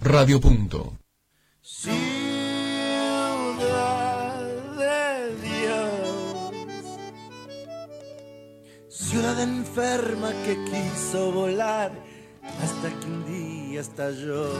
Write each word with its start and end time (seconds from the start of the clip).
Radio 0.00 0.40
Punto. 0.40 0.98
Ciudad 1.62 1.94
de 4.76 5.36
Dios, 5.42 6.52
ciudad 8.88 9.40
enferma 9.40 10.32
que 10.44 10.56
quiso 10.64 11.30
volar 11.30 11.92
hasta 12.62 12.88
que 12.98 13.06
un 13.06 13.24
día 13.26 13.80
estalló. 13.80 14.50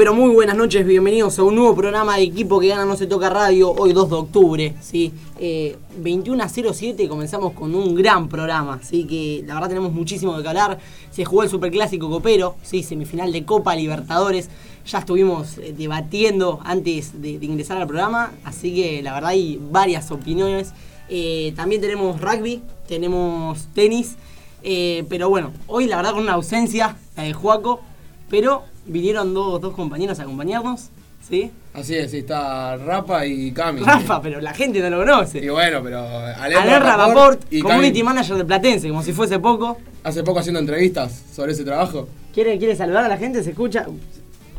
Pero 0.00 0.14
muy 0.14 0.32
buenas 0.32 0.56
noches, 0.56 0.86
bienvenidos 0.86 1.38
a 1.38 1.42
un 1.42 1.56
nuevo 1.56 1.74
programa 1.74 2.16
de 2.16 2.22
equipo 2.22 2.58
que 2.58 2.68
gana 2.68 2.86
No 2.86 2.96
se 2.96 3.06
toca 3.06 3.28
radio, 3.28 3.70
hoy 3.70 3.92
2 3.92 4.08
de 4.08 4.16
octubre, 4.16 4.74
¿sí? 4.80 5.12
Eh, 5.38 5.76
21 5.98 6.42
a 6.42 6.48
07 6.48 7.06
comenzamos 7.06 7.52
con 7.52 7.74
un 7.74 7.94
gran 7.94 8.26
programa, 8.26 8.80
¿sí? 8.82 9.04
Que 9.04 9.44
la 9.46 9.52
verdad 9.52 9.68
tenemos 9.68 9.92
muchísimo 9.92 10.40
que 10.40 10.48
hablar, 10.48 10.78
se 11.10 11.26
jugó 11.26 11.42
el 11.42 11.50
Superclásico 11.50 12.08
Copero, 12.08 12.56
¿sí? 12.62 12.82
Semifinal 12.82 13.30
de 13.30 13.44
Copa 13.44 13.76
Libertadores, 13.76 14.48
ya 14.86 15.00
estuvimos 15.00 15.58
eh, 15.58 15.74
debatiendo 15.76 16.60
antes 16.64 17.20
de, 17.20 17.38
de 17.38 17.44
ingresar 17.44 17.76
al 17.76 17.86
programa, 17.86 18.32
así 18.42 18.74
que 18.74 19.02
la 19.02 19.12
verdad 19.12 19.32
hay 19.32 19.60
varias 19.70 20.10
opiniones. 20.10 20.72
Eh, 21.10 21.52
también 21.56 21.82
tenemos 21.82 22.22
rugby, 22.22 22.62
tenemos 22.88 23.68
tenis, 23.74 24.16
eh, 24.62 25.04
pero 25.10 25.28
bueno, 25.28 25.52
hoy 25.66 25.88
la 25.88 25.96
verdad 25.96 26.14
con 26.14 26.22
una 26.22 26.32
ausencia, 26.32 26.96
la 27.18 27.24
de 27.24 27.34
Juaco, 27.34 27.82
pero 28.30 28.62
vinieron 28.90 29.32
dos, 29.34 29.60
dos 29.60 29.74
compañeros 29.74 30.18
a 30.20 30.22
acompañarnos, 30.24 30.88
¿sí? 31.28 31.50
Así 31.72 31.94
es, 31.96 32.10
sí, 32.10 32.18
está 32.18 32.76
Rafa 32.76 33.24
y 33.26 33.52
Cami. 33.52 33.80
Rafa, 33.80 34.20
pero 34.20 34.40
la 34.40 34.52
gente 34.52 34.80
no 34.80 34.90
lo 34.90 34.98
conoce. 34.98 35.38
Y 35.38 35.48
bueno, 35.48 35.80
pero 35.82 36.06
Alain 36.06 36.82
Rapaport, 36.82 37.42
y 37.52 37.60
community 37.60 38.00
Cami, 38.00 38.02
manager 38.02 38.36
de 38.36 38.44
Platense, 38.44 38.88
como 38.88 39.02
si 39.02 39.12
fuese 39.12 39.38
poco. 39.38 39.78
hace 40.02 40.22
poco 40.22 40.40
haciendo 40.40 40.60
entrevistas 40.60 41.22
sobre 41.32 41.52
ese 41.52 41.64
trabajo. 41.64 42.08
¿Quiere, 42.34 42.58
quiere 42.58 42.76
saludar 42.76 43.04
a 43.04 43.08
la 43.08 43.16
gente? 43.16 43.42
¿Se 43.42 43.50
escucha? 43.50 43.86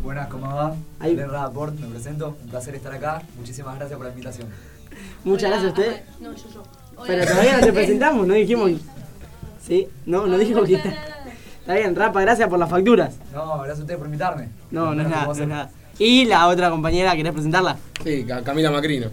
Buenas, 0.03 0.27
¿cómo 0.29 0.47
va? 0.47 0.75
Ahí. 0.99 1.13
Alain 1.13 1.29
Rapport, 1.29 1.77
me 1.79 1.87
presento. 1.87 2.35
Un 2.43 2.49
placer 2.49 2.73
estar 2.75 2.93
acá. 2.93 3.21
Muchísimas 3.37 3.75
gracias 3.75 3.97
por 3.97 4.05
la 4.07 4.11
invitación. 4.11 4.47
Muchas 5.23 5.49
Hola, 5.52 5.61
gracias 5.61 5.77
a 5.77 5.81
usted. 5.81 6.02
No, 6.19 6.33
yo, 6.35 6.43
yo. 6.53 6.63
Hola. 6.95 7.07
Pero 7.07 7.25
todavía 7.25 7.57
no 7.57 7.65
te 7.65 7.73
presentamos, 7.79 8.27
no 8.27 8.33
dijimos. 8.33 8.71
¿Sí? 9.65 9.87
No, 10.05 10.25
no 10.25 10.37
dijimos 10.37 10.67
que 10.67 10.75
está. 10.75 10.89
Está 11.72 11.83
bien, 11.88 11.95
Rafa, 11.95 12.19
gracias 12.22 12.50
por 12.50 12.59
las 12.59 12.69
facturas. 12.69 13.14
No, 13.33 13.55
gracias 13.59 13.77
a 13.80 13.81
ustedes 13.81 13.97
por 13.97 14.08
invitarme. 14.08 14.50
No, 14.72 14.94
no 14.94 15.02
es 15.03 15.08
nada, 15.08 15.25
no. 15.45 15.69
Y 16.00 16.25
la 16.25 16.47
otra 16.47 16.69
compañera, 16.69 17.16
¿querés 17.16 17.31
presentarla? 17.31 17.77
Sí, 18.03 18.25
Ca- 18.27 18.41
Camila 18.44 18.72
Macrino. 18.72 19.08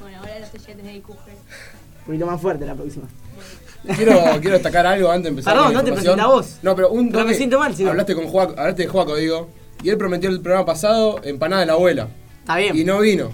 Bueno, 0.00 0.18
ahora 0.20 0.38
los 0.38 0.54
estudiantes 0.54 0.86
de 0.86 0.94
IQG. 0.94 1.08
Un 1.10 2.06
poquito 2.06 2.26
más 2.26 2.40
fuerte 2.40 2.66
la 2.66 2.74
próxima. 2.74 3.06
Quiero, 3.96 4.12
quiero 4.40 4.52
destacar 4.54 4.86
algo 4.86 5.08
antes 5.10 5.24
de 5.24 5.28
empezar. 5.30 5.54
Perdón, 5.54 5.72
no 5.74 5.82
te 5.82 5.90
información. 5.90 6.14
presenta 6.16 6.26
vos. 6.34 6.58
No, 6.62 6.76
pero 6.76 6.90
un 6.90 7.10
Pero 7.10 7.24
me 7.24 7.34
siento 7.34 7.58
mal, 7.58 7.74
si 7.74 7.82
no. 7.82 7.90
Hablaste 7.90 8.14
con 8.14 8.26
Juaco, 8.28 8.54
hablaste 8.58 8.82
de 8.82 8.88
Juaco, 8.88 9.16
digo. 9.16 9.50
Y 9.82 9.90
él 9.90 9.98
prometió 9.98 10.30
el 10.30 10.40
programa 10.40 10.64
pasado 10.66 11.20
empanada 11.24 11.60
de 11.62 11.66
la 11.66 11.72
abuela. 11.72 12.08
Está 12.40 12.56
bien. 12.58 12.76
Y 12.76 12.84
no 12.84 13.00
vino. 13.00 13.30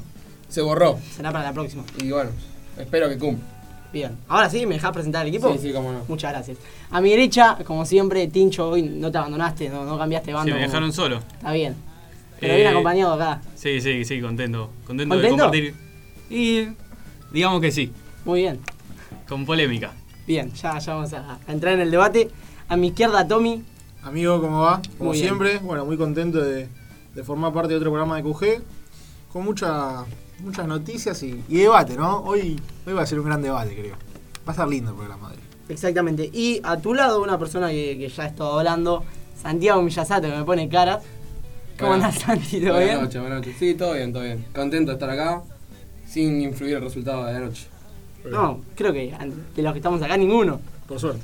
Se 0.49 0.63
borró. 0.63 0.99
Será 1.15 1.31
para 1.33 1.45
la 1.45 1.53
próxima. 1.53 1.85
Y 1.99 2.11
bueno, 2.11 2.31
espero 2.79 3.09
que 3.11 3.19
cumpla. 3.19 3.45
Bien. 3.93 4.17
Ahora 4.29 4.49
sí, 4.49 4.67
¿me 4.67 4.75
dejás 4.77 4.93
presentar 4.93 5.23
al 5.23 5.29
equipo? 5.29 5.53
Sí, 5.55 5.59
sí, 5.59 5.73
cómo 5.73 5.93
no. 5.93 6.05
Muchas 6.07 6.33
gracias. 6.33 6.59
A 6.91 7.01
mi 7.01 7.11
derecha, 7.11 7.59
como 7.65 7.85
siempre, 7.85 8.29
Tincho, 8.29 8.69
hoy 8.71 8.83
no 8.83 9.11
te 9.11 9.19
abandonaste, 9.19 9.69
no, 9.69 9.85
no 9.85 9.99
cambiaste 9.99 10.29
de 10.29 10.35
bando. 10.35 10.47
Sí, 10.49 10.53
me 10.55 10.61
como- 10.61 10.69
dejaron 10.69 10.93
solo. 10.93 11.19
Está 11.19 11.53
bien. 11.53 11.75
Pero 12.39 12.53
Eh, 12.55 12.57
bien 12.57 12.69
acompañado 12.69 13.15
acá. 13.15 13.41
Sí, 13.57 13.81
sí, 13.81 14.05
sí, 14.05 14.21
contento. 14.21 14.71
Contento, 14.87 15.17
de 15.17 15.21
¿Contento? 15.23 15.45
compartir. 15.45 15.75
Y 16.31 16.69
digamos 17.33 17.61
que 17.61 17.71
sí, 17.73 17.93
Muy 18.25 18.41
bien. 18.43 18.61
con 19.29 19.45
polémica. 19.45 19.93
Bien, 20.27 20.53
ya, 20.55 20.79
ya 20.79 20.95
vamos 20.95 21.13
a, 21.13 21.39
a 21.47 21.53
entrar 21.53 21.75
en 21.75 21.81
el 21.81 21.91
debate. 21.91 22.31
A 22.69 22.77
mi 22.77 22.89
izquierda, 22.89 23.27
Tommy. 23.27 23.65
Amigo, 24.05 24.41
¿cómo 24.41 24.61
va? 24.63 24.81
Como 24.97 25.11
Muy 25.11 25.19
bien. 25.19 25.27
siempre, 25.29 25.59
bueno, 25.59 25.85
muy 25.85 25.97
contento 25.97 26.41
de, 26.41 26.69
de 27.15 27.25
formar 27.25 27.53
parte 27.53 27.71
de 27.71 27.77
otro 27.77 27.91
programa 27.91 28.17
de 28.17 28.23
QG, 28.23 28.63
con 29.33 29.45
mucha, 29.45 30.05
muchas 30.43 30.67
noticias 30.67 31.23
y, 31.23 31.43
y 31.49 31.59
debate, 31.59 31.97
¿no? 31.97 32.19
Hoy, 32.21 32.61
hoy 32.87 32.93
va 32.93 33.03
a 33.03 33.07
ser 33.07 33.21
un 33.21 33.27
gran 33.27 33.43
debate, 33.43 33.75
creo. 33.75 33.95
Va 34.47 34.49
a 34.49 34.51
estar 34.53 34.69
lindo 34.69 34.91
el 34.91 34.97
programa 34.97 35.31
de 35.31 35.37
hoy. 35.37 35.43
Exactamente. 35.69 36.31
Y 36.33 36.61
a 36.65 36.77
tu 36.79 36.95
lado, 36.95 37.23
una 37.23 37.39
persona 37.39 37.69
que, 37.71 37.97
que 37.99 38.09
ya 38.09 38.25
he 38.25 38.29
estado 38.29 38.59
hablando, 38.59 39.05
Santiago 39.41 39.83
Millasato, 39.83 40.29
que 40.29 40.37
me 40.37 40.45
pone 40.45 40.69
caras. 40.69 41.03
¿Cómo 41.79 41.95
andás, 41.95 42.19
Santi? 42.19 42.61
¿Todo 42.61 42.73
Buenas 42.73 42.89
bien? 42.91 43.01
noches, 43.03 43.21
buenas 43.21 43.39
noches. 43.39 43.57
Sí, 43.59 43.75
todo 43.75 43.95
bien, 43.95 44.13
todo 44.13 44.23
bien. 44.23 44.45
Contento 44.55 44.91
de 44.91 44.95
estar 44.95 45.09
acá, 45.11 45.43
sin 46.07 46.43
influir 46.43 46.75
el 46.77 46.83
resultado 46.83 47.25
de 47.25 47.33
la 47.33 47.41
noche. 47.41 47.67
No, 48.31 48.61
creo 48.75 48.93
que 48.93 49.15
de 49.57 49.63
los 49.63 49.73
que 49.73 49.79
estamos 49.79 50.03
acá, 50.03 50.17
ninguno. 50.17 50.61
Por 50.87 50.99
suerte. 51.01 51.23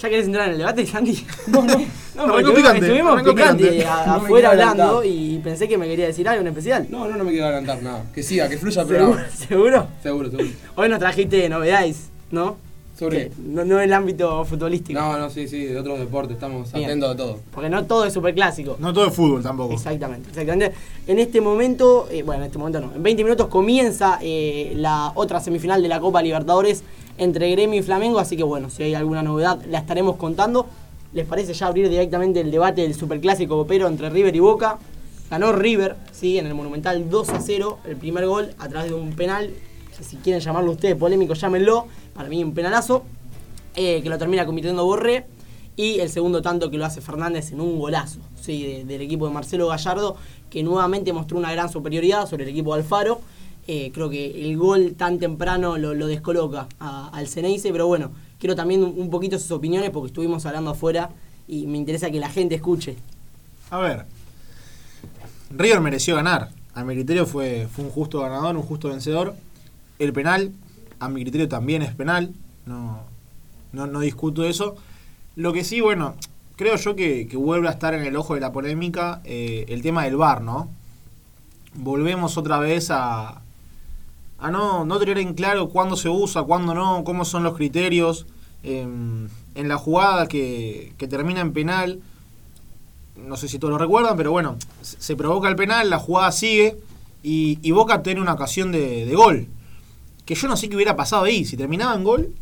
¿Ya 0.00 0.08
querés 0.08 0.26
entrar 0.26 0.46
en 0.46 0.52
el 0.52 0.58
debate, 0.58 0.86
Santi? 0.86 1.26
No, 1.48 1.62
no. 1.62 1.74
No, 2.12 2.24
Arrancó 2.24 2.42
porque 2.48 2.56
picante, 2.56 2.80
estuvimos 2.86 3.22
picante 3.22 3.64
picante. 3.64 3.86
a- 3.86 4.06
No 4.06 4.12
me 4.18 4.24
afuera 4.26 4.50
hablando 4.50 5.04
y 5.04 5.38
pensé 5.42 5.66
que 5.68 5.78
me 5.78 5.86
quería 5.86 6.06
decir 6.06 6.28
algo 6.28 6.42
en 6.42 6.48
especial. 6.48 6.86
No, 6.90 7.08
no, 7.08 7.16
no 7.16 7.24
me 7.24 7.30
quiero 7.30 7.46
adelantar 7.46 7.82
nada. 7.82 8.04
Que 8.14 8.22
siga, 8.22 8.46
que 8.48 8.58
fluya 8.58 8.82
el 8.82 8.88
¿Seguro? 8.88 9.06
programa. 9.12 9.30
¿Seguro? 9.48 9.86
Seguro, 10.02 10.30
seguro. 10.30 10.48
Hoy 10.76 10.88
nos 10.90 10.98
trajiste 10.98 11.48
novedades, 11.48 12.10
¿no? 12.30 12.56
Sobre 12.98 13.28
Que 13.28 13.32
No, 13.42 13.64
no 13.64 13.80
el 13.80 13.90
ámbito 13.94 14.44
futbolístico. 14.44 15.00
No, 15.00 15.16
no, 15.16 15.30
sí, 15.30 15.48
sí, 15.48 15.64
de 15.64 15.78
otros 15.78 15.98
deportes, 15.98 16.34
estamos 16.34 16.70
Bien. 16.74 16.84
atentos 16.90 17.14
a 17.14 17.16
todo. 17.16 17.38
Porque 17.54 17.70
no 17.70 17.86
todo 17.86 18.04
es 18.04 18.12
superclásico. 18.12 18.76
No 18.80 18.92
todo 18.92 19.06
es 19.06 19.14
fútbol 19.14 19.42
tampoco. 19.42 19.72
Exactamente, 19.72 20.28
exactamente. 20.28 20.72
En 21.06 21.18
este 21.20 21.40
momento, 21.40 22.06
eh, 22.10 22.22
bueno, 22.22 22.42
en 22.42 22.46
este 22.48 22.58
momento 22.58 22.80
no, 22.80 22.92
en 22.94 23.02
20 23.02 23.24
minutos 23.24 23.46
comienza 23.46 24.18
eh, 24.20 24.72
la 24.76 25.12
otra 25.14 25.40
semifinal 25.40 25.80
de 25.80 25.88
la 25.88 26.00
Copa 26.00 26.20
Libertadores 26.20 26.82
entre 27.20 27.50
Gremio 27.50 27.78
y 27.78 27.82
Flamengo, 27.82 28.18
así 28.18 28.36
que 28.36 28.42
bueno, 28.42 28.70
si 28.70 28.82
hay 28.82 28.94
alguna 28.94 29.22
novedad 29.22 29.60
la 29.68 29.78
estaremos 29.78 30.16
contando. 30.16 30.66
¿Les 31.12 31.26
parece 31.26 31.52
ya 31.54 31.66
abrir 31.66 31.88
directamente 31.88 32.40
el 32.40 32.50
debate 32.50 32.82
del 32.82 32.94
superclásico 32.94 33.56
copero 33.56 33.88
entre 33.88 34.08
River 34.10 34.34
y 34.34 34.38
Boca? 34.40 34.78
Ganó 35.28 35.52
River, 35.52 35.96
sí, 36.12 36.38
en 36.38 36.46
el 36.46 36.54
Monumental 36.54 37.10
2 37.10 37.28
a 37.30 37.40
0, 37.40 37.78
el 37.84 37.96
primer 37.96 38.26
gol 38.26 38.54
a 38.58 38.68
través 38.68 38.90
de 38.90 38.96
un 38.96 39.12
penal, 39.12 39.50
si 40.00 40.16
quieren 40.16 40.40
llamarlo 40.40 40.70
ustedes 40.72 40.96
polémico, 40.96 41.34
llámenlo, 41.34 41.86
para 42.14 42.28
mí 42.28 42.42
un 42.42 42.54
penalazo, 42.54 43.02
eh, 43.76 44.00
que 44.02 44.08
lo 44.08 44.18
termina 44.18 44.46
convirtiendo 44.46 44.84
Borré, 44.84 45.26
y 45.76 46.00
el 46.00 46.08
segundo 46.10 46.42
tanto 46.42 46.70
que 46.70 46.78
lo 46.78 46.84
hace 46.86 47.00
Fernández 47.00 47.52
en 47.52 47.60
un 47.60 47.78
golazo 47.78 48.18
sí, 48.40 48.62
de- 48.64 48.84
del 48.84 49.02
equipo 49.02 49.26
de 49.26 49.32
Marcelo 49.34 49.66
Gallardo, 49.68 50.16
que 50.48 50.62
nuevamente 50.62 51.12
mostró 51.12 51.38
una 51.38 51.52
gran 51.52 51.68
superioridad 51.70 52.28
sobre 52.28 52.44
el 52.44 52.50
equipo 52.50 52.74
de 52.74 52.82
Alfaro. 52.82 53.20
Eh, 53.72 53.92
creo 53.94 54.10
que 54.10 54.48
el 54.48 54.56
gol 54.56 54.96
tan 54.96 55.20
temprano 55.20 55.78
lo, 55.78 55.94
lo 55.94 56.08
descoloca 56.08 56.66
al 56.80 57.28
Ceneice, 57.28 57.70
pero 57.70 57.86
bueno, 57.86 58.10
quiero 58.40 58.56
también 58.56 58.82
un, 58.82 59.10
poquito 59.10 59.38
sus 59.38 59.52
opiniones 59.52 59.90
porque 59.90 60.08
estuvimos 60.08 60.44
hablando 60.44 60.72
afuera 60.72 61.10
y 61.46 61.68
me 61.68 61.78
interesa 61.78 62.10
que 62.10 62.18
la 62.18 62.28
gente 62.28 62.56
escuche. 62.56 62.96
A 63.70 63.78
ver. 63.78 64.06
River 65.56 65.80
mereció 65.82 66.16
ganar. 66.16 66.50
A 66.74 66.82
mi 66.82 66.94
criterio 66.94 67.26
fue, 67.26 67.68
fue 67.70 67.84
un 67.84 67.92
justo 67.92 68.18
ganador, 68.18 68.56
un 68.56 68.62
justo 68.62 68.88
vencedor. 68.88 69.36
El 70.00 70.12
penal, 70.12 70.50
a 70.98 71.08
mi 71.08 71.22
criterio 71.22 71.48
también 71.48 71.82
es 71.82 71.94
penal. 71.94 72.34
No, 72.66 73.04
no, 73.72 74.00
discuto 74.00 74.42
eso. 74.42 74.74
Lo 75.36 75.52
que 75.52 75.62
sí, 75.62 75.80
bueno, 75.80 76.16
creo 76.56 76.74
yo 76.74 76.96
que, 76.96 77.28
que 77.28 77.36
vuelve 77.36 77.68
a 77.68 77.70
estar 77.70 77.94
en 77.94 78.02
el 78.02 78.16
ojo 78.16 78.34
de 78.34 78.40
la 78.40 78.50
polémica 78.50 79.20
eh, 79.22 79.66
el 79.68 79.80
tema 79.80 80.06
del 80.06 80.16
VAR, 80.16 80.42
¿no? 80.42 80.68
Volvemos 81.74 82.36
otra 82.36 82.58
vez 82.58 82.90
a, 82.90 83.42
a 84.40 84.50
no, 84.50 84.84
no 84.84 84.98
tener 84.98 85.18
en 85.18 85.34
claro 85.34 85.68
cuándo 85.68 85.96
se 85.96 86.08
usa, 86.08 86.42
cuándo 86.42 86.74
no, 86.74 87.04
cómo 87.04 87.24
son 87.24 87.42
los 87.42 87.54
criterios. 87.54 88.26
Em, 88.62 89.28
en 89.54 89.68
la 89.68 89.76
jugada 89.76 90.26
que, 90.26 90.92
que 90.96 91.08
termina 91.08 91.40
en 91.40 91.52
penal, 91.52 92.00
no 93.16 93.36
sé 93.36 93.48
si 93.48 93.58
todos 93.58 93.72
lo 93.72 93.78
recuerdan, 93.78 94.16
pero 94.16 94.30
bueno, 94.30 94.56
se 94.82 95.16
provoca 95.16 95.48
el 95.48 95.56
penal, 95.56 95.90
la 95.90 95.98
jugada 95.98 96.32
sigue 96.32 96.76
y, 97.22 97.58
y 97.62 97.70
Boca 97.72 98.02
tiene 98.02 98.20
una 98.20 98.34
ocasión 98.34 98.72
de, 98.72 99.06
de 99.06 99.14
gol. 99.14 99.48
Que 100.24 100.34
yo 100.34 100.48
no 100.48 100.56
sé 100.56 100.68
qué 100.68 100.76
hubiera 100.76 100.96
pasado 100.96 101.24
ahí, 101.24 101.44
si 101.44 101.56
terminaba 101.56 101.94
en 101.94 102.04
gol, 102.04 102.34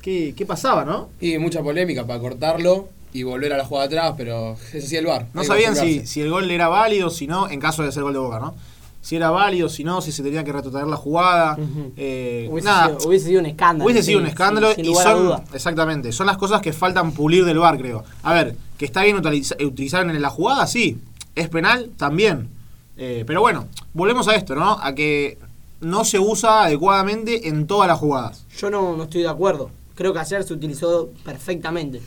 ¿qué, 0.00 0.34
qué 0.36 0.46
pasaba, 0.46 0.84
no? 0.84 1.10
Y 1.20 1.38
mucha 1.38 1.62
polémica 1.62 2.06
para 2.06 2.18
cortarlo 2.20 2.88
y 3.12 3.22
volver 3.22 3.52
a 3.52 3.56
la 3.56 3.64
jugada 3.64 3.86
atrás, 3.86 4.14
pero 4.16 4.56
es 4.72 4.84
así 4.84 4.96
el 4.96 5.06
bar. 5.06 5.26
No 5.34 5.44
sabían 5.44 5.76
si, 5.76 6.06
si 6.06 6.20
el 6.20 6.30
gol 6.30 6.50
era 6.50 6.68
válido, 6.68 7.10
si 7.10 7.26
no, 7.26 7.48
en 7.48 7.60
caso 7.60 7.82
de 7.82 7.92
ser 7.92 8.02
gol 8.02 8.12
de 8.12 8.18
Boca, 8.18 8.38
¿no? 8.40 8.54
Si 9.02 9.16
era 9.16 9.30
válido, 9.30 9.68
si 9.68 9.82
no, 9.84 10.00
si 10.00 10.12
se 10.12 10.22
tenía 10.22 10.44
que 10.44 10.52
retrotraer 10.52 10.86
la 10.86 10.96
jugada. 10.96 11.56
Eh, 11.96 12.48
Hubiese, 12.50 12.68
nada, 12.68 12.86
sido, 12.98 13.08
hubiese 13.08 13.26
sido 13.26 13.40
un 13.40 13.46
escándalo. 13.46 13.84
Hubiese 13.90 14.02
sido 14.02 14.18
sí, 14.18 14.22
un 14.22 14.28
escándalo 14.28 14.68
y 14.76 14.94
son 14.94 15.24
duda. 15.26 15.44
exactamente, 15.54 16.12
son 16.12 16.26
las 16.26 16.36
cosas 16.36 16.60
que 16.60 16.72
faltan 16.72 17.12
pulir 17.12 17.44
del 17.44 17.58
bar, 17.58 17.78
creo. 17.78 18.04
A 18.22 18.34
ver, 18.34 18.56
que 18.78 18.84
está 18.84 19.02
bien 19.04 19.16
utiliza- 19.16 19.56
utilizar 19.64 20.08
en 20.08 20.20
la 20.20 20.30
jugada, 20.30 20.66
sí. 20.66 20.98
Es 21.34 21.48
penal 21.48 21.90
también. 21.96 22.48
Eh, 22.96 23.24
pero 23.26 23.40
bueno, 23.40 23.66
volvemos 23.94 24.28
a 24.28 24.34
esto, 24.34 24.54
¿no? 24.54 24.72
A 24.82 24.94
que 24.94 25.38
no 25.80 26.04
se 26.04 26.18
usa 26.18 26.64
adecuadamente 26.64 27.48
en 27.48 27.66
todas 27.66 27.88
las 27.88 27.98
jugadas. 27.98 28.44
Yo 28.58 28.68
no, 28.68 28.96
no 28.96 29.04
estoy 29.04 29.22
de 29.22 29.28
acuerdo. 29.28 29.70
Creo 29.94 30.12
que 30.12 30.18
ayer 30.18 30.44
se 30.44 30.52
utilizó 30.52 31.08
perfectamente. 31.24 32.02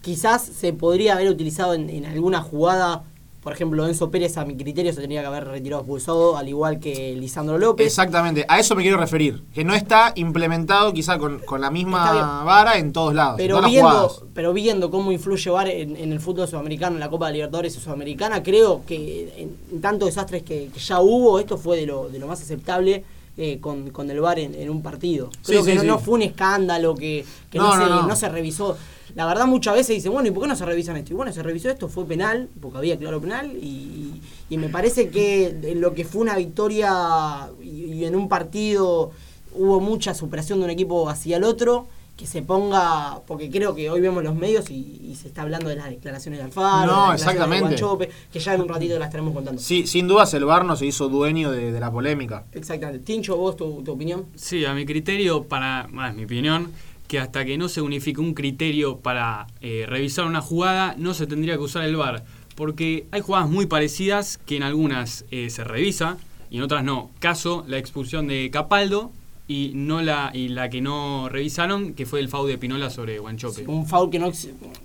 Quizás 0.00 0.42
se 0.44 0.72
podría 0.72 1.12
haber 1.14 1.28
utilizado 1.28 1.74
en, 1.74 1.88
en 1.88 2.06
alguna 2.06 2.42
jugada, 2.42 3.04
por 3.42 3.52
ejemplo, 3.52 3.86
Enzo 3.86 4.10
Pérez 4.10 4.36
a 4.38 4.44
mi 4.44 4.56
criterio 4.56 4.92
se 4.92 5.00
tenía 5.00 5.20
que 5.20 5.26
haber 5.26 5.48
retirado 5.48 5.82
expulsado, 5.82 6.36
al 6.36 6.48
igual 6.48 6.78
que 6.78 7.14
Lisandro 7.16 7.58
López. 7.58 7.86
Exactamente, 7.86 8.44
a 8.48 8.60
eso 8.60 8.76
me 8.76 8.82
quiero 8.82 8.98
referir. 8.98 9.42
Que 9.52 9.64
no 9.64 9.74
está 9.74 10.12
implementado 10.14 10.92
quizá 10.92 11.18
con, 11.18 11.40
con 11.40 11.60
la 11.60 11.70
misma 11.70 12.44
vara 12.44 12.78
en 12.78 12.92
todos 12.92 13.14
lados. 13.14 13.34
Pero 13.38 13.56
todas 13.56 13.70
viendo, 13.70 14.26
pero 14.32 14.52
viendo 14.52 14.90
cómo 14.90 15.10
influye 15.10 15.50
VAR 15.50 15.68
en, 15.68 15.96
en 15.96 16.12
el 16.12 16.20
fútbol 16.20 16.46
sudamericano, 16.46 16.94
en 16.96 17.00
la 17.00 17.10
Copa 17.10 17.26
de 17.26 17.32
Libertadores 17.34 17.74
Sudamericana, 17.74 18.42
creo 18.42 18.82
que 18.86 19.32
en, 19.36 19.56
en 19.72 19.80
tantos 19.80 20.06
desastres 20.06 20.42
que, 20.44 20.68
que 20.72 20.78
ya 20.80 21.00
hubo, 21.00 21.40
esto 21.40 21.58
fue 21.58 21.76
de 21.78 21.86
lo, 21.86 22.08
de 22.08 22.18
lo 22.20 22.28
más 22.28 22.40
aceptable 22.40 23.02
eh, 23.36 23.58
con, 23.60 23.90
con 23.90 24.10
el 24.10 24.20
VAR 24.20 24.38
en, 24.38 24.54
en 24.54 24.70
un 24.70 24.82
partido. 24.82 25.30
Creo 25.44 25.62
Sí, 25.62 25.66
que 25.66 25.70
sí, 25.72 25.76
no, 25.78 25.82
sí. 25.82 25.86
no 25.88 25.98
fue 25.98 26.14
un 26.14 26.22
escándalo, 26.22 26.94
que, 26.94 27.24
que 27.50 27.58
No, 27.58 27.72
se, 27.72 27.78
no 28.06 28.14
se 28.14 28.28
revisó. 28.28 28.76
La 29.14 29.26
verdad 29.26 29.46
muchas 29.46 29.74
veces 29.74 29.96
dicen, 29.96 30.12
bueno, 30.12 30.28
¿y 30.28 30.32
por 30.32 30.42
qué 30.42 30.48
no 30.48 30.56
se 30.56 30.64
revisan 30.64 30.96
esto? 30.96 31.12
Y 31.12 31.16
bueno, 31.16 31.32
se 31.32 31.42
revisó 31.42 31.68
esto, 31.70 31.88
fue 31.88 32.06
penal, 32.06 32.48
porque 32.60 32.78
había 32.78 32.98
claro 32.98 33.20
penal, 33.20 33.52
y, 33.52 34.20
y 34.48 34.56
me 34.58 34.68
parece 34.68 35.08
que 35.10 35.48
en 35.62 35.80
lo 35.80 35.92
que 35.94 36.04
fue 36.04 36.22
una 36.22 36.36
victoria 36.36 37.48
y, 37.62 37.84
y 37.92 38.04
en 38.04 38.16
un 38.16 38.28
partido 38.28 39.10
hubo 39.54 39.80
mucha 39.80 40.14
superación 40.14 40.60
de 40.60 40.64
un 40.64 40.70
equipo 40.70 41.08
hacia 41.08 41.36
el 41.36 41.44
otro, 41.44 41.86
que 42.16 42.26
se 42.26 42.42
ponga, 42.42 43.20
porque 43.26 43.50
creo 43.50 43.74
que 43.74 43.88
hoy 43.90 44.00
vemos 44.00 44.22
los 44.22 44.34
medios 44.34 44.70
y, 44.70 45.00
y 45.10 45.16
se 45.16 45.28
está 45.28 45.42
hablando 45.42 45.68
de 45.70 45.76
las 45.76 45.88
declaraciones 45.88 46.38
de 46.40 46.44
Alfaro, 46.44 46.86
No, 46.92 47.02
de 47.04 47.08
de 47.08 47.14
exactamente. 47.16 47.64
Guanchope, 47.68 48.10
que 48.30 48.38
ya 48.38 48.54
en 48.54 48.60
un 48.60 48.68
ratito 48.68 48.98
las 48.98 49.08
estaremos 49.08 49.34
contando. 49.34 49.60
Sí, 49.60 49.86
sin 49.86 50.06
dudas 50.06 50.32
el 50.34 50.44
VAR 50.44 50.64
no 50.64 50.76
se 50.76 50.86
hizo 50.86 51.08
dueño 51.08 51.50
de, 51.50 51.72
de 51.72 51.80
la 51.80 51.90
polémica. 51.90 52.44
Exactamente. 52.52 53.04
Tincho, 53.04 53.36
vos, 53.36 53.56
tu, 53.56 53.82
tu 53.82 53.92
opinión. 53.92 54.26
Sí, 54.36 54.64
a 54.64 54.74
mi 54.74 54.84
criterio, 54.84 55.44
para, 55.44 55.88
más 55.90 56.14
mi 56.14 56.24
opinión, 56.24 56.70
que 57.12 57.18
hasta 57.18 57.44
que 57.44 57.58
no 57.58 57.68
se 57.68 57.82
unifique 57.82 58.22
un 58.22 58.32
criterio 58.32 58.96
para 58.96 59.46
eh, 59.60 59.84
revisar 59.86 60.24
una 60.24 60.40
jugada, 60.40 60.94
no 60.96 61.12
se 61.12 61.26
tendría 61.26 61.56
que 61.56 61.60
usar 61.60 61.84
el 61.84 61.94
VAR. 61.94 62.24
Porque 62.54 63.04
hay 63.10 63.20
jugadas 63.20 63.50
muy 63.50 63.66
parecidas 63.66 64.38
que 64.46 64.56
en 64.56 64.62
algunas 64.62 65.26
eh, 65.30 65.50
se 65.50 65.62
revisa 65.62 66.16
y 66.50 66.56
en 66.56 66.62
otras 66.62 66.82
no. 66.84 67.10
Caso, 67.18 67.64
la 67.68 67.76
expulsión 67.76 68.28
de 68.28 68.50
Capaldo 68.50 69.10
y 69.46 69.72
no 69.74 70.00
la 70.00 70.30
y 70.32 70.48
la 70.48 70.70
que 70.70 70.80
no 70.80 71.28
revisaron, 71.28 71.92
que 71.92 72.06
fue 72.06 72.20
el 72.20 72.30
foul 72.30 72.48
de 72.48 72.56
Pinola 72.56 72.88
sobre 72.88 73.18
Guanchope. 73.18 73.66
Un 73.66 73.84
foul 73.86 74.08
que 74.08 74.18
no... 74.18 74.32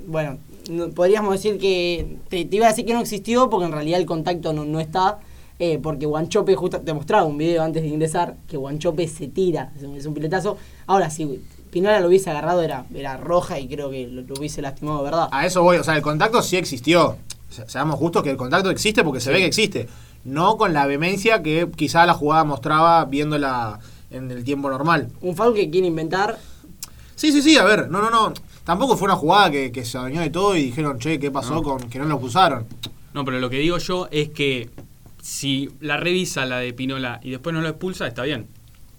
Bueno, 0.06 0.38
no- 0.70 0.90
podríamos 0.90 1.32
decir 1.32 1.58
que... 1.58 2.18
Te, 2.28 2.46
iba 2.52 2.66
a 2.66 2.70
decir 2.72 2.86
que 2.86 2.94
no 2.94 3.00
existió 3.00 3.50
porque 3.50 3.68
en 3.68 3.72
realidad 3.72 4.02
el 4.02 4.06
contacto 4.06 4.52
no, 4.52 4.66
no 4.66 4.82
está. 4.82 5.20
eh, 5.60 5.80
porque 5.82 6.06
Guanchope, 6.06 6.56
justo 6.56 6.82
te 6.82 6.94
mostraba 6.94 7.24
un 7.26 7.38
video 7.38 7.64
antes 7.64 7.84
de 7.84 7.88
ingresar, 7.90 8.36
que 8.50 8.58
Guanchope 8.58 9.08
se 9.08 9.28
tira, 9.30 9.72
es 9.98 10.06
un, 10.06 10.14
piletazo. 10.14 10.58
Ahora, 10.88 11.10
si 11.10 11.40
Pinola 11.72 12.00
lo 12.00 12.08
hubiese 12.08 12.30
agarrado 12.30 12.62
era, 12.62 12.86
era 12.94 13.18
roja 13.18 13.60
y 13.60 13.68
creo 13.68 13.90
que 13.90 14.08
lo, 14.08 14.22
lo 14.22 14.34
hubiese 14.38 14.62
lastimado, 14.62 15.00
de 15.00 15.04
¿verdad? 15.06 15.30
A 15.32 15.46
eso 15.46 15.62
voy, 15.64 15.78
o 15.78 15.84
sea, 15.84 15.96
el 15.96 16.02
contacto 16.02 16.42
sí 16.42 16.58
existió. 16.58 17.18
Se- 17.50 17.68
Seamos 17.70 17.98
justos 18.00 18.24
que 18.24 18.32
el 18.32 18.38
contacto 18.38 18.70
existe 18.70 19.04
porque 19.04 19.20
se 19.20 19.32
ve 19.32 19.40
que 19.40 19.46
existe. 19.46 19.88
No 20.26 20.58
con 20.58 20.74
la 20.74 20.86
vehemencia 20.86 21.42
que 21.44 21.70
quizá 21.76 22.06
la 22.06 22.14
jugada 22.14 22.44
mostraba 22.44 23.06
viéndola 23.06 23.80
en 24.12 24.30
el 24.32 24.44
tiempo 24.44 24.70
normal. 24.70 25.10
Un 25.22 25.36
foul 25.36 25.54
que 25.54 25.70
quiere 25.70 25.88
inventar 25.88 26.38
Sí, 27.16 27.32
sí, 27.32 27.42
sí, 27.42 27.58
a 27.58 27.64
ver, 27.64 27.90
no, 27.90 28.00
no, 28.02 28.10
no. 28.12 28.34
Tampoco 28.64 28.96
fue 28.98 29.06
una 29.08 29.16
jugada 29.16 29.50
que, 29.50 29.72
que 29.72 29.84
se 29.86 29.98
adueñó 29.98 30.22
de 30.22 30.30
todo 30.30 30.56
y 30.56 30.64
dijeron, 30.66 31.00
che, 31.00 31.20
¿qué 31.20 31.32
pasó 31.32 31.56
No. 31.56 31.64
con 31.64 31.90
que 31.90 31.98
no 32.00 32.06
lo 32.06 32.16
expulsaron? 32.16 32.68
No, 33.14 33.26
pero 33.26 33.40
lo 33.40 33.50
que 33.50 33.58
digo 33.58 33.78
yo 33.80 34.08
es 34.12 34.30
que 34.30 34.70
si 35.22 35.70
la 35.80 35.98
revisa 35.98 36.46
la 36.46 36.58
de 36.60 36.74
Pinola 36.74 37.20
y 37.24 37.32
después 37.32 37.54
no 37.56 37.62
lo 37.62 37.70
expulsa, 37.70 38.06
está 38.08 38.24
bien. 38.24 38.48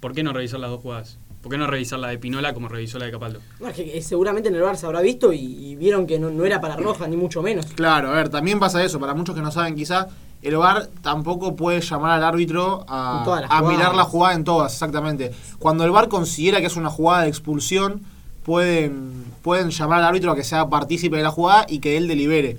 ¿Por 0.01 0.13
qué 0.13 0.23
no 0.23 0.33
revisar 0.33 0.59
las 0.59 0.69
dos 0.69 0.81
jugadas? 0.81 1.17
¿Por 1.41 1.51
qué 1.51 1.57
no 1.57 1.67
revisar 1.67 1.99
la 1.99 2.09
de 2.09 2.17
Pinola 2.17 2.53
como 2.53 2.67
revisó 2.67 2.99
la 2.99 3.05
de 3.05 3.11
Capaldo? 3.11 3.39
No, 3.59 3.69
es 3.69 3.75
que 3.75 3.97
eh, 3.97 4.01
seguramente 4.01 4.49
en 4.49 4.55
el 4.55 4.61
bar 4.61 4.75
se 4.75 4.85
habrá 4.85 5.01
visto 5.01 5.31
y, 5.31 5.39
y 5.39 5.75
vieron 5.75 6.05
que 6.05 6.19
no, 6.19 6.29
no 6.29 6.45
era 6.45 6.59
para 6.59 6.75
roja, 6.75 7.07
ni 7.07 7.15
mucho 7.15 7.41
menos. 7.41 7.65
Claro, 7.67 8.09
a 8.09 8.11
ver, 8.11 8.29
también 8.29 8.59
pasa 8.59 8.83
eso. 8.83 8.99
Para 8.99 9.13
muchos 9.13 9.35
que 9.35 9.41
no 9.41 9.51
saben, 9.51 9.75
quizá 9.75 10.09
el 10.41 10.55
VAR 10.55 10.87
tampoco 11.01 11.55
puede 11.55 11.81
llamar 11.81 12.11
al 12.11 12.23
árbitro 12.23 12.85
a, 12.87 13.61
mirar 13.67 13.93
la 13.93 14.05
jugada 14.05 14.35
en 14.35 14.43
todas, 14.43 14.73
exactamente. 14.73 15.31
Cuando 15.59 15.83
el 15.83 15.91
VAR 15.91 16.07
considera 16.07 16.61
que 16.61 16.67
es 16.67 16.77
una 16.77 16.89
jugada 16.89 17.23
de 17.23 17.29
expulsión, 17.29 18.01
pueden, 18.43 19.25
pueden 19.41 19.69
llamar 19.69 19.99
al 19.99 20.05
árbitro 20.05 20.31
a 20.31 20.35
que 20.35 20.45
sea 20.45 20.69
partícipe 20.69 21.17
de 21.17 21.23
la 21.23 21.31
jugada 21.31 21.65
y 21.67 21.79
que 21.79 21.97
él 21.97 22.07
delibere. 22.07 22.57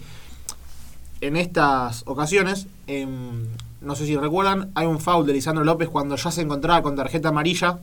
En 1.22 1.36
estas 1.36 2.02
ocasiones, 2.06 2.66
em, 2.86 3.46
no 3.80 3.94
sé 3.94 4.04
si 4.04 4.16
recuerdan, 4.16 4.70
hay 4.74 4.86
un 4.86 5.00
foul 5.00 5.26
de 5.26 5.32
Lisandro 5.32 5.64
López 5.64 5.88
cuando 5.88 6.16
ya 6.16 6.30
se 6.30 6.42
encontraba 6.42 6.82
con 6.82 6.96
tarjeta 6.96 7.30
amarilla. 7.30 7.78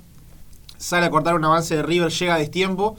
Sale 0.77 1.06
a 1.06 1.09
cortar 1.09 1.35
un 1.35 1.45
avance 1.45 1.75
de 1.75 1.83
River, 1.83 2.12
llega 2.12 2.35
a 2.35 2.38
destiempo 2.38 2.97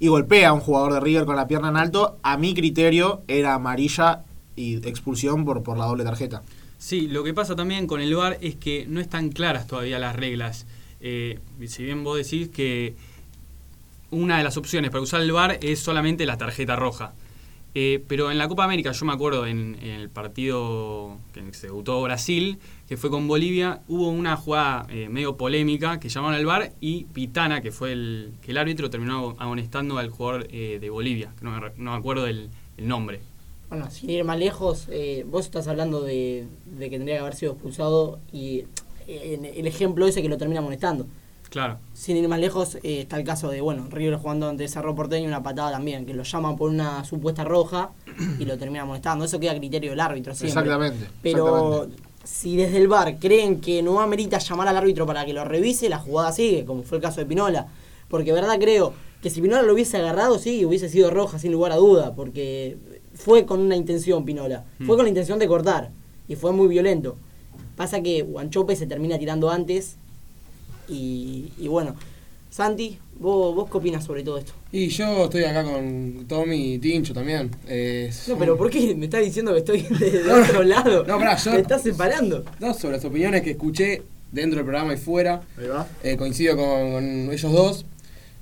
y 0.00 0.08
golpea 0.08 0.50
a 0.50 0.52
un 0.52 0.60
jugador 0.60 0.92
de 0.92 1.00
River 1.00 1.24
con 1.24 1.36
la 1.36 1.46
pierna 1.46 1.68
en 1.68 1.76
alto. 1.76 2.18
A 2.22 2.36
mi 2.36 2.54
criterio 2.54 3.22
era 3.28 3.54
amarilla 3.54 4.24
y 4.56 4.76
expulsión 4.86 5.44
por, 5.44 5.62
por 5.62 5.78
la 5.78 5.86
doble 5.86 6.04
tarjeta. 6.04 6.42
Sí, 6.78 7.08
lo 7.08 7.24
que 7.24 7.32
pasa 7.32 7.56
también 7.56 7.86
con 7.86 8.00
el 8.00 8.14
VAR 8.14 8.36
es 8.42 8.56
que 8.56 8.86
no 8.86 9.00
están 9.00 9.30
claras 9.30 9.66
todavía 9.66 9.98
las 9.98 10.16
reglas. 10.16 10.66
Eh, 11.00 11.38
si 11.66 11.82
bien 11.82 12.04
vos 12.04 12.18
decís 12.18 12.48
que 12.48 12.94
una 14.10 14.38
de 14.38 14.44
las 14.44 14.56
opciones 14.56 14.90
para 14.90 15.02
usar 15.02 15.22
el 15.22 15.32
VAR 15.32 15.58
es 15.62 15.80
solamente 15.80 16.26
la 16.26 16.36
tarjeta 16.36 16.76
roja. 16.76 17.14
Eh, 17.74 18.04
pero 18.06 18.30
en 18.30 18.38
la 18.38 18.46
Copa 18.48 18.64
América, 18.64 18.92
yo 18.92 19.06
me 19.06 19.12
acuerdo 19.12 19.46
en, 19.46 19.76
en 19.80 19.90
el 19.90 20.08
partido 20.08 21.16
que 21.32 21.42
se 21.54 21.68
debutó 21.68 22.02
Brasil, 22.02 22.58
que 22.88 22.96
fue 22.96 23.10
con 23.10 23.26
Bolivia, 23.26 23.80
hubo 23.88 24.08
una 24.08 24.36
jugada 24.36 24.86
eh, 24.90 25.08
medio 25.08 25.36
polémica 25.36 25.98
que 25.98 26.08
llamaron 26.08 26.36
al 26.36 26.44
VAR 26.44 26.72
y 26.80 27.04
Pitana, 27.04 27.60
que 27.60 27.72
fue 27.72 27.92
el, 27.92 28.34
que 28.42 28.50
el 28.50 28.58
árbitro, 28.58 28.90
terminó 28.90 29.34
amonestando 29.38 29.98
al 29.98 30.10
jugador 30.10 30.46
eh, 30.50 30.78
de 30.80 30.90
Bolivia, 30.90 31.32
que 31.38 31.44
no 31.44 31.52
me, 31.52 31.60
re- 31.60 31.72
no 31.76 31.92
me 31.92 31.96
acuerdo 31.96 32.26
el, 32.26 32.50
el 32.76 32.88
nombre. 32.88 33.20
Bueno, 33.70 33.90
sin 33.90 34.10
ir 34.10 34.24
más 34.24 34.38
lejos, 34.38 34.86
eh, 34.90 35.24
vos 35.28 35.46
estás 35.46 35.66
hablando 35.66 36.02
de, 36.02 36.46
de 36.66 36.90
que 36.90 36.96
tendría 36.98 37.16
que 37.16 37.20
haber 37.22 37.34
sido 37.34 37.52
expulsado 37.52 38.20
y 38.32 38.64
eh, 39.08 39.52
el 39.56 39.66
ejemplo 39.66 40.06
ese 40.06 40.22
que 40.22 40.28
lo 40.28 40.36
termina 40.36 40.60
amonestando. 40.60 41.06
Claro. 41.50 41.78
Sin 41.92 42.16
ir 42.16 42.26
más 42.26 42.40
lejos, 42.40 42.76
eh, 42.82 43.00
está 43.02 43.16
el 43.16 43.24
caso 43.24 43.48
de, 43.48 43.60
bueno, 43.60 43.86
River 43.88 44.16
jugando 44.16 44.48
ante 44.48 44.66
Cerro 44.66 44.94
Porteño 44.96 45.28
una 45.28 45.42
patada 45.42 45.70
también, 45.70 46.04
que 46.04 46.12
lo 46.12 46.24
llaman 46.24 46.56
por 46.56 46.68
una 46.68 47.04
supuesta 47.04 47.44
roja 47.44 47.90
y 48.40 48.44
lo 48.44 48.58
termina 48.58 48.82
amonestando. 48.82 49.24
Eso 49.24 49.38
queda 49.38 49.52
a 49.52 49.56
criterio 49.56 49.90
del 49.90 50.00
árbitro 50.00 50.34
siempre. 50.34 50.60
Exactamente. 50.62 51.06
Pero 51.22 51.84
exactamente. 51.84 52.03
Si 52.24 52.56
desde 52.56 52.78
el 52.78 52.88
bar 52.88 53.18
creen 53.18 53.60
que 53.60 53.82
no 53.82 54.00
amerita 54.00 54.38
llamar 54.38 54.68
al 54.68 54.76
árbitro 54.76 55.06
para 55.06 55.24
que 55.24 55.32
lo 55.32 55.44
revise, 55.44 55.88
la 55.88 55.98
jugada 55.98 56.32
sigue, 56.32 56.64
como 56.64 56.82
fue 56.82 56.98
el 56.98 57.02
caso 57.02 57.20
de 57.20 57.26
Pinola. 57.26 57.68
Porque 58.08 58.32
verdad 58.32 58.58
creo 58.58 58.92
que 59.22 59.30
si 59.30 59.40
Pinola 59.40 59.62
lo 59.62 59.72
hubiese 59.72 59.96
agarrado, 59.96 60.38
sí, 60.38 60.64
hubiese 60.64 60.88
sido 60.88 61.10
roja 61.10 61.38
sin 61.38 61.52
lugar 61.52 61.72
a 61.72 61.76
duda, 61.76 62.14
porque 62.14 62.76
fue 63.14 63.46
con 63.46 63.60
una 63.60 63.76
intención 63.76 64.24
Pinola. 64.24 64.64
Fue 64.78 64.86
Mm. 64.86 64.96
con 64.96 65.02
la 65.04 65.08
intención 65.08 65.38
de 65.38 65.46
cortar 65.48 65.90
y 66.28 66.36
fue 66.36 66.52
muy 66.52 66.68
violento. 66.68 67.16
Pasa 67.76 68.02
que 68.02 68.22
Guanchope 68.22 68.76
se 68.76 68.86
termina 68.86 69.18
tirando 69.18 69.50
antes 69.50 69.96
y, 70.88 71.52
y 71.58 71.68
bueno. 71.68 71.94
Santi, 72.58 72.96
¿vos, 73.18 73.52
¿vos 73.52 73.68
qué 73.68 73.78
opinas 73.78 74.04
sobre 74.04 74.22
todo 74.22 74.38
esto? 74.38 74.52
Y 74.70 74.86
yo 74.86 75.24
estoy 75.24 75.42
acá 75.42 75.64
con 75.64 76.24
Tommy 76.28 76.74
y 76.74 76.78
Tincho 76.78 77.12
también. 77.12 77.50
Eh, 77.66 78.12
No, 78.28 78.38
pero 78.38 78.56
¿por 78.56 78.70
qué 78.70 78.94
me 78.94 79.06
estás 79.06 79.24
diciendo 79.24 79.52
que 79.52 79.58
estoy 79.58 79.82
de, 79.82 80.10
de 80.20 80.22
No, 80.22 80.36
no. 80.38 80.44
otro 80.44 80.62
lado? 80.62 81.04
No, 81.04 81.18
pará, 81.18 81.36
yo- 81.36 81.50
Me 81.50 81.58
estás 81.58 81.82
separando. 81.82 82.44
No, 82.60 82.72
sobre 82.72 82.94
las 82.94 83.04
opiniones 83.04 83.42
que 83.42 83.50
escuché 83.50 84.02
dentro 84.30 84.58
del 84.58 84.66
programa 84.66 84.94
y 84.94 84.98
fuera. 84.98 85.42
Ahí 85.58 85.66
va. 85.66 85.88
Eh, 86.04 86.16
coincido 86.16 86.56
con, 86.56 86.92
con 86.92 87.32
ellos 87.32 87.50
dos. 87.52 87.86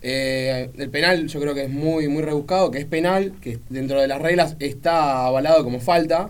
Eh, 0.03 0.69
el 0.77 0.91
penal 0.91 1.27
yo 1.29 1.41
creo 1.41 1.55
que 1.55 1.63
es 1.65 1.71
muy, 1.71 2.07
muy 2.09 2.23
rebuscado, 2.23 2.71
que 2.71 2.81
es 2.81 2.85
penal, 2.85 3.33
que 3.41 3.61
dentro 3.71 3.99
de 3.99 4.09
las 4.09 4.21
reglas 4.21 4.57
está 4.59 5.25
avalado 5.25 5.65
como 5.65 5.81
falta, 5.81 6.29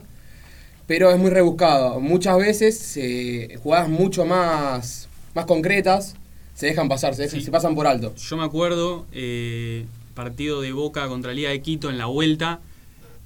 pero 0.86 1.10
es 1.10 1.18
muy 1.18 1.30
rebuscado. 1.30 1.98
Muchas 1.98 2.38
veces 2.38 2.96
eh, 2.96 3.58
jugadas 3.60 3.88
mucho 3.88 4.24
más, 4.24 5.08
más 5.34 5.46
concretas 5.46 6.14
se 6.62 6.68
dejan 6.68 6.88
pasar, 6.88 7.12
se, 7.16 7.22
dejan- 7.24 7.40
Sí. 7.40 7.44
se 7.46 7.50
pasan 7.50 7.74
por 7.74 7.88
alto. 7.88 8.14
Yo 8.14 8.36
me 8.36 8.44
acuerdo, 8.44 9.04
eh, 9.12 9.84
partido 10.14 10.60
de 10.60 10.70
Boca 10.72 11.08
contra 11.08 11.32
Liga 11.34 11.50
de 11.50 11.60
Quito 11.60 11.90
en 11.90 11.98
la 11.98 12.06
vuelta. 12.06 12.60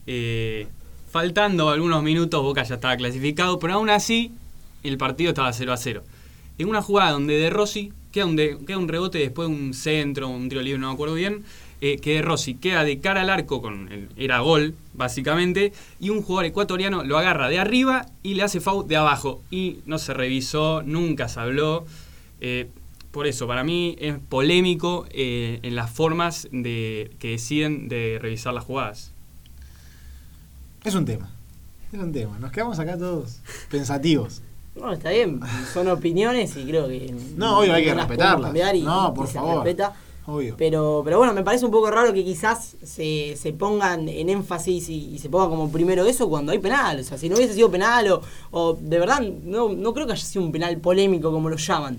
eh, 0.07 0.69
faltando 1.11 1.69
algunos 1.69 2.03
minutos, 2.03 2.43
Boca 2.43 2.63
ya 2.63 2.77
estaba 2.77 2.97
clasificado, 2.97 3.59
pero 3.59 3.75
aún 3.75 3.91
así 3.91 4.31
el 4.85 4.97
partido 4.99 5.31
estaba 5.31 5.53
0 5.53 5.73
a 5.73 5.77
0. 5.77 6.03
En 6.59 6.69
una 6.69 6.81
jugada 6.81 7.11
donde 7.11 7.37
De 7.39 7.51
Rossi 7.51 7.93
queda 8.13 8.25
un, 8.27 8.37
de- 8.37 8.57
queda 8.67 8.79
un 8.79 8.87
rebote 8.89 9.19
después 9.19 9.49
de 9.49 9.55
un 9.55 9.75
centro, 9.75 10.29
un 10.29 10.49
tiro 10.49 10.63
libre, 10.63 10.79
no 10.79 10.89
me 10.89 10.95
acuerdo 10.95 11.15
bien. 11.15 11.45
eh, 11.83 11.99
que 11.99 12.15
De 12.15 12.23
Rossi 12.23 12.55
queda 12.55 12.85
de 12.85 13.01
cara 13.01 13.21
al 13.21 13.29
arco, 13.29 13.61
con 13.61 13.93
el- 13.93 14.09
era 14.17 14.39
gol, 14.39 14.75
básicamente, 14.95 15.73
y 16.01 16.09
un 16.09 16.23
jugador 16.23 16.47
ecuatoriano 16.47 17.05
lo 17.05 17.19
agarra 17.19 17.51
de 17.51 17.59
arriba 17.59 18.07
y 18.23 18.33
le 18.33 18.45
hace 18.45 18.61
foul 18.61 18.89
de 18.89 18.97
abajo. 18.97 19.43
Y 19.51 19.81
no 19.85 19.99
se 19.99 20.15
revisó, 20.15 20.83
nunca 20.83 21.29
se 21.29 21.39
habló. 21.41 21.85
Eh, 22.41 22.69
por 23.17 23.27
eso, 23.27 23.47
para 23.47 23.65
mí 23.65 23.97
es 23.99 24.17
polémico 24.29 25.07
eh, 25.11 25.59
en 25.63 25.75
las 25.75 25.91
formas 25.91 26.47
de, 26.53 27.11
que 27.19 27.31
deciden 27.31 27.89
de 27.89 28.19
revisar 28.21 28.53
las 28.53 28.63
jugadas. 28.65 29.11
Es 30.85 30.95
un 30.95 31.07
tema. 31.07 31.31
Es 31.93 31.99
un 31.99 32.13
tema. 32.13 32.39
Nos 32.39 32.53
quedamos 32.53 32.79
acá 32.79 32.99
todos 32.99 33.39
pensativos. 33.71 34.43
No, 34.75 34.93
está 34.93 35.09
bien, 35.11 35.41
son 35.73 35.89
opiniones 35.89 36.55
y 36.59 36.65
creo 36.67 36.89
que. 36.89 37.15
No, 37.37 37.61
obvio, 37.61 37.73
hay 37.73 37.85
que 37.85 37.95
respetarlas. 37.95 38.49
cambiar 38.49 38.77
y- 38.77 38.83
No, 38.83 39.09
y 39.13 39.17
por 39.17 39.27
se 39.27 39.33
favor. 39.33 39.65
respeta. 39.65 39.95
Obvio. 40.27 40.55
Pero, 40.59 41.01
pero 41.03 41.17
bueno, 41.17 41.33
me 41.33 41.43
parece 41.43 41.65
un 41.65 41.71
poco 41.71 41.91
raro 41.91 42.13
que 42.13 42.23
quizás 42.23 42.77
se, 42.83 43.35
se 43.37 43.53
pongan 43.55 44.09
en 44.11 44.29
énfasis 44.29 44.91
y, 44.91 45.15
y 45.15 45.19
se 45.19 45.31
ponga 45.31 45.49
como 45.49 45.71
primero 45.73 46.05
eso 46.05 46.29
cuando 46.29 46.53
hay 46.53 46.59
penal. 46.59 47.01
O 47.01 47.03
sea, 47.05 47.17
si 47.17 47.31
no 47.31 47.37
hubiese 47.37 47.55
sido 47.55 47.71
penal 47.71 48.09
o, 48.13 48.21
o 48.51 48.75
de 48.79 48.99
verdad, 48.99 49.23
no, 49.23 49.71
no 49.71 49.95
creo 49.95 50.05
que 50.07 50.13
haya 50.13 50.23
sido 50.25 50.45
un 50.45 50.53
penal 50.53 50.77
polémico 50.79 51.33
como 51.33 51.49
lo 51.49 51.57
llaman. 51.57 51.99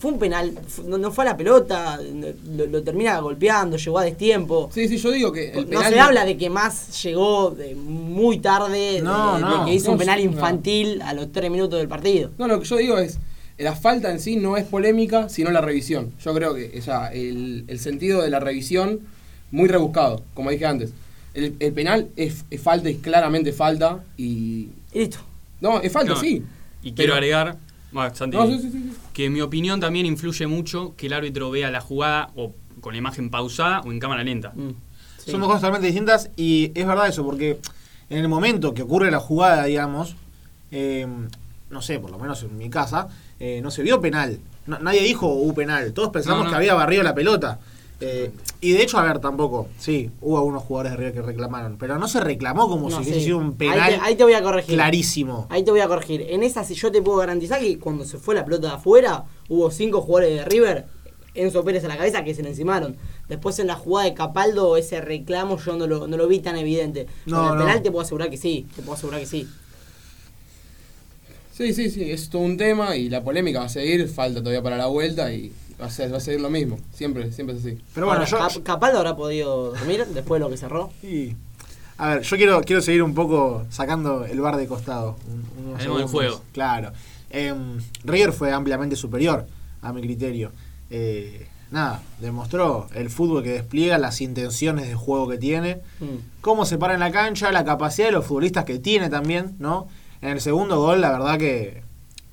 Fue 0.00 0.10
un 0.12 0.18
penal, 0.18 0.58
no, 0.86 0.96
no 0.98 1.12
fue 1.12 1.24
a 1.24 1.28
la 1.28 1.36
pelota, 1.36 2.00
lo, 2.56 2.66
lo 2.66 2.82
termina 2.82 3.18
golpeando, 3.20 3.76
llegó 3.76 3.98
a 3.98 4.04
destiempo. 4.04 4.70
Sí, 4.72 4.88
sí, 4.88 4.96
yo 4.96 5.10
digo 5.10 5.30
que 5.30 5.50
el 5.50 5.64
No 5.64 5.78
penal. 5.80 5.92
se 5.92 6.00
habla 6.00 6.24
de 6.24 6.36
que 6.38 6.48
más 6.48 7.02
llegó 7.02 7.50
de 7.50 7.74
muy 7.74 8.38
tarde, 8.38 9.02
No, 9.02 9.36
de, 9.36 9.66
que 9.66 9.74
hizo 9.74 9.88
No, 9.88 9.92
un 9.92 9.98
penal 9.98 10.18
infantil 10.20 11.02
a 11.02 11.12
los 11.12 11.30
tres 11.30 11.50
minutos 11.50 11.78
del 11.78 11.86
partido. 11.88 12.30
No, 12.38 12.48
lo 12.48 12.58
que 12.58 12.66
yo 12.66 12.76
digo 12.78 12.96
es, 12.98 13.18
la 13.58 13.76
falta 13.76 14.10
en 14.10 14.20
sí 14.20 14.36
no 14.36 14.56
es 14.56 14.64
polémica, 14.64 15.28
sino 15.28 15.50
la 15.50 15.60
revisión. 15.60 16.12
Yo 16.24 16.32
creo 16.32 16.54
que 16.54 16.72
o 16.78 16.82
sea, 16.82 17.12
el, 17.12 17.64
el 17.68 17.78
sentido 17.78 18.22
de 18.22 18.30
la 18.30 18.40
revisión, 18.40 19.00
muy 19.50 19.68
rebuscado, 19.68 20.22
como 20.32 20.48
dije 20.50 20.64
antes. 20.64 20.92
El, 21.34 21.56
el 21.60 21.72
penal 21.74 22.08
es, 22.16 22.46
es 22.50 22.60
falta, 22.60 22.88
es 22.88 22.96
claramente 22.98 23.52
falta, 23.52 24.02
y... 24.16 24.68
Listo. 24.94 25.18
No, 25.60 25.80
es 25.82 25.92
falta, 25.92 26.14
No, 26.14 26.20
sí. 26.20 26.42
Y 26.82 26.92
Pero- 26.92 26.94
quiero 26.94 27.14
agregar, 27.14 27.56
bueno, 27.92 28.14
Santi, 28.14 28.36
No, 28.36 28.46
sí, 28.46 28.58
sí, 28.60 28.70
sí, 28.70 28.82
sí. 28.90 28.96
que 29.12 29.26
en 29.26 29.32
mi 29.32 29.40
opinión 29.40 29.80
también 29.80 30.06
influye 30.06 30.46
mucho 30.46 30.94
que 30.96 31.06
el 31.06 31.12
árbitro 31.12 31.50
vea 31.50 31.70
la 31.70 31.80
jugada 31.80 32.30
o 32.36 32.52
con 32.80 32.92
la 32.94 32.98
imagen 32.98 33.30
pausada 33.30 33.80
o 33.80 33.90
en 33.92 33.98
cámara 34.00 34.22
lenta. 34.24 34.52
Mm, 34.54 34.70
sí. 35.18 35.30
Son 35.30 35.40
dos 35.40 35.48
cosas 35.48 35.60
totalmente 35.62 35.86
distintas 35.88 36.30
y 36.36 36.72
es 36.74 36.86
verdad 36.86 37.08
eso, 37.08 37.24
porque 37.24 37.58
en 38.08 38.18
el 38.18 38.28
momento 38.28 38.72
que 38.74 38.82
ocurre 38.82 39.10
la 39.10 39.20
jugada, 39.20 39.64
digamos, 39.64 40.16
eh, 40.70 41.06
no 41.70 41.82
sé, 41.82 41.98
por 42.00 42.10
lo 42.10 42.18
menos 42.18 42.42
en 42.42 42.56
mi 42.56 42.70
casa, 42.70 43.08
eh, 43.38 43.60
no 43.62 43.70
se 43.70 43.82
vio 43.82 44.00
penal. 44.00 44.40
No- 44.66 44.78
nadie 44.78 45.02
dijo 45.02 45.26
hubo 45.26 45.54
penal. 45.54 45.92
Todos 45.92 46.10
pensamos 46.10 46.40
No, 46.40 46.44
no. 46.44 46.50
que 46.50 46.56
había 46.56 46.74
barrido 46.74 47.02
la 47.02 47.14
pelota. 47.14 47.60
Eh, 48.02 48.30
y 48.62 48.72
de 48.72 48.82
hecho, 48.82 48.98
a 48.98 49.04
ver, 49.04 49.18
tampoco. 49.18 49.68
Sí, 49.78 50.10
hubo 50.22 50.38
algunos 50.38 50.62
jugadores 50.62 50.92
de 50.92 50.96
River 50.96 51.12
que 51.12 51.22
reclamaron, 51.22 51.76
pero 51.78 51.98
no 51.98 52.08
se 52.08 52.20
reclamó 52.20 52.66
como 52.68 52.88
No, 52.88 52.98
si 52.98 53.04
sí. 53.04 53.10
hubiese 53.10 53.24
sido 53.26 53.38
un 53.38 53.46
Ahí 53.48 53.52
penal 53.52 53.94
te- 53.94 54.00
ahí 54.02 54.14
te 54.16 54.24
voy 54.24 54.32
a 54.34 54.42
corregir. 54.42 54.74
clarísimo. 54.74 55.46
Ahí 55.50 55.62
te 55.64 55.70
voy 55.70 55.80
a 55.80 55.88
corregir. 55.88 56.22
En 56.30 56.42
esa, 56.42 56.64
si 56.64 56.74
yo 56.74 56.90
te 56.90 57.02
puedo 57.02 57.18
garantizar 57.18 57.60
que 57.60 57.78
cuando 57.78 58.04
se 58.06 58.16
fue 58.18 58.34
la 58.34 58.44
pelota 58.44 58.68
de 58.68 58.74
afuera, 58.74 59.24
hubo 59.48 59.70
cinco 59.70 60.00
jugadores 60.00 60.34
de 60.38 60.44
River, 60.46 60.86
Enzo 61.34 61.62
Pérez 61.62 61.84
a 61.84 61.88
la 61.88 61.96
cabeza, 61.98 62.24
que 62.24 62.34
se 62.34 62.42
le 62.42 62.48
encimaron. 62.48 62.96
Después 63.28 63.58
en 63.58 63.66
la 63.66 63.76
jugada 63.76 64.08
de 64.08 64.14
Capaldo, 64.14 64.76
ese 64.78 65.00
reclamo 65.02 65.58
yo 65.58 65.76
no 65.76 65.86
lo, 65.86 66.06
no 66.08 66.16
lo 66.16 66.26
vi 66.26 66.40
tan 66.40 66.56
evidente. 66.56 67.06
No, 67.26 67.40
en 67.46 67.52
el 67.52 67.58
no. 67.58 67.64
penal 67.66 67.82
te 67.82 67.90
puedo 67.90 68.02
asegurar 68.02 68.30
que 68.30 68.36
sí. 68.38 68.66
Te 68.74 68.82
puedo 68.82 68.94
asegurar 68.94 69.20
que 69.20 69.26
sí. 69.26 69.46
Sí, 71.52 71.74
sí, 71.74 71.90
sí, 71.90 72.10
es 72.10 72.30
todo 72.30 72.42
un 72.42 72.56
tema 72.56 72.96
y 72.96 73.10
la 73.10 73.22
polémica 73.22 73.58
va 73.60 73.66
a 73.66 73.68
seguir, 73.68 74.08
falta 74.08 74.40
todavía 74.40 74.62
para 74.62 74.78
la 74.78 74.86
vuelta 74.86 75.30
y 75.32 75.52
va 75.80 75.86
a, 75.86 75.90
ser, 75.90 76.12
va 76.12 76.18
a 76.18 76.20
seguir 76.20 76.40
lo 76.40 76.50
mismo. 76.50 76.78
Siempre, 76.92 77.32
siempre 77.32 77.56
es 77.56 77.62
así. 77.64 77.78
Pero 77.94 78.06
bueno, 78.06 78.20
Ahora, 78.24 78.30
yo, 78.30 78.38
Cap- 78.38 78.62
Capaldo 78.62 78.98
habrá 78.98 79.16
podido 79.16 79.72
dormir 79.72 80.04
después 80.06 80.38
de 80.40 80.44
lo 80.44 80.50
que 80.50 80.56
cerró. 80.56 80.90
Y, 81.02 81.34
a 81.98 82.08
ver, 82.14 82.22
yo 82.22 82.36
quiero, 82.36 82.60
quiero 82.62 82.82
seguir 82.82 83.02
un 83.02 83.14
poco 83.14 83.64
sacando 83.70 84.24
el 84.24 84.40
bar 84.40 84.56
de 84.56 84.66
costado. 84.66 85.16
un- 85.28 85.80
segundos. 85.80 86.10
juego. 86.10 86.42
Claro. 86.52 86.92
Em, 87.30 87.78
River 88.04 88.32
fue 88.32 88.52
ampliamente 88.52 88.96
superior, 88.96 89.46
a 89.82 89.92
mi 89.92 90.00
criterio. 90.02 90.50
Eh, 90.90 91.46
nada, 91.70 92.02
demostró 92.20 92.88
el 92.94 93.08
fútbol 93.10 93.42
que 93.44 93.50
despliega, 93.52 93.96
las 93.98 94.20
intenciones 94.20 94.88
de 94.88 94.94
juego 94.94 95.28
que 95.28 95.38
tiene, 95.38 95.80
Mm. 96.00 96.40
cómo 96.40 96.64
se 96.66 96.76
para 96.78 96.94
en 96.94 97.00
la 97.00 97.12
cancha, 97.12 97.52
la 97.52 97.64
capacidad 97.64 98.08
de 98.08 98.12
los 98.12 98.26
futbolistas 98.26 98.64
que 98.64 98.78
tiene 98.80 99.08
también, 99.08 99.54
¿no? 99.60 99.86
En 100.20 100.30
el 100.30 100.40
segundo 100.40 100.78
gol, 100.80 101.00
la 101.00 101.12
verdad 101.12 101.38
que, 101.38 101.82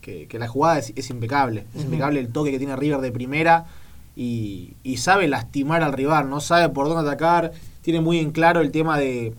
que, 0.08 0.26
que 0.28 0.40
la 0.40 0.48
jugada 0.48 0.80
es, 0.80 0.94
es 0.96 1.10
impecable. 1.10 1.66
Es 1.76 1.84
impecable 1.84 2.22
el 2.22 2.30
toque 2.32 2.50
que 2.52 2.58
tiene 2.60 2.78
River 2.78 3.02
de 3.02 3.12
primera 3.12 3.66
y, 4.16 4.74
y 4.82 4.98
sabe 4.98 5.28
lastimar 5.28 5.84
al 5.84 5.92
rival, 5.92 6.30
no 6.30 6.40
sabe 6.40 6.70
por 6.70 6.88
dónde 6.88 7.02
atacar, 7.10 7.52
tiene 7.82 8.00
muy 8.00 8.20
en 8.20 8.32
claro 8.32 8.62
el 8.62 8.72
tema 8.72 8.98
de 8.98 9.34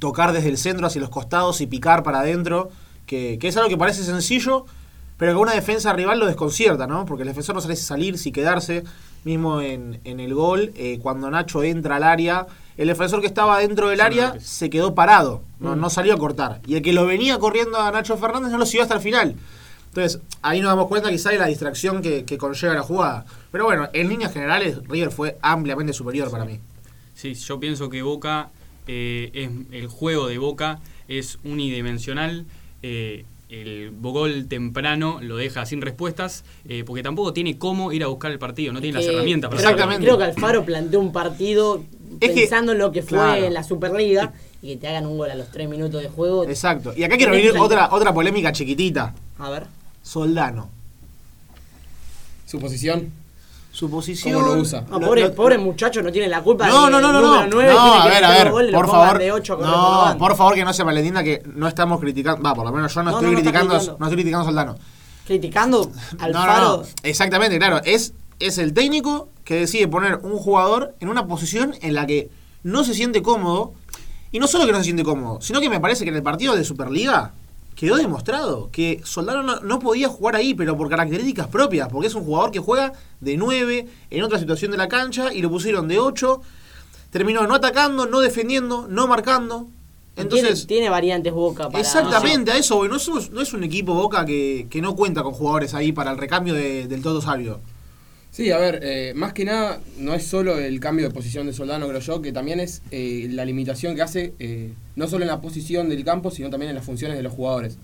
tocar 0.00 0.32
desde 0.32 0.48
el 0.48 0.58
centro 0.58 0.88
hacia 0.88 1.00
los 1.00 1.08
costados 1.10 1.60
y 1.60 1.68
picar 1.68 2.02
para 2.02 2.18
adentro, 2.20 2.68
que, 3.06 3.38
que 3.40 3.46
es 3.46 3.56
algo 3.56 3.68
que 3.68 3.78
parece 3.78 4.02
sencillo, 4.02 4.66
pero 5.18 5.32
que 5.32 5.38
una 5.38 5.54
defensa 5.54 5.92
rival 5.92 6.18
lo 6.18 6.26
desconcierta, 6.26 6.88
¿no? 6.88 7.06
Porque 7.06 7.22
el 7.22 7.28
defensor 7.28 7.54
no 7.54 7.60
sabe 7.60 7.76
si 7.76 7.84
salir, 7.84 8.18
si 8.18 8.32
quedarse. 8.32 8.82
Mismo 9.24 9.60
en, 9.60 10.00
en 10.04 10.20
el 10.20 10.34
gol, 10.34 10.72
eh, 10.76 10.98
cuando 11.02 11.30
Nacho 11.30 11.62
entra 11.64 11.96
al 11.96 12.02
área, 12.04 12.46
el 12.76 12.88
defensor 12.88 13.20
que 13.20 13.26
estaba 13.26 13.58
dentro 13.60 13.88
del 13.88 14.00
área 14.00 14.34
se 14.40 14.68
quedó 14.70 14.94
parado, 14.94 15.42
no, 15.58 15.74
Mm. 15.74 15.80
no 15.80 15.90
salió 15.90 16.12
a 16.14 16.18
cortar. 16.18 16.60
Y 16.66 16.74
el 16.76 16.82
que 16.82 16.92
lo 16.92 17.06
venía 17.06 17.38
corriendo 17.38 17.78
a 17.78 17.90
Nacho 17.90 18.16
Fernández 18.18 18.52
no 18.52 18.58
lo 18.58 18.66
siguió 18.66 18.82
hasta 18.82 18.94
el 18.94 19.00
final. 19.00 19.34
Entonces, 19.96 20.20
ahí 20.42 20.60
nos 20.60 20.68
damos 20.70 20.88
cuenta 20.88 21.08
quizá 21.10 21.30
de 21.30 21.38
la 21.38 21.46
distracción 21.46 22.02
que, 22.02 22.24
que 22.24 22.36
conlleva 22.36 22.74
la 22.74 22.82
jugada. 22.82 23.24
Pero 23.50 23.64
bueno, 23.64 23.88
en 23.94 24.08
líneas 24.10 24.32
generales, 24.32 24.78
River 24.88 25.10
fue 25.10 25.38
ampliamente 25.40 25.92
superior 25.94 26.30
para 26.30 26.44
mí. 26.44 26.60
Sí, 27.14 27.32
yo 27.32 27.58
pienso 27.58 27.88
que 27.88 28.02
Boca, 28.02 28.50
eh, 28.86 29.30
es, 29.32 29.50
el 29.72 29.86
juego 29.86 30.26
de 30.28 30.36
Boca 30.38 30.80
es 31.08 31.38
unidimensional. 31.44 32.44
eh, 32.82 33.24
el 33.48 33.92
gol 34.00 34.46
temprano 34.48 35.18
lo 35.22 35.36
deja 35.36 35.64
sin 35.66 35.80
respuestas, 35.80 36.44
eh, 36.68 36.82
porque 36.84 37.04
tampoco 37.04 37.32
tiene 37.32 37.56
cómo 37.58 37.92
ir 37.92 38.02
a 38.02 38.08
buscar 38.08 38.32
el 38.32 38.40
partido, 38.40 38.72
no 38.72 38.80
tiene 38.80 38.98
las 38.98 39.06
herramientas 39.06 39.48
para 39.48 39.60
creo- 39.60 39.68
hacerlo. 39.70 39.84
Exactamente. 39.92 40.04
Creo 40.04 40.18
que 40.18 40.24
Alfaro 40.24 40.64
planteó 40.64 40.98
un 40.98 41.12
partido 41.12 41.80
Es 42.20 42.30
que- 42.32 42.40
pensando 42.40 42.72
en 42.72 42.78
lo 42.78 42.90
que 42.90 43.02
fue 43.02 43.18
claro. 43.18 43.44
en 43.44 43.54
la 43.54 43.62
Superliga 43.62 44.32
y 44.60 44.70
que 44.74 44.76
te 44.78 44.88
hagan 44.88 45.06
un 45.06 45.16
gol 45.16 45.30
a 45.30 45.36
los 45.36 45.48
tres 45.52 45.68
minutos 45.68 46.02
de 46.02 46.08
juego. 46.08 46.44
Exacto. 46.44 46.92
Y 46.96 47.04
acá 47.04 47.16
quiero 47.16 47.32
abrir 47.32 47.56
otra, 47.56 47.88
otra 47.92 48.12
polémica 48.12 48.50
chiquitita. 48.50 49.14
A 49.38 49.48
ver. 49.50 49.66
Soldano. 50.06 50.68
Su 52.46 52.60
posición, 52.60 53.10
Su 53.72 53.90
posición. 53.90 54.40
¿cómo 54.40 54.54
lo 54.54 54.60
usa? 54.62 54.82
No, 54.88 55.00
Lo- 55.00 55.34
pobre, 55.34 55.58
muchacho 55.58 56.00
no 56.00 56.12
tiene 56.12 56.28
la 56.28 56.42
culpa 56.42 56.68
No, 56.68 56.84
de 56.86 56.90
no, 56.92 56.96
que 56.98 57.02
no, 57.02 57.12
no, 57.12 57.20
no. 57.20 57.46
9 57.50 57.72
No, 57.72 57.94
a 57.94 58.06
ver, 58.06 58.24
a 58.24 58.30
ver, 58.30 58.50
gol 58.52 58.70
por 58.72 58.86
favor. 58.88 59.18
de 59.18 59.32
8 59.32 59.52
a 59.52 59.56
correr 59.56 59.72
por 59.72 59.78
No, 60.12 60.18
por 60.18 60.36
favor 60.36 60.54
que 60.54 60.64
no 60.64 60.72
se 60.72 60.84
malentienda 60.84 61.24
que 61.24 61.42
no 61.54 61.66
estamos 61.66 61.98
criticando, 62.00 62.40
va, 62.40 62.54
por 62.54 62.64
lo 62.64 62.72
menos 62.72 62.94
yo 62.94 63.02
no, 63.02 63.10
No, 63.10 63.16
estoy 63.18 63.26
no, 63.26 63.32
no 63.32 63.38
criticando, 63.42 63.74
criticando. 63.74 63.98
no 63.98 64.06
estoy 64.06 64.16
criticando 64.16 64.42
a 64.42 64.44
Soldano. 64.44 64.76
Criticando 65.26 65.90
al 66.20 66.32
No, 66.32 66.38
Faro. 66.38 66.62
no, 66.68 66.76
no. 66.78 66.82
Exactamente, 67.02 67.58
claro, 67.58 67.80
es 67.84 68.12
es 68.38 68.58
el 68.58 68.74
técnico 68.74 69.28
que 69.44 69.54
decide 69.56 69.88
poner 69.88 70.16
un 70.22 70.36
jugador 70.38 70.94
en 71.00 71.08
una 71.08 71.26
posición 71.26 71.74
en 71.80 71.94
la 71.94 72.06
que 72.06 72.30
no 72.62 72.84
se 72.84 72.94
siente 72.94 73.22
cómodo 73.22 73.72
y 74.30 74.38
no 74.38 74.46
solo 74.46 74.66
que 74.66 74.72
no 74.72 74.78
se 74.78 74.84
siente 74.84 75.02
cómodo, 75.04 75.40
sino 75.40 75.60
que 75.60 75.68
me 75.70 75.80
parece 75.80 76.04
que 76.04 76.10
en 76.10 76.16
el 76.16 76.22
partido 76.22 76.54
de 76.54 76.62
Superliga 76.64 77.32
quedó 77.76 77.96
demostrado 77.96 78.70
que 78.72 79.00
Soldano 79.04 79.42
no, 79.44 79.60
no 79.60 79.78
podía 79.78 80.08
jugar 80.08 80.34
ahí, 80.34 80.54
pero 80.54 80.76
por 80.76 80.88
características 80.88 81.46
propias, 81.46 81.88
porque 81.88 82.08
es 82.08 82.14
un 82.14 82.24
jugador 82.24 82.50
que 82.50 82.58
juega 82.58 82.92
de 83.20 83.36
9 83.36 83.86
en 84.10 84.22
otra 84.24 84.38
situación 84.40 84.72
de 84.72 84.76
la 84.78 84.88
cancha 84.88 85.32
y 85.32 85.42
lo 85.42 85.50
pusieron 85.50 85.86
de 85.86 85.98
8, 86.00 86.40
terminó 87.10 87.46
no 87.46 87.54
atacando, 87.54 88.06
no 88.06 88.20
defendiendo, 88.20 88.86
no 88.88 89.06
marcando. 89.06 89.68
Entonces, 90.16 90.66
tiene, 90.66 90.66
tiene 90.66 90.88
variantes 90.90 91.32
Boca 91.34 91.68
para. 91.68 91.78
exactamente 91.78 92.50
a 92.50 92.56
eso 92.56 92.76
voy. 92.76 92.88
No, 92.88 92.96
es, 92.96 93.30
no 93.30 93.40
es 93.42 93.52
un 93.52 93.62
equipo 93.64 93.92
Boca 93.92 94.24
que, 94.24 94.66
que 94.70 94.80
no 94.80 94.96
cuenta 94.96 95.22
con 95.22 95.34
jugadores 95.34 95.74
ahí 95.74 95.92
para 95.92 96.10
el 96.10 96.16
recambio 96.16 96.54
de- 96.54 96.88
del 96.88 97.02
Toto 97.02 97.20
Salvio. 97.20 97.60
Sí, 98.36 98.50
a 98.50 98.58
ver, 98.58 98.80
eh, 98.82 99.12
más 99.14 99.32
que 99.32 99.46
nada 99.46 99.80
no 99.96 100.12
es 100.12 100.26
solo 100.26 100.58
el 100.58 100.78
cambio 100.78 101.08
de 101.08 101.14
posición 101.14 101.46
de 101.46 101.54
Soldano, 101.54 101.88
creo 101.88 102.00
yo, 102.00 102.20
que 102.20 102.32
también 102.32 102.60
es 102.60 102.82
eh, 102.90 103.28
la 103.30 103.46
limitación 103.46 103.94
que 103.96 104.02
hace, 104.02 104.34
eh, 104.38 104.74
no 104.94 105.08
solo 105.08 105.24
en 105.24 105.28
la 105.28 105.40
posición 105.40 105.88
del 105.88 106.04
campo, 106.04 106.30
sino 106.30 106.50
también 106.50 106.68
en 106.68 106.76
las 106.76 106.84
funciones 106.84 107.16
de 107.16 107.22
los 107.22 107.32
jugadores. 107.32 107.78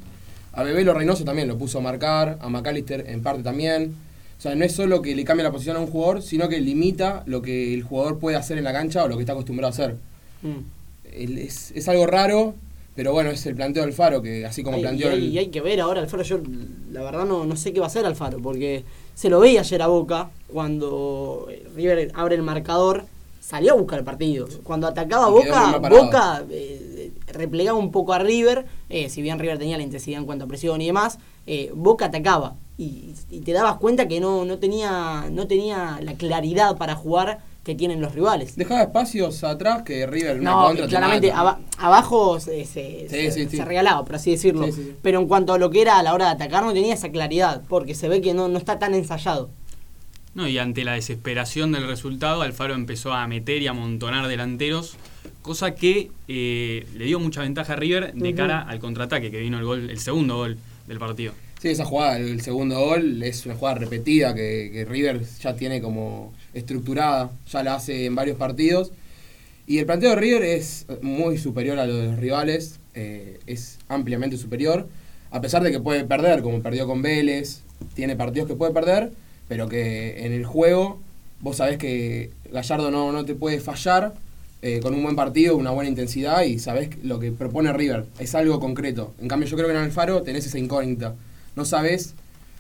A 0.52 0.62
Bebelo 0.62 0.92
Reynoso 0.92 1.25
también 1.25 1.49
lo 1.49 1.56
puso 1.56 1.78
a 1.78 1.80
marcar, 1.80 2.37
a 2.42 2.50
McAllister 2.50 3.06
en 3.09 3.23
parte 3.23 3.42
también. 3.42 3.94
O 4.38 4.42
sea, 4.42 4.54
no 4.54 4.62
es 4.62 4.73
solo 4.73 5.00
que 5.00 5.14
le 5.14 5.25
cambia 5.25 5.44
la 5.44 5.52
posición 5.52 5.78
a 5.78 5.80
un 5.80 5.87
jugador, 5.87 6.21
sino 6.21 6.50
que 6.50 6.61
limita 6.61 7.23
lo 7.25 7.40
que 7.40 7.73
el 7.73 7.82
jugador 7.82 8.18
puede 8.18 8.37
hacer 8.37 8.59
en 8.59 8.64
la 8.64 8.75
cancha 8.75 9.04
o 9.04 9.09
lo 9.09 9.16
que 9.16 9.23
está 9.23 9.32
acostumbrado 9.32 9.68
a 9.68 9.73
hacer. 9.73 9.97
Mm. 10.42 11.38
Es, 11.38 11.71
es 11.71 11.88
algo 11.88 12.06
raro, 12.06 12.54
pero 12.94 13.12
bueno, 13.12 13.30
es 13.30 13.47
el 13.47 13.54
planteo 13.54 13.85
del 13.85 13.94
Faro, 13.94 14.21
que 14.21 14.44
así 14.44 14.62
como 14.62 14.76
Hay- 14.76 14.82
planteó 14.82 15.06
y, 15.09 15.11
hay, 15.14 15.18
el... 15.18 15.32
y 15.32 15.38
hay 15.38 15.47
que 15.47 15.62
ver 15.62 15.80
ahora 15.80 16.02
Alfaro. 16.02 16.23
Yo, 16.25 16.42
la 16.90 17.02
verdad, 17.02 17.25
no, 17.25 17.47
no 17.47 17.56
sé 17.56 17.73
qué 17.73 17.80
va 17.80 17.87
a 17.87 17.88
hacer 17.88 18.04
Alfaro. 18.04 18.38
Porque 18.42 18.85
se 19.14 19.28
lo 19.28 19.40
veía 19.40 19.61
ayer 19.61 19.83
a 19.83 19.87
Boca. 19.87 20.31
Cuando 20.52 21.49
River 21.75 22.12
abre 22.14 22.35
el 22.35 22.42
marcador, 22.42 23.04
salió 23.40 23.73
a 23.73 23.76
buscar 23.76 23.99
el 23.99 24.04
partido. 24.04 24.47
Cuando 24.62 24.87
atacaba 24.87 25.28
Boca. 25.28 25.78
Boca 25.78 26.45
eh, 26.50 27.12
replegaba 27.28 27.78
un 27.78 27.90
poco 27.90 28.12
a 28.12 28.19
River. 28.19 28.66
eh, 28.88 29.09
si 29.09 29.23
bien 29.23 29.38
River 29.38 29.59
tenía 29.59 29.76
la 29.76 29.83
intensidad 29.83 30.21
en 30.21 30.26
cuanto 30.26 30.45
a 30.45 30.49
presión 30.49 30.81
y 30.81 30.87
demás, 30.87 31.19
eh, 31.47 31.71
Boca 31.75 32.07
atacaba. 32.07 32.57
Y, 32.78 33.14
y 33.31 33.40
te 33.40 33.52
dabas 33.52 33.76
cuenta 33.76 34.09
que 34.09 34.21
no, 34.21 34.45
no, 34.45 34.59
tenía, 34.59 35.28
no 35.31 35.47
tenía 35.47 35.99
la 36.02 36.14
claridad 36.14 36.76
para 36.76 36.95
jugar 36.95 37.40
que 37.64 37.75
tienen 37.76 38.00
los 38.00 38.14
rivales. 38.14 38.57
Dejaba 38.57 38.83
espacios 38.83 39.45
atrás 39.45 39.83
que 39.83 40.04
River 40.07 40.42
No, 40.42 40.66
contra 40.66 40.85
te 40.87 40.90
claramente 40.90 41.31
aba- 41.33 41.61
abajo 41.78 42.40
se, 42.40 42.64
se, 42.64 43.07
Sí, 43.09 43.09
se- 43.09 43.31
sí, 43.31 43.47
sí. 43.49 43.57
se 43.59 43.64
regalaba, 43.64 44.04
por 44.04 44.16
así 44.16 44.33
decirlo. 44.33 44.66
Sí, 44.66 44.73
sí, 44.73 44.83
sí. 44.83 44.95
Pero 45.00 45.21
en 45.21 45.28
cuanto 45.28 45.52
a 45.52 45.59
lo 45.59 45.71
que 45.71 45.81
era 45.83 45.99
a 45.99 46.02
la 46.02 46.12
hora 46.14 46.26
de 46.26 46.33
atacar, 46.33 46.64
no 46.64 46.73
tenía 46.73 46.95
esa 46.95 47.11
claridad, 47.11 47.62
porque 47.69 47.95
se 47.95 48.09
ve 48.09 48.21
que 48.21 48.35
no, 48.35 48.49
no 48.49 48.59
está 48.59 48.78
tan 48.81 48.95
ensayado. 48.95 49.50
No, 50.35 50.49
y 50.49 50.59
ante 50.59 50.83
la 50.85 50.95
desesperación 50.95 51.73
del 51.73 51.87
resultado, 51.87 52.42
Alfaro 52.42 52.75
empezó 52.75 53.12
a 53.12 53.26
meter 53.28 53.61
y 53.62 53.66
a 53.66 53.71
amontonar 53.73 54.26
delanteros, 54.28 54.97
cosa 55.42 55.75
que 55.75 56.11
eh, 56.26 56.87
le 56.97 57.04
dio 57.04 57.21
mucha 57.21 57.42
ventaja 57.42 57.75
a 57.75 57.76
River 57.76 58.14
de 58.14 58.35
cara 58.35 58.62
al 58.62 58.78
contraataque, 58.81 59.31
que 59.31 59.38
vino 59.40 59.59
el 59.59 59.64
gol, 59.64 59.90
el 59.90 59.99
segundo 59.99 60.37
gol 60.37 60.57
del 60.88 60.99
partido. 60.99 61.33
Sí, 61.61 61.69
esa 61.69 61.85
jugada, 61.85 62.16
el 62.16 62.40
segundo 62.40 62.81
gol, 62.81 63.23
es 63.23 63.45
una 63.47 63.54
jugada 63.54 63.78
repetida 63.78 64.35
que, 64.35 64.71
que 64.73 64.85
River 64.85 65.23
ya 65.40 65.54
tiene 65.54 65.81
como 65.81 66.33
estructurada, 66.54 67.30
ya 67.50 67.62
la 67.62 67.75
hace 67.75 68.06
en 68.06 68.14
varios 68.14 68.37
partidos. 68.37 68.92
Y 69.66 69.78
el 69.78 69.87
planteo 69.87 70.11
de 70.11 70.16
River 70.16 70.42
es 70.42 70.87
muy 71.02 71.38
superior 71.38 71.78
a 71.78 71.87
lo 71.87 71.97
de 71.97 72.06
los 72.06 72.18
rivales, 72.18 72.80
eh, 72.94 73.38
es 73.47 73.78
ampliamente 73.88 74.37
superior, 74.37 74.88
a 75.30 75.40
pesar 75.40 75.62
de 75.62 75.71
que 75.71 75.80
puede 75.80 76.04
perder, 76.04 76.42
como 76.42 76.61
perdió 76.61 76.87
con 76.87 77.00
Vélez, 77.00 77.62
tiene 77.94 78.16
partidos 78.16 78.49
que 78.49 78.54
puede 78.54 78.73
perder, 78.73 79.12
pero 79.49 79.68
que 79.68 80.26
en 80.26 80.32
el 80.32 80.44
juego 80.44 81.00
vos 81.40 81.56
sabés 81.56 81.78
que 81.78 82.30
Gallardo 82.52 82.90
no, 82.90 83.12
no 83.12 83.25
te 83.25 83.35
puede 83.35 83.61
fallar 83.61 84.14
eh, 84.61 84.80
con 84.80 84.94
un 84.94 85.02
buen 85.02 85.16
partido, 85.16 85.56
una 85.56 85.71
buena 85.71 85.90
intensidad 85.90 86.42
y 86.42 86.59
sabés 86.59 86.90
lo 87.02 87.18
que 87.18 87.32
propone 87.32 87.73
River, 87.73 88.04
es 88.18 88.35
algo 88.35 88.61
concreto. 88.61 89.12
En 89.21 89.28
cambio 89.28 89.49
yo 89.49 89.56
creo 89.56 89.68
que 89.68 89.75
en 89.75 89.80
Alfaro 89.80 90.23
tenés 90.23 90.47
esa 90.47 90.59
incógnita, 90.59 91.14
no 91.56 91.64
sabés 91.64 92.14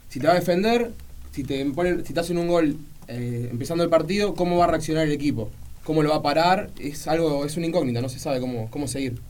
si 0.08 0.18
te 0.18 0.26
va 0.26 0.32
a 0.32 0.36
defender, 0.36 0.90
si 1.30 1.44
te, 1.44 1.64
ponen, 1.66 2.04
si 2.04 2.12
te 2.12 2.20
hacen 2.20 2.38
un 2.38 2.48
gol 2.48 2.76
eh, 3.08 3.48
empezando 3.50 3.84
el 3.84 3.90
partido, 3.90 4.34
cómo 4.34 4.58
va 4.58 4.64
a 4.64 4.68
reaccionar 4.68 5.06
el 5.06 5.12
equipo, 5.12 5.50
cómo 5.84 6.02
lo 6.02 6.10
va 6.10 6.16
a 6.16 6.22
parar, 6.22 6.70
es 6.78 7.06
algo, 7.08 7.44
es 7.44 7.56
una 7.56 7.66
incógnita, 7.66 8.00
no 8.00 8.08
se 8.08 8.18
sabe 8.18 8.40
cómo, 8.40 8.70
cómo 8.70 8.88
seguir. 8.88 9.20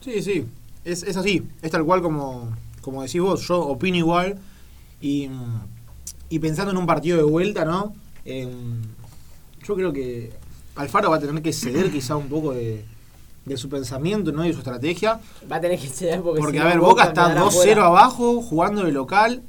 Sí, 0.00 0.22
sí, 0.22 0.44
es, 0.84 1.02
es 1.02 1.16
así, 1.16 1.42
es 1.62 1.70
tal 1.70 1.84
cual 1.84 2.02
como, 2.02 2.56
como 2.80 3.02
decís 3.02 3.20
vos, 3.20 3.46
yo 3.46 3.60
opino 3.60 3.96
igual 3.96 4.38
y, 5.00 5.28
y 6.28 6.38
pensando 6.38 6.72
en 6.72 6.78
un 6.78 6.86
partido 6.86 7.16
de 7.16 7.24
vuelta, 7.24 7.64
¿no? 7.64 7.94
Em, 8.24 8.82
yo 9.64 9.74
creo 9.74 9.92
que 9.92 10.32
Alfaro 10.76 11.10
va 11.10 11.16
a 11.16 11.20
tener 11.20 11.42
que 11.42 11.52
ceder 11.52 11.90
quizá 11.90 12.16
un 12.16 12.28
poco 12.28 12.52
de, 12.52 12.84
de 13.44 13.56
su 13.56 13.68
pensamiento 13.68 14.32
¿no? 14.32 14.44
y 14.44 14.48
de 14.48 14.54
su 14.54 14.60
estrategia, 14.60 15.20
Va 15.50 15.56
a 15.56 15.60
tener 15.60 15.78
que 15.78 15.88
ceder 15.88 16.20
porque, 16.22 16.40
porque 16.40 16.58
si 16.58 16.62
a 16.62 16.66
ver, 16.66 16.78
Boca 16.78 17.04
está 17.04 17.26
quedará 17.28 17.42
2-0 17.44 17.50
fuera. 17.50 17.86
abajo, 17.86 18.40
jugando 18.42 18.84
de 18.84 18.92
local, 18.92 19.42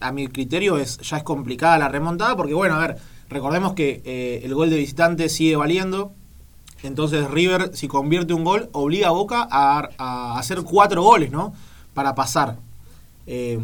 a 0.00 0.12
mi 0.12 0.28
criterio 0.28 0.78
es 0.78 0.98
ya 0.98 1.18
es 1.18 1.22
complicada 1.22 1.78
la 1.78 1.88
remontada, 1.88 2.36
porque 2.36 2.54
bueno, 2.54 2.74
a 2.74 2.78
ver, 2.78 2.96
recordemos 3.28 3.74
que 3.74 4.02
eh, 4.04 4.40
el 4.44 4.54
gol 4.54 4.70
de 4.70 4.76
visitante 4.76 5.28
sigue 5.28 5.56
valiendo, 5.56 6.12
entonces 6.82 7.30
River, 7.30 7.70
si 7.74 7.88
convierte 7.88 8.34
un 8.34 8.44
gol, 8.44 8.68
obliga 8.72 9.08
a 9.08 9.12
Boca 9.12 9.48
a, 9.50 9.88
a 9.98 10.38
hacer 10.38 10.62
cuatro 10.62 11.02
goles, 11.02 11.30
¿no? 11.30 11.54
Para 11.94 12.14
pasar. 12.14 12.58
Eh, 13.26 13.58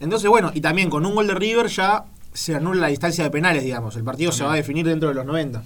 entonces, 0.00 0.30
bueno, 0.30 0.50
y 0.54 0.60
también 0.60 0.88
con 0.88 1.04
un 1.04 1.14
gol 1.14 1.26
de 1.26 1.34
River 1.34 1.66
ya 1.66 2.06
se 2.32 2.54
anula 2.54 2.80
la 2.80 2.86
distancia 2.88 3.24
de 3.24 3.30
penales, 3.30 3.62
digamos. 3.62 3.96
El 3.96 4.04
partido 4.04 4.32
se 4.32 4.44
va 4.44 4.54
a 4.54 4.56
definir 4.56 4.86
dentro 4.86 5.10
de 5.10 5.14
los 5.14 5.26
90. 5.26 5.62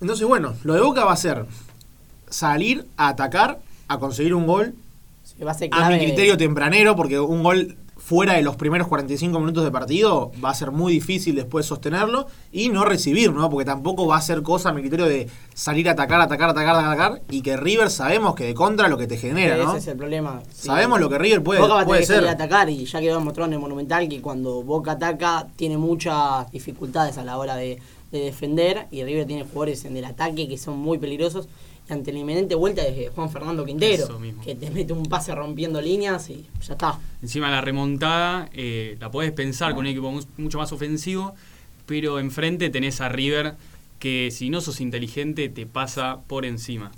Entonces, 0.00 0.26
bueno, 0.26 0.54
lo 0.64 0.74
de 0.74 0.80
Boca 0.80 1.04
va 1.04 1.12
a 1.12 1.16
ser 1.16 1.46
salir 2.28 2.86
a 2.96 3.08
atacar, 3.08 3.60
a 3.88 3.98
conseguir 3.98 4.34
un 4.34 4.46
gol, 4.46 4.74
Sí, 5.22 5.42
va 5.42 5.52
a 5.52 5.54
ser 5.54 5.70
a 5.72 5.88
mi 5.88 5.98
criterio 5.98 6.36
tempranero, 6.36 6.94
porque 6.96 7.18
un 7.18 7.42
gol 7.42 7.78
fuera 8.04 8.34
de 8.34 8.42
los 8.42 8.56
primeros 8.56 8.86
45 8.88 9.40
minutos 9.40 9.64
de 9.64 9.70
partido 9.70 10.30
va 10.44 10.50
a 10.50 10.54
ser 10.54 10.72
muy 10.72 10.92
difícil 10.92 11.34
después 11.36 11.64
sostenerlo 11.64 12.26
y 12.52 12.68
no 12.68 12.84
recibir, 12.84 13.32
¿no? 13.32 13.48
Porque 13.48 13.64
tampoco 13.64 14.06
va 14.06 14.18
a 14.18 14.20
ser 14.20 14.42
cosa, 14.42 14.68
a 14.68 14.72
mi 14.74 14.82
criterio, 14.82 15.06
de 15.06 15.26
salir 15.54 15.88
a 15.88 15.92
atacar, 15.92 16.20
atacar, 16.20 16.50
atacar, 16.50 16.76
atacar 16.76 17.22
y 17.30 17.40
que 17.40 17.56
River 17.56 17.90
sabemos 17.90 18.34
que 18.34 18.44
de 18.44 18.52
contra 18.52 18.88
lo 18.88 18.98
que 18.98 19.06
te 19.06 19.16
genera, 19.16 19.56
Ese 19.56 19.64
¿no? 19.64 19.76
es 19.76 19.86
el 19.86 19.96
problema. 19.96 20.42
Sí. 20.52 20.66
Sabemos 20.66 21.00
lo 21.00 21.08
que 21.08 21.16
River 21.18 21.42
puede, 21.42 21.60
Boca 21.62 21.74
va 21.74 21.80
a 21.80 21.84
puede 21.86 22.00
tener 22.00 22.08
que 22.08 22.14
salir 22.14 22.28
ser. 22.28 22.28
a 22.28 22.44
atacar 22.44 22.68
y 22.68 22.84
ya 22.84 23.00
quedó 23.00 23.18
demostrado 23.18 23.46
en 23.46 23.54
el 23.54 23.60
Monumental 23.60 24.06
que 24.06 24.20
cuando 24.20 24.62
Boca 24.62 24.92
ataca 24.92 25.46
tiene 25.56 25.78
muchas 25.78 26.50
dificultades 26.52 27.16
a 27.16 27.24
la 27.24 27.38
hora 27.38 27.56
de, 27.56 27.80
de 28.12 28.18
defender 28.18 28.86
y 28.90 29.02
River 29.02 29.26
tiene 29.26 29.44
jugadores 29.44 29.82
en 29.86 29.96
el 29.96 30.04
ataque 30.04 30.46
que 30.46 30.58
son 30.58 30.76
muy 30.78 30.98
peligrosos 30.98 31.48
ante 31.88 32.12
la 32.12 32.18
inminente 32.20 32.54
vuelta 32.54 32.82
de 32.82 33.10
Juan 33.14 33.30
Fernando 33.30 33.64
Quintero 33.64 34.04
Eso 34.04 34.18
mismo. 34.18 34.42
que 34.42 34.54
te 34.54 34.70
mete 34.70 34.92
un 34.92 35.04
pase 35.04 35.34
rompiendo 35.34 35.80
líneas 35.82 36.30
y 36.30 36.46
ya 36.66 36.72
está. 36.74 36.98
Encima 37.22 37.50
la 37.50 37.60
remontada 37.60 38.48
eh, 38.54 38.96
la 39.00 39.10
podés 39.10 39.32
pensar 39.32 39.72
con 39.74 39.80
un 39.80 39.86
equipo 39.88 40.10
mu- 40.10 40.22
mucho 40.38 40.58
más 40.58 40.72
ofensivo, 40.72 41.34
pero 41.86 42.18
enfrente 42.18 42.70
tenés 42.70 43.00
a 43.02 43.08
River 43.10 43.54
que 43.98 44.30
si 44.32 44.48
no 44.50 44.60
sos 44.60 44.80
inteligente 44.80 45.48
te 45.50 45.66
pasa 45.66 46.20
por 46.26 46.44
encima. 46.46 46.90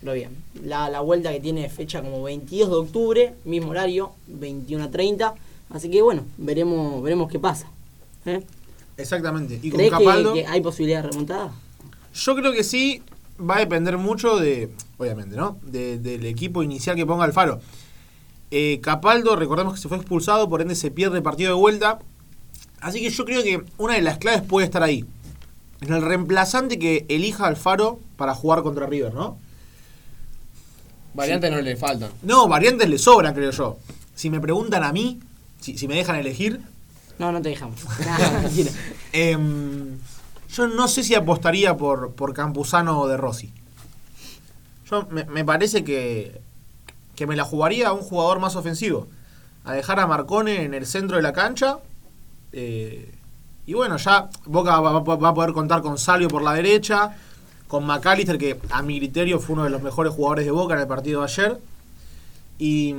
Pero 0.00 0.12
bien, 0.12 0.30
la, 0.62 0.88
la 0.90 1.00
vuelta 1.00 1.32
que 1.32 1.40
tiene 1.40 1.68
fecha 1.70 2.00
como 2.02 2.22
22 2.22 2.68
de 2.70 2.76
octubre, 2.76 3.34
mismo 3.44 3.70
horario, 3.70 4.12
21 4.28 4.84
a 4.84 4.90
30. 4.90 5.34
Así 5.70 5.90
que 5.90 6.00
bueno, 6.02 6.24
veremos, 6.38 7.02
veremos 7.02 7.30
qué 7.30 7.38
pasa. 7.38 7.68
¿eh? 8.24 8.42
Exactamente. 8.96 9.58
Y 9.62 9.70
con 9.70 9.78
¿Crees 9.78 9.92
que, 9.92 9.98
Capaldo, 10.04 10.32
que 10.34 10.46
hay 10.46 10.60
posibilidad 10.60 11.02
de 11.02 11.10
remontada? 11.10 11.52
yo 12.14 12.34
creo 12.34 12.52
que 12.52 12.64
sí 12.64 13.02
va 13.38 13.56
a 13.56 13.60
depender 13.60 13.98
mucho 13.98 14.36
de, 14.38 14.70
obviamente, 14.98 15.36
¿no? 15.36 15.58
De- 15.62 15.98
del 15.98 16.24
equipo 16.26 16.62
inicial 16.62 16.96
que 16.96 17.06
ponga 17.06 17.24
Alfaro. 17.24 17.60
Eh, 18.50 18.80
Capaldo, 18.82 19.36
recordemos 19.36 19.74
que 19.74 19.80
se 19.80 19.88
fue 19.88 19.96
expulsado, 19.96 20.48
por 20.48 20.62
ende 20.62 20.74
se 20.76 20.90
pierde 20.90 21.16
el 21.18 21.22
partido 21.22 21.50
de 21.54 21.60
vuelta. 21.60 21.98
Así 22.80 23.00
que 23.00 23.10
yo 23.10 23.24
creo 23.24 23.42
que 23.42 23.64
una 23.78 23.94
de 23.94 24.02
las 24.02 24.18
claves 24.18 24.42
puede 24.42 24.66
estar 24.66 24.82
ahí. 24.82 25.04
En 25.80 25.92
el 25.92 26.02
reemplazante 26.02 26.78
que 26.78 27.04
elija 27.08 27.46
Alfaro 27.46 27.98
para 28.16 28.34
jugar 28.34 28.62
contra 28.62 28.86
River, 28.86 29.12
¿no? 29.14 29.38
Variantes 31.14 31.50
no 31.50 31.60
le 31.60 31.76
faltan. 31.76 32.10
No, 32.22 32.46
variantes 32.48 32.88
le 32.88 32.98
sobran, 32.98 33.34
creo 33.34 33.50
yo. 33.50 33.78
Si 34.14 34.30
me 34.30 34.40
preguntan 34.40 34.84
a 34.84 34.92
mí, 34.92 35.20
si, 35.60 35.76
si 35.78 35.88
me 35.88 35.96
dejan 35.96 36.16
elegir, 36.16 36.60
No, 37.18 37.32
no 37.32 37.40
te 37.40 37.48
dejamos. 37.48 37.80
Em, 39.12 39.96
yo 40.56 40.68
no 40.68 40.88
sé 40.88 41.02
si 41.02 41.14
apostaría 41.14 41.76
por, 41.76 42.12
por 42.12 42.32
Campuzano 42.34 43.00
o 43.00 43.08
de 43.08 43.16
Rossi. 43.16 43.52
Yo 44.90 45.06
me, 45.10 45.24
me 45.24 45.44
parece 45.44 45.84
que, 45.84 46.40
que 47.14 47.26
me 47.26 47.36
la 47.36 47.44
jugaría 47.44 47.88
a 47.88 47.92
un 47.92 48.00
jugador 48.02 48.38
más 48.40 48.56
ofensivo. 48.56 49.08
A 49.64 49.72
dejar 49.74 49.98
a 50.00 50.06
Marcone 50.06 50.62
en 50.62 50.74
el 50.74 50.86
centro 50.86 51.16
de 51.16 51.22
la 51.22 51.32
cancha. 51.32 51.78
eh, 52.52 53.12
y 53.66 53.74
bueno, 53.74 53.96
ya 53.96 54.30
Boca 54.44 54.78
va, 54.80 55.00
va- 55.00 55.28
a 55.28 55.34
poder 55.34 55.52
contar 55.52 55.82
con 55.82 55.98
Salvio 55.98 56.28
por 56.28 56.42
la 56.42 56.52
derecha. 56.54 57.16
Con 57.66 57.84
McAllister, 57.84 58.38
que 58.38 58.60
a 58.70 58.80
mi 58.82 58.98
criterio 58.98 59.40
fue 59.40 59.54
uno 59.54 59.64
de 59.64 59.70
los 59.70 59.82
mejores 59.82 60.12
jugadores 60.14 60.44
de 60.44 60.52
Boca 60.52 60.74
en 60.74 60.80
el 60.82 60.86
partido 60.86 61.20
de 61.22 61.26
ayer. 61.26 61.58
Y, 62.60 62.94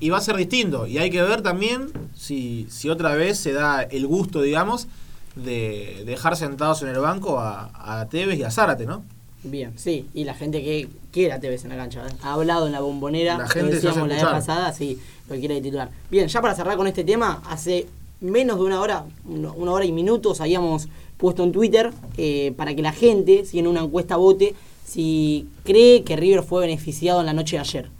y 0.00 0.08
va 0.08 0.16
a 0.16 0.20
ser 0.22 0.36
distinto. 0.36 0.86
Y 0.86 0.96
hay 0.96 1.10
que 1.10 1.20
ver 1.22 1.42
también 1.42 1.92
si, 2.14 2.66
si 2.70 2.88
otra 2.88 3.14
vez 3.14 3.38
se 3.38 3.52
da 3.52 3.82
el 3.82 4.06
gusto, 4.06 4.40
digamos, 4.40 4.88
de 5.36 6.02
dejar 6.04 6.36
sentados 6.36 6.82
en 6.82 6.88
el 6.88 6.98
banco 6.98 7.38
a, 7.38 7.70
a 8.00 8.08
Tevez 8.08 8.38
y 8.38 8.42
a 8.42 8.50
Zárate, 8.50 8.86
¿no? 8.86 9.04
Bien, 9.44 9.72
sí. 9.76 10.06
Y 10.12 10.24
la 10.24 10.34
gente 10.34 10.62
que 10.62 10.88
quiere 11.12 11.32
a 11.32 11.40
Tevez 11.40 11.64
en 11.64 11.70
la 11.70 11.76
cancha. 11.76 12.06
¿eh? 12.06 12.12
Ha 12.22 12.34
hablado 12.34 12.66
en 12.66 12.72
la 12.72 12.80
bombonera. 12.80 13.38
La 13.38 13.48
gente 13.48 13.68
lo 13.68 13.74
decíamos 13.74 14.08
la 14.08 14.14
vez 14.14 14.24
pasada, 14.24 14.72
sí, 14.72 14.98
lo 15.28 15.36
quiere 15.36 15.54
de 15.54 15.60
titular. 15.60 15.90
Bien, 16.10 16.28
ya 16.28 16.40
para 16.40 16.54
cerrar 16.54 16.76
con 16.76 16.86
este 16.86 17.04
tema, 17.04 17.42
hace 17.48 17.86
menos 18.20 18.58
de 18.58 18.64
una 18.64 18.80
hora, 18.80 19.04
una 19.26 19.52
una 19.52 19.72
hora 19.72 19.84
y 19.84 19.92
minutos, 19.92 20.40
habíamos 20.40 20.88
puesto 21.16 21.44
en 21.44 21.52
Twitter 21.52 21.92
eh, 22.16 22.52
para 22.56 22.74
que 22.74 22.82
la 22.82 22.92
gente, 22.92 23.44
si 23.44 23.58
en 23.58 23.66
una 23.66 23.80
encuesta 23.80 24.16
vote, 24.16 24.54
si 24.84 25.48
cree 25.64 26.02
que 26.02 26.16
River 26.16 26.42
fue 26.42 26.62
beneficiado 26.62 27.20
en 27.20 27.26
la 27.26 27.32
noche 27.32 27.56
de 27.56 27.60
ayer. 27.60 27.90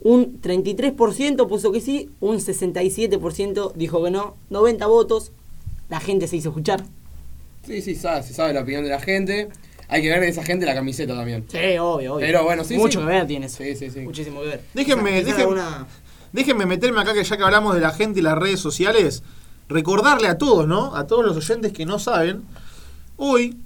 Un 0.00 0.40
33% 0.40 1.48
puso 1.48 1.72
que 1.72 1.80
sí, 1.80 2.10
un 2.20 2.36
67% 2.36 3.72
dijo 3.74 4.04
que 4.04 4.10
no, 4.10 4.36
90 4.50 4.86
votos, 4.86 5.32
la 5.88 6.00
gente 6.00 6.26
se 6.28 6.36
hizo 6.36 6.48
escuchar. 6.50 6.84
Sí, 7.66 7.82
sí, 7.82 7.94
sabe, 7.94 8.22
se 8.22 8.34
sabe 8.34 8.52
la 8.52 8.60
opinión 8.60 8.84
de 8.84 8.90
la 8.90 9.00
gente. 9.00 9.48
Hay 9.88 10.02
que 10.02 10.08
ver 10.10 10.20
de 10.20 10.28
esa 10.28 10.42
gente 10.44 10.66
la 10.66 10.74
camiseta 10.74 11.14
también. 11.14 11.46
Sí, 11.50 11.58
obvio, 11.78 12.14
obvio. 12.14 12.26
Pero 12.26 12.44
bueno, 12.44 12.62
sí, 12.64 12.76
Mucho 12.76 13.00
sí. 13.00 13.06
que 13.06 13.10
ver 13.12 13.26
tiene 13.26 13.46
eso. 13.46 13.58
Sí, 13.62 13.74
sí, 13.74 13.90
sí. 13.90 14.00
Muchísimo 14.00 14.40
que 14.42 14.46
ver. 14.48 14.64
Déjenme- 14.74 15.22
déjenme- 15.24 15.40
alguna- 15.42 15.86
Déjenme 16.32 16.66
meterme 16.66 17.00
acá 17.00 17.14
que 17.14 17.24
ya 17.24 17.36
que 17.38 17.42
hablamos 17.42 17.74
de 17.74 17.80
la 17.80 17.90
gente 17.90 18.20
y 18.20 18.22
las 18.22 18.36
redes 18.36 18.60
sociales, 18.60 19.22
recordarle 19.68 20.28
a 20.28 20.36
todos, 20.36 20.66
¿no? 20.68 20.94
A 20.94 21.06
todos 21.06 21.24
los 21.24 21.36
oyentes 21.38 21.72
que 21.72 21.86
no 21.86 21.98
saben, 21.98 22.42
hoy, 23.16 23.56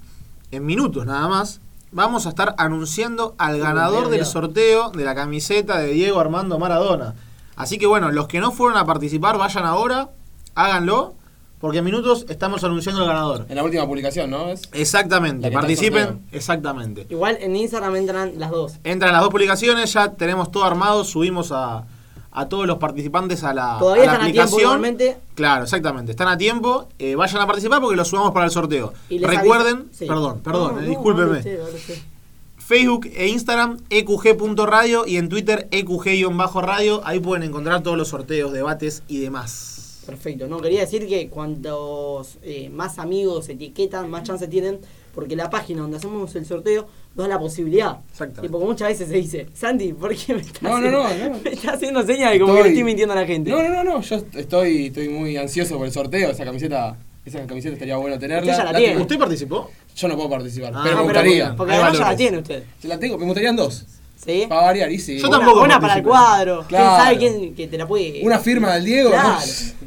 en 0.51 0.65
minutos 0.65 1.05
nada 1.05 1.27
más, 1.27 1.59
vamos 1.91 2.25
a 2.25 2.29
estar 2.29 2.55
anunciando 2.57 3.35
al 3.37 3.55
Uh, 3.59 3.63
ganador 3.63 4.09
del 4.09 4.25
sorteo 4.25 4.91
de 4.91 5.03
la 5.03 5.13
camiseta 5.13 5.77
de 5.79 5.87
Diego 5.91 6.19
Armando 6.21 6.57
Maradona. 6.57 7.15
Así 7.57 7.77
que 7.77 7.85
bueno, 7.85 8.11
los 8.11 8.27
que 8.27 8.39
no 8.39 8.51
fueron 8.53 8.77
a 8.77 8.85
participar, 8.85 9.37
vayan 9.37 9.65
ahora, 9.65 10.09
háganlo, 10.55 11.15
porque 11.63 11.77
en 11.77 11.85
minutos 11.85 12.25
estamos 12.27 12.61
anunciando 12.65 13.03
al 13.03 13.07
ganador. 13.07 13.45
En 13.47 13.55
la 13.55 13.63
última 13.63 13.87
publicación, 13.87 14.29
¿no? 14.29 14.47
¿Ves? 14.47 14.63
Exactamente, 14.73 15.47
el 15.47 15.53
participen, 15.53 16.19
exactamente. 16.33 17.07
Igual 17.09 17.37
en 17.39 17.55
Instagram 17.55 17.95
entran 17.95 18.33
las 18.37 18.51
dos. 18.51 18.73
Entran 18.83 19.13
las 19.13 19.21
dos 19.21 19.29
publicaciones, 19.29 19.93
ya 19.93 20.11
tenemos 20.11 20.51
todo 20.51 20.65
armado, 20.65 21.05
subimos 21.05 21.53
a, 21.53 21.85
a 22.33 22.49
todos 22.49 22.67
los 22.67 22.79
participantes 22.79 23.45
a 23.45 23.53
la, 23.53 23.77
Todavía 23.79 24.03
a 24.03 24.05
la 24.07 24.27
están 24.27 24.45
a 24.45 24.47
tiempo. 24.49 25.21
Claro, 25.35 25.63
exactamente. 25.63 26.11
Están 26.11 26.27
a 26.27 26.37
tiempo. 26.37 26.89
eh, 26.99 27.15
vayan 27.15 27.41
a 27.41 27.47
participar 27.47 27.79
porque 27.79 27.95
los 27.95 28.09
subamos 28.09 28.33
para 28.33 28.43
el 28.43 28.51
sorteo. 28.51 28.91
Y 29.07 29.19
les 29.19 29.29
Recuerden, 29.29 29.87
sí. 29.93 30.05
perdón, 30.05 30.41
perdón, 30.43 30.73
No, 30.73 30.79
eh, 30.79 30.83
no, 30.83 30.89
discúlpeme. 30.89 31.37
hable 31.39 31.61
usted. 31.75 31.97
Facebook 32.57 33.09
e 33.15 33.27
Instagram, 33.27 33.77
eqg.radio 33.89 35.07
y 35.07 35.15
en 35.15 35.29
Twitter, 35.29 35.69
eqg-radio. 35.71 37.01
Ahí 37.05 37.21
pueden 37.21 37.43
encontrar 37.43 37.83
todos 37.83 37.97
los 37.97 38.09
sorteos, 38.09 38.51
debates 38.51 39.03
y 39.07 39.19
demás. 39.19 39.72
Perfecto, 40.05 40.47
no, 40.47 40.59
quería 40.59 40.81
decir 40.81 41.07
que 41.07 41.29
cuantos 41.29 42.37
eh, 42.43 42.69
más 42.69 42.99
amigos 42.99 43.47
etiquetan, 43.49 44.09
más 44.09 44.23
chance 44.23 44.47
tienen, 44.47 44.79
porque 45.15 45.35
la 45.35 45.49
página 45.49 45.81
donde 45.81 45.97
hacemos 45.97 46.35
el 46.35 46.45
sorteo 46.45 46.87
nos 47.15 47.27
da 47.27 47.35
la 47.35 47.39
posibilidad. 47.39 47.99
Exactamente. 48.11 48.47
Y 48.47 48.49
porque 48.49 48.65
muchas 48.65 48.87
veces 48.89 49.07
se 49.07 49.15
dice, 49.15 49.47
Santi, 49.53 49.93
¿por 49.93 50.13
qué 50.15 50.33
me 50.33 50.41
estás 50.41 50.61
No, 50.61 50.79
no, 50.81 50.91
no, 50.91 51.03
haciendo, 51.05 51.37
no. 51.37 51.41
me 51.43 51.51
está 51.51 51.73
haciendo 51.73 52.03
señas 52.05 52.31
de 52.33 52.39
como 52.39 52.55
que 52.55 52.63
le 52.63 52.69
estoy 52.69 52.83
mintiendo 52.83 53.13
a 53.13 53.17
la 53.17 53.25
gente? 53.25 53.49
No, 53.49 53.61
no, 53.63 53.69
no, 53.69 53.83
no. 53.83 54.01
Yo 54.01 54.15
estoy, 54.35 54.87
estoy 54.87 55.09
muy 55.09 55.37
ansioso 55.37 55.77
por 55.77 55.85
el 55.87 55.93
sorteo. 55.93 56.31
Esa 56.31 56.43
camiseta, 56.43 56.97
esa 57.25 57.45
camiseta 57.45 57.73
estaría 57.73 57.95
bueno 57.97 58.19
tenerla. 58.19 58.51
Usted 58.51 58.63
ya 58.65 58.71
la 58.71 58.77
tiene. 58.77 58.93
tengo. 58.93 59.01
¿Usted 59.03 59.19
participó? 59.19 59.69
Yo 59.95 60.07
no 60.07 60.15
puedo 60.15 60.29
participar, 60.31 60.73
Ah, 60.75 60.81
pero 60.83 60.97
me 60.97 61.03
gustaría. 61.03 61.55
porque, 61.55 61.73
además 61.73 61.93
ya 61.97 62.05
la 62.09 62.15
tiene 62.15 62.37
usted. 62.39 62.63
Se 62.81 62.87
la 62.87 62.99
tengo, 62.99 63.17
me 63.17 63.25
gustarían 63.25 63.55
dos. 63.55 63.85
¿Sí? 64.25 64.45
Para 64.47 64.61
variar, 64.61 64.91
y 64.91 64.99
sí. 64.99 65.17
Yo 65.19 65.27
Una- 65.27 65.37
tampoco 65.39 65.63
Una 65.63 65.79
para 65.79 65.95
el 65.95 66.03
cuadro. 66.03 66.65
Claro. 66.67 66.67
¿Quién 66.67 67.03
sabe 67.03 67.17
quién 67.41 67.55
que 67.55 67.67
te 67.67 67.77
la 67.77 67.85
puede.? 67.87 68.21
Una 68.23 68.39
firma 68.39 68.73
del 68.75 68.85
Diego. 68.85 69.09
Claro. 69.09 69.29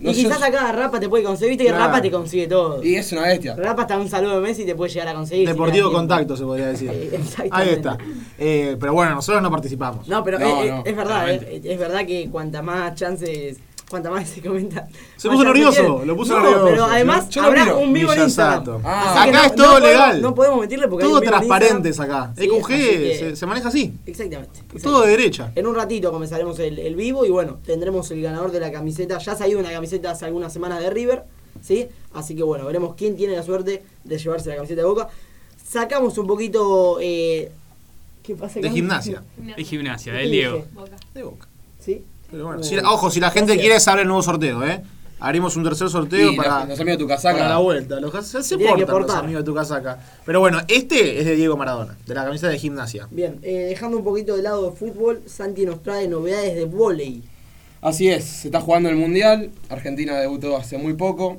no, 0.00 0.10
y 0.10 0.14
yo- 0.14 0.28
quizás 0.28 0.42
acá 0.42 0.72
Rapa 0.72 1.00
te 1.00 1.08
puede 1.08 1.24
conseguir, 1.24 1.50
viste 1.50 1.64
que 1.64 1.70
Claro. 1.70 1.86
Rapa 1.86 2.02
te 2.02 2.10
consigue 2.10 2.46
todo. 2.46 2.82
Y 2.84 2.96
es 2.96 3.10
una 3.12 3.22
bestia. 3.22 3.56
Rapa 3.56 3.82
hasta 3.82 3.96
un 3.98 4.08
saludo 4.08 4.34
de 4.36 4.40
Messi 4.42 4.64
te 4.66 4.74
puede 4.74 4.92
llegar 4.92 5.08
a 5.08 5.14
conseguir. 5.14 5.48
Deportivo. 5.48 5.90
Contacto, 5.90 6.36
se 6.36 6.44
podría 6.44 6.66
decir. 6.66 6.90
Eh, 6.92 7.10
exactamente. 7.14 7.50
Ahí 7.56 7.68
está. 7.70 7.98
Eh, 8.38 8.76
pero 8.78 8.92
bueno, 8.92 9.14
nosotros 9.14 9.42
no 9.42 9.50
participamos. 9.50 10.06
No, 10.08 10.22
pero 10.22 10.38
No, 10.38 10.62
es, 10.62 10.70
no, 10.70 10.82
es 10.84 10.96
verdad, 10.96 11.30
es, 11.30 11.64
es 11.64 11.78
verdad 11.78 12.04
que 12.06 12.28
cuanta 12.30 12.60
más 12.62 12.94
chances, 12.94 13.56
cuanta 13.88 14.10
más 14.10 14.28
se 14.28 14.42
comenta. 14.42 14.88
Se 15.16 15.28
puso 15.28 15.44
nervioso, 15.44 16.04
lo 16.04 16.16
puso 16.16 16.34
no, 16.36 16.42
nervioso. 16.42 16.64
pero 16.66 16.84
además 16.86 17.28
Yo 17.28 17.42
habrá 17.42 17.64
miro. 17.64 17.78
un 17.78 17.92
vivo 17.92 18.12
en 18.12 18.22
Instagram. 18.22 18.80
Ah. 18.84 19.22
Acá 19.24 19.46
es 19.46 19.54
todo 19.54 19.78
legal. 19.80 20.20
no 20.20 20.34
podemos 20.34 20.58
mentirle 20.60 20.88
porque 20.88 21.04
hay 21.04 21.10
Todo 21.10 21.18
un 21.20 21.24
es 21.24 21.86
Instagram. 21.86 22.22
acá. 22.22 22.32
Sí, 22.36 22.44
EQG 22.44 22.66
que- 22.68 23.16
se, 23.18 23.36
se 23.36 23.46
maneja 23.46 23.68
así. 23.68 23.94
Exactamente. 24.06 24.60
Todo 24.82 25.02
de 25.02 25.10
derecha. 25.10 25.52
En 25.54 25.66
un 25.66 25.74
ratito 25.74 26.10
comenzaremos 26.10 26.58
el, 26.58 26.78
el 26.78 26.96
vivo 26.96 27.24
y 27.24 27.30
bueno, 27.30 27.58
tendremos 27.64 28.10
el 28.10 28.22
ganador 28.22 28.50
de 28.50 28.60
la 28.60 28.72
camiseta. 28.72 29.18
Ya 29.18 29.32
ha 29.32 29.36
salido 29.36 29.60
una 29.60 29.70
camiseta 29.70 30.10
hace 30.10 30.24
algunas 30.24 30.52
semanas 30.52 30.80
de 30.80 30.90
River, 30.90 31.22
¿sí? 31.62 31.86
Así 32.12 32.34
que 32.34 32.42
bueno, 32.42 32.64
veremos 32.66 32.94
quién 32.96 33.16
tiene 33.16 33.36
la 33.36 33.42
suerte 33.42 33.84
de 34.04 34.18
llevarse 34.18 34.48
la 34.48 34.56
camiseta 34.56 34.80
de 34.82 34.86
Boca. 34.88 35.08
Sacamos 35.68 36.16
un 36.18 36.26
poquito... 36.26 36.98
Eh, 37.00 37.50
¿Qué 38.22 38.34
pasa 38.34 38.58
De 38.58 38.70
gimnasia. 38.70 39.22
De 39.36 39.62
gimnasia, 39.62 40.12
¿Qué 40.12 40.18
del 40.18 40.30
Diego. 40.32 40.64
Boca. 40.74 40.96
De 41.14 41.22
Boca. 41.22 41.46
¿Sí? 41.78 42.02
Pero 42.36 42.46
bueno, 42.48 42.62
si 42.62 42.74
la- 42.76 42.90
ojo, 42.90 43.10
si 43.10 43.18
la 43.18 43.30
gente 43.30 43.52
gracias. 43.52 43.62
quiere 43.62 43.80
saber 43.80 44.02
el 44.02 44.08
nuevo 44.08 44.22
sorteo, 44.22 44.62
¿eh? 44.62 44.82
Haremos 45.18 45.56
un 45.56 45.64
tercer 45.64 45.88
sorteo 45.88 46.36
para, 46.36 46.60
los, 46.66 46.68
los 46.68 46.80
amigos 46.80 46.98
de 46.98 47.04
tu 47.04 47.08
casaca. 47.08 47.38
para 47.38 47.48
la 47.48 47.56
vuelta. 47.56 47.98
Los, 48.00 48.26
se 48.26 48.42
se 48.42 48.58
portan 48.58 49.00
los 49.00 49.10
amigos 49.14 49.40
de 49.42 49.46
tu 49.46 49.54
casaca. 49.54 49.98
Pero 50.26 50.40
bueno, 50.40 50.60
este 50.68 51.18
es 51.18 51.24
de 51.24 51.34
Diego 51.36 51.56
Maradona, 51.56 51.96
de 52.06 52.14
la 52.14 52.24
camiseta 52.24 52.48
de 52.50 52.58
gimnasia. 52.58 53.08
Bien, 53.10 53.38
eh, 53.42 53.68
dejando 53.70 53.96
un 53.96 54.04
poquito 54.04 54.36
de 54.36 54.42
lado 54.42 54.70
de 54.70 54.76
fútbol, 54.76 55.22
Santi 55.24 55.64
nos 55.64 55.82
trae 55.82 56.06
novedades 56.06 56.54
de 56.54 56.66
vóley. 56.66 57.22
Así 57.80 58.08
es, 58.10 58.24
se 58.24 58.48
está 58.48 58.60
jugando 58.60 58.90
el 58.90 58.96
Mundial. 58.96 59.50
Argentina 59.70 60.18
debutó 60.18 60.54
hace 60.58 60.76
muy 60.76 60.92
poco. 60.92 61.38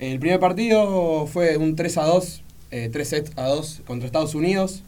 El 0.00 0.18
primer 0.18 0.40
partido 0.40 1.28
fue 1.28 1.56
un 1.58 1.76
3 1.76 1.98
a 1.98 2.06
2, 2.06 2.42
eh, 2.72 2.88
3 2.92 3.08
sets 3.08 3.32
a 3.36 3.46
2 3.46 3.82
contra 3.86 4.06
Estados 4.06 4.34
Unidos. 4.34 4.82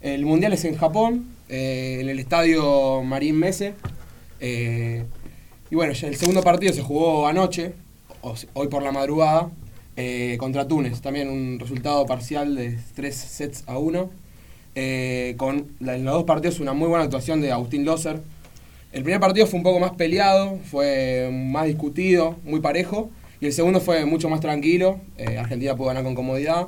El 0.00 0.26
Mundial 0.26 0.52
es 0.52 0.64
en 0.64 0.76
Japón, 0.76 1.26
eh, 1.48 1.98
en 2.00 2.08
el 2.08 2.18
estadio 2.18 3.02
Marín 3.04 3.38
Mese. 3.38 3.74
Eh, 4.46 5.04
y 5.70 5.74
bueno, 5.74 5.94
el 5.94 6.16
segundo 6.16 6.42
partido 6.42 6.74
se 6.74 6.82
jugó 6.82 7.26
anoche, 7.26 7.72
hoy 8.52 8.68
por 8.68 8.82
la 8.82 8.92
madrugada, 8.92 9.50
eh, 9.96 10.36
contra 10.38 10.68
Túnez. 10.68 11.00
También 11.00 11.30
un 11.30 11.58
resultado 11.58 12.04
parcial 12.04 12.54
de 12.54 12.78
3 12.94 13.14
sets 13.16 13.64
a 13.66 13.78
1. 13.78 14.10
Eh, 14.74 15.34
con 15.38 15.68
la- 15.80 15.94
en 15.96 16.04
los 16.04 16.12
dos 16.14 16.24
partidos 16.24 16.58
una 16.60 16.74
muy 16.74 16.88
buena 16.88 17.04
actuación 17.04 17.40
de 17.40 17.52
Agustín 17.52 17.84
Loser. 17.86 18.20
El 18.92 19.02
primer 19.02 19.20
partido 19.20 19.46
fue 19.46 19.56
un 19.58 19.62
poco 19.62 19.80
más 19.80 19.92
peleado, 19.92 20.58
fue 20.70 21.30
más 21.32 21.64
discutido, 21.66 22.36
muy 22.44 22.60
parejo. 22.60 23.08
Y 23.40 23.46
el 23.46 23.52
segundo 23.54 23.80
fue 23.80 24.04
mucho 24.04 24.28
más 24.28 24.40
tranquilo. 24.40 25.00
Argentina 25.38 25.74
pudo 25.74 25.88
ganar 25.88 26.04
con 26.04 26.14
comodidad. 26.14 26.66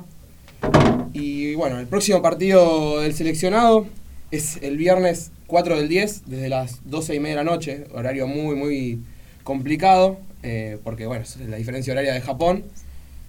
Y 1.13 1.53
bueno, 1.55 1.79
el 1.79 1.85
próximo 1.87 2.21
partido 2.23 3.01
del 3.01 3.13
seleccionado 3.13 3.85
es 4.31 4.57
el 4.63 4.77
viernes 4.77 5.31
4 5.47 5.77
del 5.77 5.87
10, 5.89 6.23
desde 6.27 6.49
las 6.49 6.79
12 6.89 7.15
y 7.15 7.19
media 7.19 7.37
de 7.37 7.43
la 7.45 7.51
noche. 7.51 7.85
Horario 7.93 8.27
muy, 8.27 8.55
muy 8.55 8.99
complicado, 9.43 10.17
eh, 10.43 10.77
porque 10.83 11.07
bueno, 11.07 11.23
es 11.23 11.37
la 11.37 11.57
diferencia 11.57 11.93
horaria 11.93 12.13
de 12.13 12.21
Japón. 12.21 12.63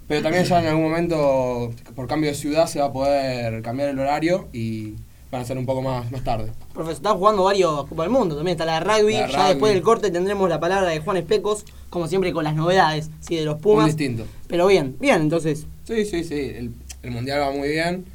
Pero 0.08 0.22
también 0.22 0.44
ya 0.44 0.60
en 0.60 0.66
algún 0.66 0.84
momento, 0.84 1.72
por 1.94 2.08
cambio 2.08 2.30
de 2.30 2.34
ciudad, 2.36 2.66
se 2.66 2.80
va 2.80 2.86
a 2.86 2.92
poder 2.92 3.62
cambiar 3.62 3.90
el 3.90 3.98
horario 3.98 4.48
y 4.54 4.94
van 5.30 5.42
a 5.42 5.44
ser 5.44 5.58
un 5.58 5.66
poco 5.66 5.82
más, 5.82 6.10
más 6.10 6.24
tarde. 6.24 6.50
Profesor, 6.72 6.96
está 6.96 7.10
jugando 7.10 7.44
varios 7.44 7.86
Copa 7.86 8.04
del 8.04 8.10
Mundo, 8.10 8.34
también 8.34 8.54
está 8.54 8.64
la 8.64 8.80
de 8.80 8.80
rugby. 8.80 9.12
La 9.12 9.26
ya 9.28 9.36
rugby. 9.36 9.48
después 9.50 9.74
del 9.74 9.82
corte 9.82 10.10
tendremos 10.10 10.48
la 10.48 10.58
palabra 10.58 10.88
de 10.88 11.00
Juan 11.00 11.18
Especos, 11.18 11.66
como 11.90 12.08
siempre 12.08 12.32
con 12.32 12.44
las 12.44 12.54
novedades, 12.54 13.10
sí, 13.20 13.36
de 13.36 13.44
los 13.44 13.56
Un 13.56 13.60
Pumas. 13.60 13.86
distinto. 13.86 14.24
Pero 14.46 14.66
bien, 14.66 14.96
bien, 14.98 15.20
entonces. 15.20 15.66
Sí, 15.84 16.06
sí, 16.06 16.24
sí. 16.24 16.52
El, 16.56 16.72
el 17.02 17.10
mundial 17.10 17.40
va 17.40 17.50
muy 17.52 17.68
bien. 17.68 18.06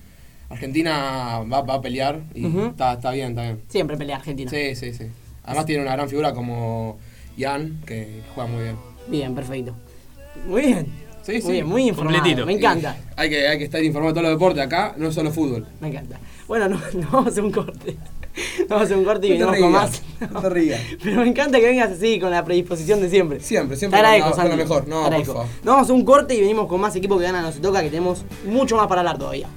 Argentina 0.54 1.39
va, 1.52 1.62
va 1.62 1.74
a 1.76 1.82
pelear 1.82 2.22
y 2.34 2.46
está, 2.46 2.94
está 2.94 3.12
bien, 3.12 3.30
está 3.30 3.42
bien. 3.44 3.62
Siempre 3.68 3.98
pelea 3.98 4.18
Argentina. 4.18 4.50
Sí, 4.50 4.76
sí, 4.76 4.94
sí. 4.94 5.06
Además 5.44 5.66
tiene 5.66 5.82
una 5.84 5.92
gran 5.94 6.08
figura 6.10 6.34
como 6.34 6.98
Ian, 7.38 7.82
que 7.86 8.22
juega 8.34 8.50
muy 8.50 8.63
bien. 8.63 8.76
Bien, 9.08 9.36
perfecto. 9.36 9.76
Muy 10.48 10.62
bien. 10.62 10.88
Sí, 11.24 11.39
sí. 11.39 11.44
Muy 11.44 11.54
bien, 11.54 11.68
muy 11.68 11.88
informado. 11.88 12.18
Completito. 12.18 12.46
Me 12.46 12.54
encanta. 12.54 12.98
Y 13.18 13.22
hay, 13.22 13.30
que, 13.30 13.48
hay 13.48 13.58
que 13.58 13.63
estar 13.66 13.84
informado 13.84 14.13
de 14.13 14.20
todos 14.20 14.24
los 14.32 14.39
deportes 14.39 14.63
acá, 14.66 14.94
no 14.98 15.12
solo 15.12 15.32
fútbol. 15.32 15.66
Me 15.80 15.88
encanta. 15.89 16.20
Bueno, 16.48 16.68
no, 16.70 16.78
no 16.94 17.08
vamos 17.12 17.28
a 17.28 17.30
hacer 17.30 17.44
un 17.44 17.52
corte. 17.52 17.98
Vamos 18.68 18.82
a 18.82 18.86
hacer 18.86 18.98
un 18.98 19.06
corte 19.06 19.28
y 19.28 19.38
No 19.38 19.52
venimos 19.52 19.60
con 19.60 19.72
más. 19.72 20.02
no 20.34 20.42
te 20.42 20.50
rías. 20.50 20.82
Pero 21.04 21.22
me 21.22 21.28
encanta 21.28 21.60
que 21.60 21.68
vengas 21.68 21.92
así, 21.92 22.20
con 22.20 22.32
la 22.32 22.44
predisposición 22.44 23.00
de 23.00 23.10
siempre. 23.10 23.39
Siempre, 23.39 23.78
siempre 23.78 24.00
Te 24.00 24.06
agradezco, 24.06 24.32
con 24.32 24.38
la- 24.38 24.44
con 24.50 24.58
la 24.60 24.66
Santi. 24.66 24.74
mejor. 24.74 24.88
No, 24.88 25.16
por 25.18 25.26
favor. 25.26 25.46
No, 25.63 25.72
vamos 25.72 25.78
a 25.78 25.82
hacer 25.84 25.96
un 25.96 26.04
corte 26.06 26.36
y 26.36 26.42
venimos 26.42 26.68
con 26.68 26.82
más 26.82 26.96
equipo 26.96 27.18
que 27.18 27.24
gana 27.26 27.42
no 27.42 27.52
se 27.52 27.60
toca, 27.60 27.82
que 27.84 27.89
tenemos 27.89 28.26
mucho 28.48 28.76
más 28.76 28.88
para 28.88 29.02
hablar 29.02 29.18
todavía. 29.18 29.48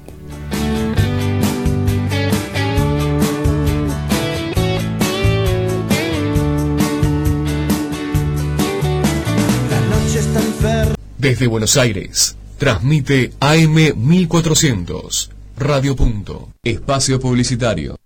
Desde 11.18 11.46
Buenos 11.46 11.78
Aires, 11.78 12.36
transmite 12.58 13.32
AM 13.40 13.74
1400, 13.96 15.30
Radio 15.56 15.96
Punto, 15.96 16.50
espacio 16.62 17.18
publicitario. 17.18 17.96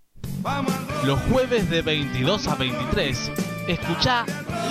Los 1.05 1.19
jueves 1.23 1.69
de 1.69 1.83
22 1.83 2.47
a 2.47 2.55
23, 2.55 3.33
escucha 3.67 4.25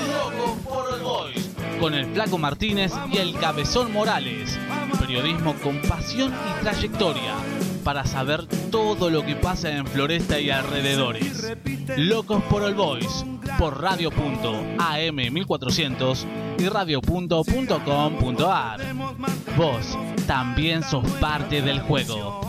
Loco 0.07 0.57
por 0.63 1.01
Boys 1.01 1.49
con 1.81 1.93
el 1.93 2.05
Flaco 2.13 2.37
Martínez 2.37 2.93
y 3.11 3.17
el 3.17 3.33
Cabezón 3.37 3.91
Morales. 3.91 4.57
Periodismo 4.99 5.55
con 5.55 5.81
pasión 5.81 6.33
y 6.33 6.63
trayectoria 6.63 7.35
para 7.83 8.05
saber 8.05 8.45
todo 8.71 9.09
lo 9.09 9.25
que 9.25 9.35
pasa 9.35 9.69
en 9.69 9.85
Floresta 9.87 10.39
y 10.39 10.49
alrededores. 10.49 11.55
Locos 11.97 12.43
por 12.43 12.63
el 12.63 12.75
Boys 12.75 13.25
por 13.57 13.81
Radio 13.81 14.11
Punto 14.11 14.53
AM 14.77 15.15
1400 15.15 16.25
y 16.59 16.67
Radio.com.ar. 16.67 17.35
Vos 19.57 19.97
también 20.27 20.83
sos 20.83 21.09
parte 21.19 21.61
del 21.61 21.79
juego. 21.81 22.39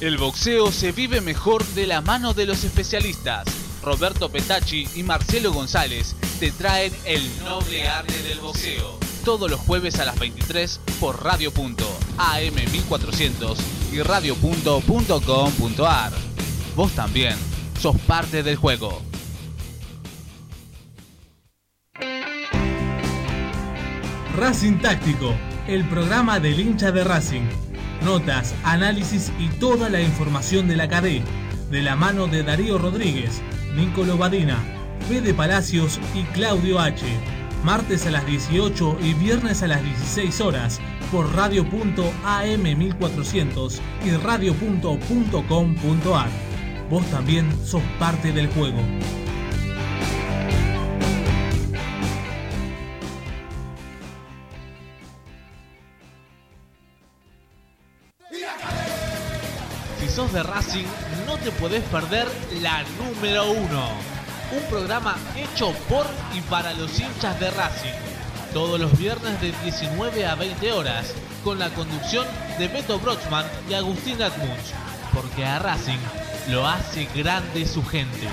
El 0.00 0.18
boxeo 0.18 0.72
se 0.72 0.90
vive 0.90 1.20
mejor 1.20 1.64
de 1.64 1.86
la 1.86 2.00
mano 2.00 2.34
de 2.34 2.44
los 2.44 2.64
especialistas. 2.64 3.46
Roberto 3.84 4.30
Petacci 4.30 4.88
y 4.96 5.02
Marcelo 5.04 5.52
González 5.52 6.16
te 6.42 6.50
traen 6.50 6.92
el 7.04 7.22
noble 7.44 7.86
arte 7.86 8.20
del 8.24 8.40
boxeo. 8.40 8.98
Todos 9.24 9.48
los 9.48 9.60
jueves 9.60 10.00
a 10.00 10.04
las 10.04 10.18
23 10.18 10.80
por 10.98 11.22
Radio 11.22 11.52
Punto, 11.52 11.86
AM 12.18 12.56
1400 12.72 13.56
y 13.92 14.02
Radio.com.ar. 14.02 14.52
Vos 16.74 16.92
también 16.96 17.36
sos 17.80 17.96
parte 18.08 18.42
del 18.42 18.56
juego. 18.56 19.00
Racing 24.36 24.80
Táctico, 24.80 25.36
el 25.68 25.88
programa 25.88 26.40
del 26.40 26.58
hincha 26.58 26.90
de 26.90 27.04
Racing. 27.04 27.48
Notas, 28.02 28.52
análisis 28.64 29.30
y 29.38 29.46
toda 29.60 29.88
la 29.88 30.00
información 30.00 30.66
de 30.66 30.74
la 30.74 30.88
cadena. 30.88 31.24
De 31.70 31.82
la 31.82 31.94
mano 31.94 32.26
de 32.26 32.42
Darío 32.42 32.78
Rodríguez, 32.78 33.40
Nicolo 33.76 34.18
Badina, 34.18 34.81
Fede 35.02 35.34
Palacios 35.34 36.00
y 36.14 36.22
Claudio 36.32 36.78
H. 36.78 37.04
Martes 37.64 38.06
a 38.06 38.10
las 38.10 38.24
18 38.26 38.98
y 39.02 39.14
viernes 39.14 39.62
a 39.62 39.68
las 39.68 39.82
16 39.82 40.40
horas 40.40 40.80
por 41.10 41.34
radio.am1400 41.34 43.80
y 44.04 44.10
radio.com.ar. 44.12 46.28
Vos 46.90 47.06
también 47.06 47.50
sos 47.64 47.82
parte 47.98 48.32
del 48.32 48.48
juego. 48.48 48.78
Si 60.00 60.08
sos 60.08 60.32
de 60.32 60.42
Racing, 60.42 60.86
no 61.26 61.36
te 61.38 61.52
podés 61.52 61.84
perder 61.84 62.26
la 62.60 62.82
número 62.98 63.52
uno. 63.52 64.11
Un 64.52 64.62
programa 64.68 65.16
hecho 65.34 65.72
por 65.88 66.06
y 66.34 66.42
para 66.42 66.74
los 66.74 67.00
hinchas 67.00 67.40
de 67.40 67.50
Racing. 67.50 67.94
Todos 68.52 68.78
los 68.78 68.98
viernes 68.98 69.40
de 69.40 69.50
19 69.64 70.26
a 70.26 70.34
20 70.34 70.72
horas, 70.72 71.14
con 71.42 71.58
la 71.58 71.70
conducción 71.70 72.26
de 72.58 72.68
Beto 72.68 72.98
Brochman 72.98 73.46
y 73.70 73.72
Agustín 73.72 74.20
Atmunch. 74.20 74.74
Porque 75.14 75.46
a 75.46 75.58
Racing 75.58 75.98
lo 76.50 76.66
hace 76.68 77.08
grande 77.14 77.64
su 77.64 77.82
gente. 77.82 78.28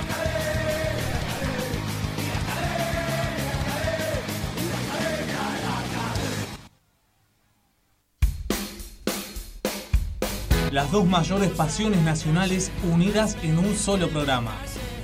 Las 10.71 10.91
dos 10.91 11.05
mayores 11.05 11.49
pasiones 11.51 12.01
nacionales 12.01 12.71
unidas 12.83 13.37
en 13.41 13.57
un 13.57 13.75
solo 13.75 14.09
programa. 14.09 14.53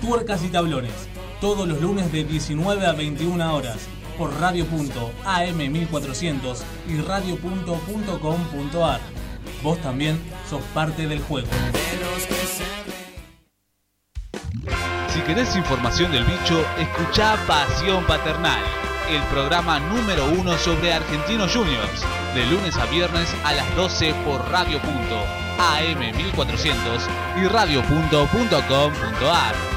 Tuercas 0.05 0.43
y 0.43 0.49
tablones. 0.49 0.91
Todos 1.41 1.67
los 1.67 1.81
lunes 1.81 2.11
de 2.11 2.23
19 2.23 2.85
a 2.85 2.91
21 2.91 3.55
horas. 3.55 3.87
Por 4.19 4.31
radio.am1400 4.39 6.59
y 6.87 7.01
radio.com.ar. 7.01 8.99
Vos 9.63 9.81
también 9.81 10.21
sos 10.47 10.61
parte 10.75 11.07
del 11.07 11.21
juego. 11.21 11.47
Si 15.09 15.21
querés 15.21 15.55
información 15.55 16.11
del 16.11 16.25
bicho, 16.25 16.63
escuchá 16.77 17.35
Pasión 17.47 18.05
Paternal, 18.05 18.61
el 19.09 19.23
programa 19.23 19.79
número 19.79 20.23
uno 20.37 20.55
sobre 20.59 20.93
Argentinos 20.93 21.51
Juniors, 21.51 22.05
de 22.35 22.45
lunes 22.45 22.77
a 22.77 22.85
viernes 22.85 23.33
a 23.43 23.53
las 23.53 23.75
12 23.75 24.13
por 24.23 24.47
radio.am1400 24.51 27.09
y 27.41 27.47
radio.com.ar. 27.47 29.74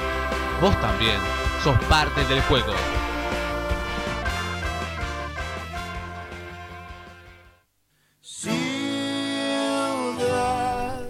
Vos 0.61 0.81
también 0.81 1.21
sos 1.63 1.79
parte 1.85 2.25
del 2.25 2.41
juego. 2.43 2.73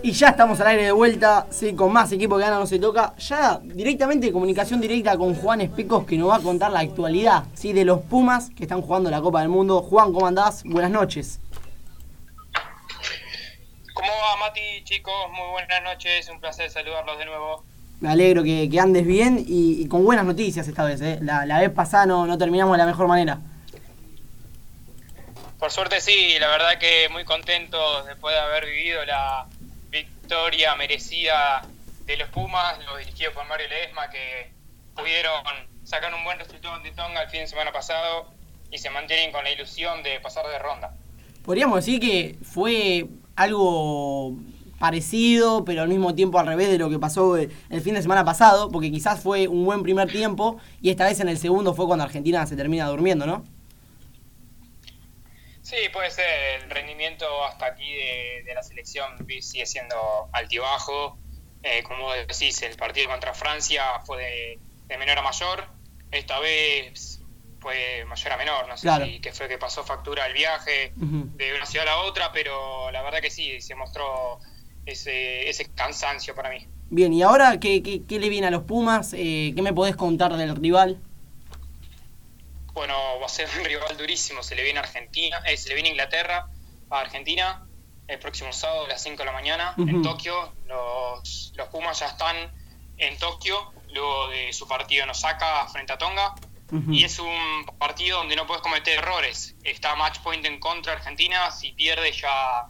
Y 0.03 0.13
ya 0.13 0.29
estamos 0.29 0.61
al 0.61 0.67
aire 0.67 0.85
de 0.85 0.93
vuelta, 0.93 1.47
sí, 1.49 1.75
con 1.75 1.93
más 1.93 2.13
equipo 2.13 2.37
que 2.37 2.43
gana 2.43 2.59
no 2.59 2.67
se 2.67 2.79
toca. 2.79 3.15
Ya 3.17 3.59
directamente 3.63 4.31
comunicación 4.33 4.83
directa 4.83 5.17
con 5.17 5.35
Juan 5.35 5.63
Especos 5.63 6.05
que 6.05 6.19
nos 6.19 6.29
va 6.29 6.37
a 6.37 6.41
contar 6.41 6.71
la 6.71 6.81
actualidad 6.81 7.45
¿sí? 7.55 7.73
de 7.73 7.87
los 7.87 8.01
Pumas 8.01 8.51
que 8.51 8.65
están 8.65 8.83
jugando 8.83 9.11
la 9.11 9.23
Copa 9.23 9.41
del 9.41 9.49
Mundo. 9.49 9.81
Juan, 9.81 10.13
¿cómo 10.13 10.27
andás? 10.27 10.63
Buenas 10.65 10.91
noches. 10.91 11.41
¿Cómo 13.95 14.13
va 14.13 14.37
Mati, 14.37 14.85
chicos? 14.85 15.15
Muy 15.31 15.51
buenas 15.53 15.83
noches, 15.83 16.29
un 16.29 16.39
placer 16.39 16.71
saludarlos 16.71 17.19
de 17.19 17.25
nuevo. 17.25 17.65
Me 18.01 18.11
alegro 18.11 18.45
que, 18.45 18.69
que 18.71 18.79
andes 18.81 19.07
bien 19.07 19.45
y, 19.47 19.83
y 19.83 19.89
con 19.89 20.05
buenas 20.05 20.25
noticias 20.25 20.69
esta 20.69 20.85
vez. 20.85 21.01
¿eh? 21.01 21.19
La, 21.21 21.47
la 21.47 21.61
vez 21.61 21.71
pasada 21.71 22.07
no, 22.07 22.27
no 22.27 22.39
terminamos 22.39 22.75
de 22.75 22.79
la 22.79 22.87
mejor 22.87 23.09
manera. 23.09 23.41
Por 25.59 25.73
suerte 25.73 26.01
sí, 26.01 26.37
la 26.39 26.47
verdad 26.49 26.79
que 26.79 27.09
muy 27.11 27.25
contentos 27.25 28.07
después 28.07 28.33
de 28.35 28.41
haber 28.41 28.67
vivido 28.67 29.05
la 29.05 29.47
victoria 29.91 30.77
merecida 30.77 31.63
de 32.07 32.17
los 32.17 32.29
Pumas, 32.29 32.79
los 32.85 32.99
dirigidos 32.99 33.35
por 33.35 33.45
Mario 33.49 33.67
Ledesma, 33.69 34.09
que 34.11 34.53
pudieron 34.95 35.43
sacar 35.83 36.15
un 36.15 36.23
buen 36.23 36.39
resultado 36.39 36.79
de 36.81 36.91
Tonga 36.93 37.23
el 37.23 37.31
fin 37.31 37.41
de 37.41 37.49
semana 37.49 37.73
pasado 37.73 38.29
y 38.71 38.79
se 38.79 38.91
mantienen 38.91 39.33
con 39.33 39.43
la 39.43 39.51
ilusión 39.51 40.03
de 40.05 40.21
pasar 40.21 40.47
de 40.47 40.59
ronda. 40.59 40.95
Podríamos 41.45 41.85
decir 41.85 41.99
que 41.99 42.37
fue 42.45 43.07
algo 43.35 44.37
parecido, 44.79 45.65
pero 45.65 45.83
al 45.83 45.89
mismo 45.89 46.15
tiempo 46.15 46.39
al 46.39 46.47
revés 46.47 46.71
de 46.71 46.79
lo 46.79 46.89
que 46.91 46.99
pasó 46.99 47.37
el 47.37 47.51
fin 47.83 47.95
de 47.95 48.03
semana 48.03 48.25
pasado, 48.25 48.71
porque 48.71 48.91
quizás 48.91 49.21
fue 49.21 49.49
un 49.49 49.65
buen 49.65 49.83
primer 49.83 50.11
tiempo 50.11 50.59
y 50.81 50.91
esta 50.91 51.05
vez 51.07 51.21
en 51.21 51.29
el 51.29 51.39
segundo 51.39 51.75
fue 51.75 51.87
cuando 51.87 52.05
Argentina 52.05 52.47
se 52.47 52.57
termina 52.57 52.87
durmiendo, 52.87 53.27
¿no? 53.27 53.45
Sí, 55.63 55.77
puede 55.93 56.11
ser. 56.11 56.63
El 56.63 56.71
rendimiento 56.71 57.27
hasta 57.45 57.67
aquí 57.67 57.93
de, 57.93 58.43
de 58.47 58.55
la 58.55 58.63
selección 58.63 59.27
sigue 59.41 59.67
siendo 59.67 60.29
altibajo. 60.33 61.19
Eh, 61.63 61.83
como 61.83 62.13
decís, 62.13 62.63
el 62.63 62.77
partido 62.77 63.09
contra 63.11 63.35
Francia 63.35 63.83
fue 64.07 64.17
de, 64.23 64.59
de, 64.87 64.99
menor 64.99 65.19
a 65.19 65.23
mayor. 65.23 65.67
Esta 66.11 66.39
vez 66.39 67.21
fue 67.61 68.05
mayor 68.07 68.33
a 68.33 68.37
menor. 68.39 68.69
No 68.69 68.77
sé 68.77 68.83
Claro. 68.83 69.05
si 69.05 69.21
qué 69.21 69.33
fue 69.33 69.49
que 69.49 69.59
pasó 69.59 69.85
factura 69.85 70.27
el 70.27 70.33
viaje 70.33 70.93
de 70.97 71.55
una 71.55 71.67
ciudad 71.67 71.87
a 71.89 71.97
la 71.97 72.03
otra, 72.03 72.33
pero 72.33 72.91
la 72.91 73.03
verdad 73.03 73.21
que 73.21 73.31
sí, 73.31 73.61
se 73.61 73.75
mostró 73.75 74.39
ese, 74.91 75.49
ese 75.49 75.67
cansancio 75.73 76.35
para 76.35 76.51
mí. 76.51 76.67
Bien, 76.91 77.13
y 77.13 77.23
ahora, 77.23 77.61
¿qué, 77.61 77.83
qué, 77.83 78.05
qué 78.05 78.19
le 78.19 78.29
viene 78.29 78.47
a 78.47 78.51
los 78.51 78.65
Pumas? 78.65 79.13
Eh, 79.13 79.53
¿Qué 79.55 79.63
me 79.63 79.73
podés 79.73 79.97
contar 79.97 80.37
del 80.37 80.57
rival? 80.57 80.99
Bueno, 82.73 82.95
va 83.21 83.27
a 83.27 83.29
ser 83.29 83.49
un 83.59 83.65
rival 83.65 83.97
durísimo. 83.97 84.43
Se 84.43 84.55
le 84.55 84.63
viene 84.63 84.79
a 84.79 84.83
Argentina, 84.83 85.39
eh, 85.47 85.57
se 85.57 85.69
le 85.69 85.75
viene 85.75 85.91
a 85.91 85.93
Inglaterra 85.93 86.49
a 86.91 87.01
Argentina 87.01 87.67
el 88.07 88.19
próximo 88.19 88.53
sábado 88.53 88.87
a 88.87 88.89
las 88.89 89.03
5 89.03 89.19
de 89.19 89.25
la 89.27 89.33
mañana 89.33 89.75
en. 89.77 90.01
Tokio. 90.03 90.53
Los, 90.67 91.53
los 91.57 91.69
Pumas 91.69 92.01
ya 92.01 92.07
están 92.07 92.37
en 92.97 93.19
Tokio 93.19 93.73
luego 93.93 94.29
de 94.29 94.53
su 94.53 94.67
partido 94.67 95.05
en 95.05 95.11
Osaka 95.11 95.67
frente 95.69 95.93
a 95.93 95.99
Tonga. 95.99 96.35
Y 96.91 97.03
es 97.03 97.19
un 97.19 97.65
partido 97.79 98.19
donde 98.19 98.37
no 98.37 98.47
puedes 98.47 98.63
cometer 98.63 98.99
errores. 98.99 99.57
Está 99.65 99.95
match 99.97 100.19
point 100.21 100.45
en 100.45 100.61
contra 100.61 100.93
de 100.93 100.99
Argentina. 100.99 101.51
Si 101.51 101.73
pierde 101.73 102.13
ya 102.13 102.69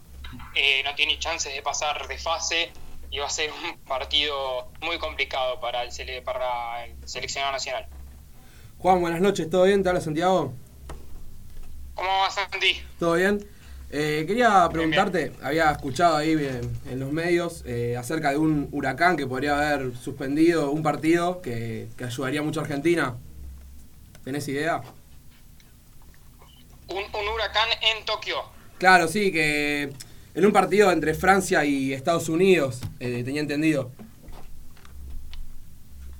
eh, 0.55 0.81
no 0.83 0.95
tiene 0.95 1.17
chances 1.19 1.53
de 1.53 1.61
pasar 1.61 2.07
de 2.07 2.17
fase. 2.17 2.71
Y 3.11 3.17
va 3.17 3.25
a 3.25 3.29
ser 3.31 3.49
un 3.51 3.79
partido 3.79 4.71
muy 4.81 4.99
complicado 4.99 5.59
para 5.59 5.81
el, 5.81 5.89
sele- 5.89 6.21
para 6.21 6.85
el 6.85 6.95
seleccionado 7.09 7.53
nacional. 7.53 7.87
Juan, 8.77 9.01
buenas 9.01 9.19
noches, 9.19 9.49
¿todo 9.49 9.63
bien? 9.63 9.81
¿Te 9.81 9.89
habla 9.89 9.99
Santiago? 9.99 10.53
¿Cómo 11.95 12.07
va 12.07 12.29
Santi? 12.29 12.83
¿Todo 12.99 13.15
bien? 13.15 13.43
Eh, 13.89 14.25
quería 14.27 14.69
preguntarte, 14.71 15.33
había 15.41 15.71
escuchado 15.71 16.17
ahí 16.17 16.33
en, 16.33 16.79
en 16.87 16.99
los 16.99 17.11
medios 17.11 17.63
eh, 17.65 17.97
acerca 17.97 18.29
de 18.29 18.37
un 18.37 18.69
huracán 18.71 19.17
que 19.17 19.25
podría 19.25 19.57
haber 19.57 19.97
suspendido 19.97 20.69
un 20.69 20.83
partido 20.83 21.41
que, 21.41 21.87
que 21.97 22.03
ayudaría 22.03 22.43
mucho 22.43 22.59
a 22.59 22.63
Argentina. 22.63 23.17
¿Tenés 24.23 24.47
idea? 24.47 24.81
Un, 26.89 26.97
un 26.97 27.27
huracán 27.33 27.69
en 27.81 28.05
Tokio. 28.05 28.43
Claro, 28.77 29.07
sí, 29.07 29.31
que 29.31 29.91
en 30.39 30.45
un 30.45 30.51
partido 30.53 30.91
entre 30.91 31.13
Francia 31.13 31.63
y 31.65 31.93
Estados 31.93 32.29
Unidos, 32.29 32.79
eh, 32.99 33.21
tenía 33.25 33.41
entendido. 33.41 33.91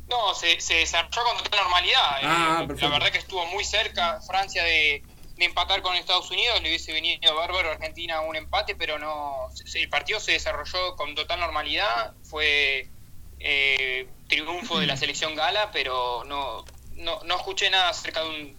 No, 0.09 0.33
se, 0.33 0.59
se 0.59 0.75
desarrolló 0.75 1.21
con 1.23 1.43
total 1.43 1.59
normalidad. 1.63 2.01
Ah, 2.23 2.65
Eh, 2.69 2.75
la 2.81 2.89
verdad 2.89 3.11
que 3.11 3.19
estuvo 3.19 3.45
muy 3.47 3.63
cerca 3.63 4.19
Francia 4.21 4.63
de, 4.63 5.03
de 5.37 5.45
empatar 5.45 5.81
con 5.81 5.95
Estados 5.95 6.29
Unidos. 6.31 6.61
Le 6.61 6.69
hubiese 6.69 6.91
venido 6.91 7.35
bárbaro 7.35 7.69
a 7.69 7.73
Argentina 7.73 8.19
un 8.21 8.35
empate, 8.35 8.75
pero 8.75 8.97
no. 8.99 9.47
se- 9.53 9.79
el 9.81 9.89
partido 9.89 10.19
se 10.19 10.33
desarrolló 10.33 10.95
con 10.95 11.13
total 11.15 11.39
normalidad. 11.39 12.13
Fue 12.23 12.87
eh, 13.39 14.07
triunfo 14.27 14.79
de 14.79 14.87
la 14.87 14.97
selección 14.97 15.35
gala, 15.35 15.69
pero 15.71 16.23
no, 16.25 16.65
no, 16.95 17.23
no 17.23 17.35
escuché 17.37 17.69
nada 17.69 17.89
acerca 17.89 18.21
de 18.23 18.29
un, 18.29 18.57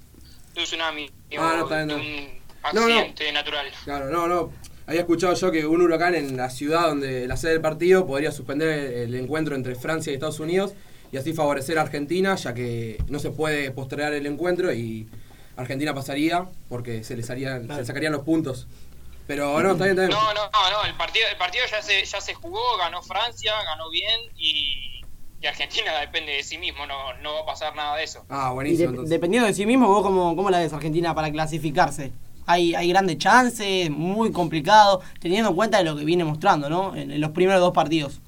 de 0.55 0.61
un 0.61 0.65
tsunami 0.65 1.11
Ah, 1.37 1.57
no, 1.59 1.65
o 1.65 1.69
bien, 1.69 1.89
de 1.89 1.95
no. 1.95 2.01
un 2.01 2.41
No, 2.73 2.89
no. 2.89 2.95
accidente 2.95 3.33
natural. 3.33 3.73
Claro, 3.85 4.07
no, 4.09 4.27
no. 4.29 4.53
Había 4.91 5.03
escuchado 5.03 5.35
yo 5.35 5.53
que 5.53 5.65
un 5.67 5.81
huracán 5.83 6.17
en 6.17 6.37
la 6.37 6.51
ciudad 6.51 6.89
donde 6.89 7.29
la 7.29 7.37
sede 7.37 7.53
del 7.53 7.61
partido 7.61 8.09
podría 8.09 8.33
suspender 8.33 8.69
el 8.93 9.15
encuentro 9.15 9.55
entre 9.55 9.77
Francia 9.77 10.11
y 10.11 10.15
Estados 10.15 10.41
Unidos 10.41 10.73
y 11.13 11.17
así 11.17 11.33
favorecer 11.33 11.79
a 11.79 11.83
Argentina, 11.83 12.35
ya 12.35 12.55
que 12.55 12.99
no 13.09 13.21
se 13.21 13.31
puede 13.31 13.71
postergar 13.71 14.13
el 14.15 14.27
encuentro 14.27 14.73
y 14.73 15.09
Argentina 15.57 15.95
pasaría 15.95 16.49
porque 16.69 17.05
se 17.05 17.17
les 17.17 17.31
harían, 17.31 17.69
se 17.69 17.77
le 17.77 17.85
sacarían 17.85 18.13
los 18.13 18.23
puntos. 18.25 18.67
Pero 19.29 19.63
no, 19.63 19.71
está 19.71 19.85
bien, 19.85 19.97
está 19.97 20.09
bien. 20.09 20.11
No, 20.11 20.35
no, 20.35 20.51
no, 20.51 20.71
no, 20.73 20.85
el 20.85 20.95
partido, 20.97 21.25
el 21.31 21.37
partido 21.37 21.63
ya 21.71 21.81
se, 21.83 22.05
ya 22.05 22.21
se 22.21 22.35
jugó, 22.35 22.59
ganó 22.79 23.01
Francia, 23.01 23.53
ganó 23.65 23.91
bien 23.91 24.21
y, 24.37 25.03
y 25.41 25.47
Argentina 25.47 26.01
depende 26.01 26.33
de 26.33 26.43
sí 26.43 26.59
mismo, 26.59 26.85
no, 26.87 27.15
no 27.23 27.35
va 27.35 27.41
a 27.43 27.47
pasar 27.47 27.77
nada 27.77 27.97
de 27.97 28.03
eso. 28.03 28.25
Ah, 28.29 28.49
Y 28.51 28.55
buenísimo. 28.55 28.87
de- 28.89 28.91
entonces. 28.91 29.11
dependiendo 29.11 29.47
de 29.47 29.55
sí 29.55 29.67
mismo, 29.67 29.87
¿vos 29.87 30.03
cómo, 30.03 30.35
cómo 30.35 30.51
la 30.51 30.59
ves 30.59 30.73
Argentina 30.73 31.15
para 31.15 31.31
clasificarse? 31.31 32.11
Hay, 32.51 32.75
hay 32.75 32.89
grandes 32.89 33.19
chances, 33.19 33.91
muy 33.91 34.33
complicado, 34.33 35.03
teniendo 35.21 35.51
en 35.51 35.57
cuenta 35.57 35.79
de 35.79 35.85
lo 35.85 35.97
que 35.97 36.05
viene 36.05 36.25
mostrando, 36.25 36.69
¿no? 36.69 36.97
En, 36.97 37.11
en 37.11 37.21
los 37.21 37.31
primeros 37.31 37.61
dos 37.61 37.73
partidos. 37.73 38.21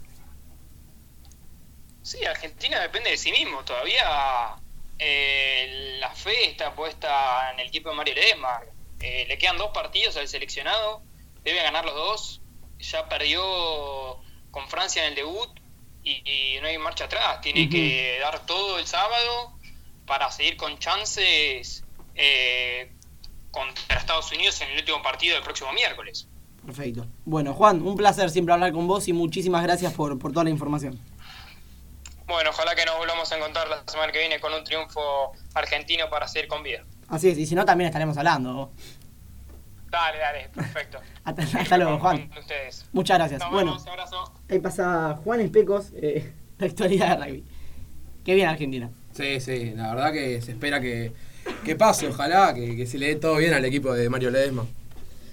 Sí, 2.02 2.24
Argentina 2.24 2.80
depende 2.80 3.10
de 3.10 3.16
sí 3.16 3.32
mismo, 3.32 3.62
todavía 3.64 4.56
eh, 4.98 5.96
la 6.00 6.10
fe 6.14 6.50
está 6.50 6.74
puesta 6.74 7.52
en 7.52 7.60
el 7.60 7.68
equipo 7.68 7.90
de 7.90 7.96
Mario 7.96 8.14
Ledesma. 8.14 8.60
Eh, 9.00 9.24
le 9.26 9.36
quedan 9.38 9.56
dos 9.56 9.70
partidos 9.72 10.16
al 10.16 10.28
seleccionado, 10.28 11.02
debe 11.44 11.62
ganar 11.62 11.84
los 11.84 11.94
dos. 11.94 12.38
Ya 12.78 13.08
perdió 13.08 13.40
con 14.50 14.68
Francia 14.68 15.02
en 15.02 15.10
el 15.10 15.14
debut 15.14 15.48
y, 16.02 16.22
y 16.28 16.60
no 16.60 16.66
hay 16.66 16.78
marcha 16.78 17.04
atrás. 17.04 17.40
Tiene 17.40 17.68
que 17.68 18.18
dar 18.20 18.44
todo 18.44 18.80
el 18.80 18.86
sábado 18.86 19.56
para 20.04 20.30
seguir 20.32 20.56
con 20.56 20.78
chances 20.78 21.84
eh, 22.16 22.90
contra 23.52 23.96
Estados 23.98 24.32
Unidos 24.32 24.60
en 24.62 24.70
el 24.70 24.78
último 24.78 25.00
partido 25.02 25.36
del 25.36 25.44
próximo 25.44 25.72
miércoles. 25.72 26.26
Perfecto. 26.66 27.06
Bueno, 27.24 27.54
Juan, 27.54 27.80
un 27.82 27.96
placer 27.96 28.28
siempre 28.30 28.52
hablar 28.54 28.72
con 28.72 28.88
vos 28.88 29.06
y 29.06 29.12
muchísimas 29.12 29.62
gracias 29.62 29.92
por, 29.94 30.18
por 30.18 30.32
toda 30.32 30.42
la 30.44 30.50
información. 30.50 30.98
Bueno, 32.26 32.50
ojalá 32.50 32.74
que 32.74 32.84
nos 32.84 32.96
volvamos 32.98 33.30
a 33.30 33.36
encontrar 33.36 33.68
la 33.68 33.82
semana 33.86 34.10
que 34.12 34.18
viene 34.20 34.40
con 34.40 34.52
un 34.54 34.64
triunfo 34.64 35.32
argentino 35.54 36.08
para 36.08 36.26
seguir 36.28 36.48
con 36.48 36.62
vida. 36.62 36.84
Así 37.08 37.28
es, 37.28 37.38
y 37.38 37.46
si 37.46 37.54
no, 37.54 37.64
también 37.64 37.88
estaremos 37.88 38.16
hablando. 38.16 38.72
Dale, 39.90 40.18
dale, 40.18 40.48
perfecto. 40.48 40.98
Hasta, 41.24 41.42
hasta 41.60 41.76
luego, 41.76 41.98
Juan. 41.98 42.30
Ustedes. 42.38 42.86
Muchas 42.92 43.18
gracias. 43.18 43.40
Nos 43.40 43.50
Bueno, 43.50 43.72
vemos, 43.72 43.86
abrazo. 43.86 44.32
ahí 44.48 44.58
pasa 44.58 45.20
Juan 45.22 45.40
Especos, 45.40 45.90
eh, 45.94 46.32
la 46.58 46.66
actualidad 46.66 47.18
de 47.18 47.24
rugby. 47.26 47.44
Qué 48.24 48.34
bien 48.34 48.48
Argentina. 48.48 48.90
Sí, 49.12 49.40
sí, 49.40 49.72
la 49.74 49.94
verdad 49.94 50.12
que 50.12 50.40
se 50.40 50.52
espera 50.52 50.80
que, 50.80 51.12
que 51.64 51.76
pase, 51.76 52.08
ojalá, 52.08 52.54
que, 52.54 52.76
que 52.76 52.86
se 52.86 52.98
le 52.98 53.08
dé 53.08 53.16
todo 53.16 53.36
bien 53.36 53.54
al 53.54 53.64
equipo 53.64 53.92
de 53.92 54.08
Mario 54.08 54.30
Ledesma. 54.30 54.66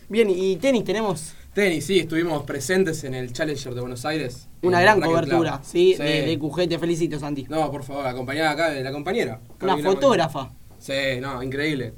Bien, 0.09 0.29
y 0.29 0.55
tenis 0.57 0.83
tenemos 0.83 1.33
Tenis, 1.53 1.85
sí, 1.85 1.99
estuvimos 1.99 2.43
presentes 2.43 3.03
en 3.03 3.15
el 3.15 3.33
Challenger 3.33 3.73
de 3.73 3.81
Buenos 3.81 4.05
Aires. 4.05 4.47
una 4.61 4.79
gran 4.81 5.01
cobertura, 5.01 5.53
Club. 5.57 5.61
¿sí? 5.65 5.95
De, 5.95 6.21
de 6.27 6.39
QG, 6.39 6.69
te 6.69 6.77
felicito, 6.79 7.19
Santi. 7.19 7.45
No, 7.49 7.69
por 7.71 7.83
favor, 7.83 8.05
acompañada 8.05 8.51
acá 8.51 8.69
de 8.69 8.83
la 8.83 8.91
compañera. 8.91 9.39
Una 9.61 9.73
Camila 9.73 9.89
fotógrafa. 9.91 10.51
Sí, 10.77 10.93
no, 11.19 11.41
increíble. 11.41 11.93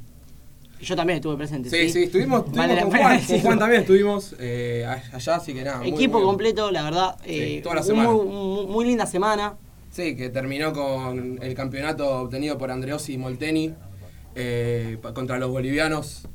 Yo 0.82 0.96
también 0.96 1.18
estuve 1.18 1.36
presente. 1.38 1.70
Sí, 1.70 1.90
sí, 1.90 2.04
estuvimos, 2.04 2.40
estuvimos 2.46 2.68
Vale 2.70 2.82
con 2.82 2.90
Juan, 2.92 3.02
con 3.04 3.12
decirlo. 3.18 3.42
Juan 3.44 3.60
también 3.60 3.82
estuvimos 3.82 4.36
eh, 4.40 4.88
allá, 5.14 5.36
así 5.36 5.54
que 5.54 5.64
nada. 5.64 5.78
muy, 5.80 5.90
Equipo 5.90 6.18
muy- 6.18 6.26
completo, 6.28 6.72
la 6.72 6.84
verdad. 6.84 7.16
eh, 7.26 7.60
toda 7.62 7.76
la 7.76 7.84
semana. 7.84 8.10
Muy, 8.10 8.26
muy- 8.26 8.66
muy 8.68 8.86
linda 8.86 9.06
semana. 9.06 9.56
Sí, 9.92 10.16
que 10.16 10.30
terminó 10.30 10.72
con 10.74 11.38
el 11.42 11.54
campeonato 11.54 12.22
obtenido 12.22 12.58
por 12.58 12.72
Andreossi 12.72 13.14
y 13.14 13.18
Molteni 13.18 13.74
eh, 14.36 14.98
contra 15.14 15.38
los 15.40 15.50
bolivianos 15.50 16.28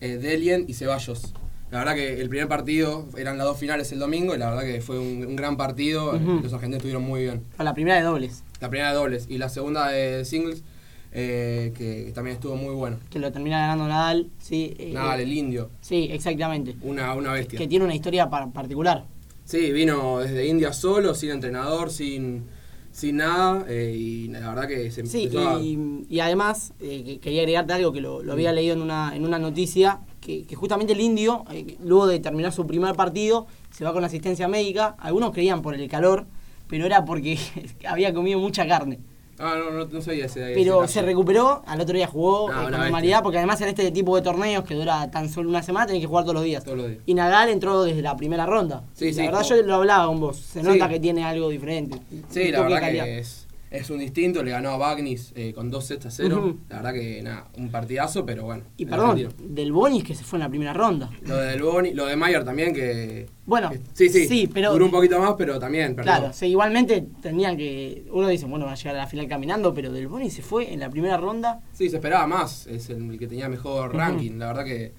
eh, 0.00 0.16
Delien 0.18 0.64
y 0.68 0.74
Ceballos. 0.74 1.34
La 1.70 1.78
verdad 1.78 1.94
que 1.94 2.20
el 2.20 2.28
primer 2.28 2.48
partido 2.48 3.06
eran 3.16 3.38
las 3.38 3.46
dos 3.46 3.56
finales 3.58 3.92
el 3.92 4.00
domingo 4.00 4.34
y 4.34 4.38
la 4.38 4.50
verdad 4.50 4.62
que 4.64 4.80
fue 4.80 4.98
un, 4.98 5.24
un 5.24 5.36
gran 5.36 5.56
partido. 5.56 6.12
Los 6.14 6.52
argentinos 6.52 6.78
estuvieron 6.78 7.02
muy 7.04 7.22
bien. 7.22 7.42
Fue 7.54 7.64
la 7.64 7.74
primera 7.74 7.96
de 7.96 8.02
dobles, 8.02 8.42
La 8.60 8.68
primera 8.70 8.90
de 8.90 8.96
dobles 8.96 9.26
y 9.28 9.38
la 9.38 9.48
segunda 9.48 9.88
de 9.88 10.24
singles, 10.24 10.64
eh, 11.12 11.72
que 11.76 12.10
también 12.12 12.34
estuvo 12.36 12.56
muy 12.56 12.74
bueno. 12.74 12.98
que 13.08 13.20
lo 13.20 13.30
termina 13.30 13.60
ganando 13.60 13.86
Nadal. 13.86 14.30
Sí, 14.40 14.74
eh, 14.78 14.90
Nadal, 14.92 15.20
el 15.20 15.32
indio, 15.32 15.70
sí 15.80 16.08
exactamente. 16.10 16.74
una, 16.82 17.14
una 17.14 17.32
bestia. 17.32 17.56
Que 17.58 17.68
tiene 17.68 17.84
una 17.84 17.94
historia 17.94 18.28
par- 18.28 18.50
particular. 18.52 19.04
Sí, 19.44 19.70
vino 19.70 20.18
desde 20.18 20.46
India 20.46 20.72
solo, 20.72 21.14
sin 21.14 21.30
entrenador, 21.30 21.90
sin, 21.92 22.44
sin 22.92 23.16
nada, 23.18 23.64
eh, 23.68 23.94
y 23.96 24.28
la 24.28 24.40
verdad 24.48 24.66
que 24.68 24.90
se 24.90 25.06
Sí, 25.06 25.24
empezó 25.24 25.48
a- 25.48 25.60
y, 25.60 26.04
y 26.08 26.20
además, 26.20 26.72
eh, 26.80 27.02
que- 27.04 27.20
quería 27.20 27.42
agregarte 27.42 27.72
algo 27.74 27.92
que 27.92 28.00
lo, 28.00 28.22
lo 28.22 28.32
había 28.32 28.52
leído 28.52 28.74
en 28.74 28.82
una, 28.82 29.14
en 29.14 29.24
una 29.24 29.38
noticia, 29.38 30.00
que, 30.20 30.44
que 30.44 30.54
justamente 30.56 30.92
el 30.92 31.00
indio, 31.00 31.44
eh, 31.52 31.76
luego 31.84 32.06
de 32.06 32.18
terminar 32.20 32.52
su 32.52 32.66
primer 32.66 32.94
partido, 32.94 33.46
se 33.70 33.84
va 33.84 33.92
con 33.92 34.04
asistencia 34.04 34.48
médica. 34.48 34.96
Algunos 34.98 35.32
creían 35.32 35.62
por 35.62 35.74
el 35.74 35.88
calor, 35.88 36.26
pero 36.68 36.84
era 36.86 37.04
porque 37.04 37.38
había 37.88 38.12
comido 38.12 38.38
mucha 38.38 38.66
carne. 38.66 38.98
Ah, 39.40 39.54
no, 39.58 39.70
no, 39.70 39.86
no 39.86 40.02
sabía 40.02 40.26
ese 40.26 40.52
Pero 40.54 40.86
se 40.86 41.00
recuperó, 41.02 41.62
al 41.66 41.80
otro 41.80 41.94
día 41.96 42.06
jugó 42.06 42.50
Ah, 42.50 42.60
eh, 42.60 42.62
con 42.64 42.72
normalidad, 42.72 43.22
porque 43.22 43.38
además 43.38 43.60
en 43.62 43.68
este 43.68 43.90
tipo 43.90 44.14
de 44.16 44.22
torneos 44.22 44.64
que 44.64 44.74
dura 44.74 45.10
tan 45.10 45.28
solo 45.28 45.48
una 45.48 45.62
semana, 45.62 45.86
tenés 45.86 46.02
que 46.02 46.06
jugar 46.06 46.24
todos 46.24 46.34
los 46.34 46.44
días. 46.44 46.62
Todos 46.64 46.78
los 46.78 46.88
días. 46.88 47.00
Y 47.06 47.14
Nadal 47.14 47.48
entró 47.48 47.82
desde 47.82 48.02
la 48.02 48.16
primera 48.16 48.44
ronda. 48.46 48.82
Sí, 48.94 49.12
La 49.12 49.22
verdad 49.24 49.42
como- 49.42 49.56
yo 49.56 49.62
lo 49.62 49.74
hablaba 49.76 50.06
con 50.06 50.20
vos, 50.20 50.36
se 50.36 50.60
Sí. 50.60 50.66
nota 50.66 50.88
que 50.88 51.00
tiene 51.00 51.24
algo 51.24 51.48
diferente. 51.48 51.98
Sí, 52.28 52.50
la 52.50 52.60
verdad 52.62 52.80
que 52.80 53.18
es, 53.18 53.46
es 53.70 53.88
un 53.88 53.98
distinto, 54.00 54.42
le 54.42 54.50
ganó 54.50 54.70
a 54.70 54.76
Bagnis 54.76 55.32
eh, 55.36 55.52
con 55.52 55.70
dos 55.70 55.84
sets 55.86 56.06
a 56.06 56.10
cero. 56.10 56.38
Ujú. 56.38 56.58
La 56.68 56.76
verdad 56.76 56.92
que 56.92 57.22
nada, 57.22 57.48
un 57.56 57.70
partidazo, 57.70 58.26
pero 58.26 58.44
bueno. 58.44 58.64
Y 58.76 58.82
el 58.82 58.88
perdón, 58.90 59.28
del 59.38 59.72
Bonis 59.72 60.02
que 60.02 60.14
se 60.14 60.24
fue 60.24 60.38
en 60.38 60.42
la 60.42 60.48
primera 60.48 60.72
ronda. 60.72 61.08
Lo 61.22 61.36
de 61.36 61.50
Del 61.50 61.62
Boni, 61.62 61.94
lo 61.94 62.06
de 62.06 62.16
Mayer 62.16 62.44
también, 62.44 62.74
que. 62.74 63.28
Bueno, 63.46 63.70
que- 63.70 63.80
sí, 63.92 64.08
sí, 64.08 64.26
sí, 64.26 64.50
pero- 64.52 64.72
Duró 64.72 64.86
un 64.86 64.90
poquito 64.90 65.18
más, 65.20 65.34
pero 65.38 65.58
también, 65.58 65.94
perdió. 65.94 66.12
Claro, 66.12 66.32
sí, 66.32 66.46
igualmente 66.46 67.06
tendrían 67.22 67.56
que. 67.56 68.06
Uno 68.10 68.26
dice, 68.28 68.46
bueno, 68.46 68.66
va 68.66 68.72
a 68.72 68.74
llegar 68.76 68.96
a 68.96 68.98
la 68.98 69.06
final 69.06 69.28
caminando, 69.28 69.72
pero 69.72 69.92
Del 69.92 70.08
Boni 70.08 70.30
se 70.30 70.42
fue 70.42 70.72
en 70.72 70.80
la 70.80 70.90
primera 70.90 71.16
ronda. 71.16 71.60
Sí, 71.72 71.88
se 71.88 71.96
esperaba 71.96 72.26
más, 72.26 72.66
es 72.66 72.90
el 72.90 73.18
que 73.18 73.26
tenía 73.28 73.48
mejor 73.48 73.94
ranking. 73.94 74.32
La 74.38 74.48
verdad 74.48 74.64
que 74.64 74.92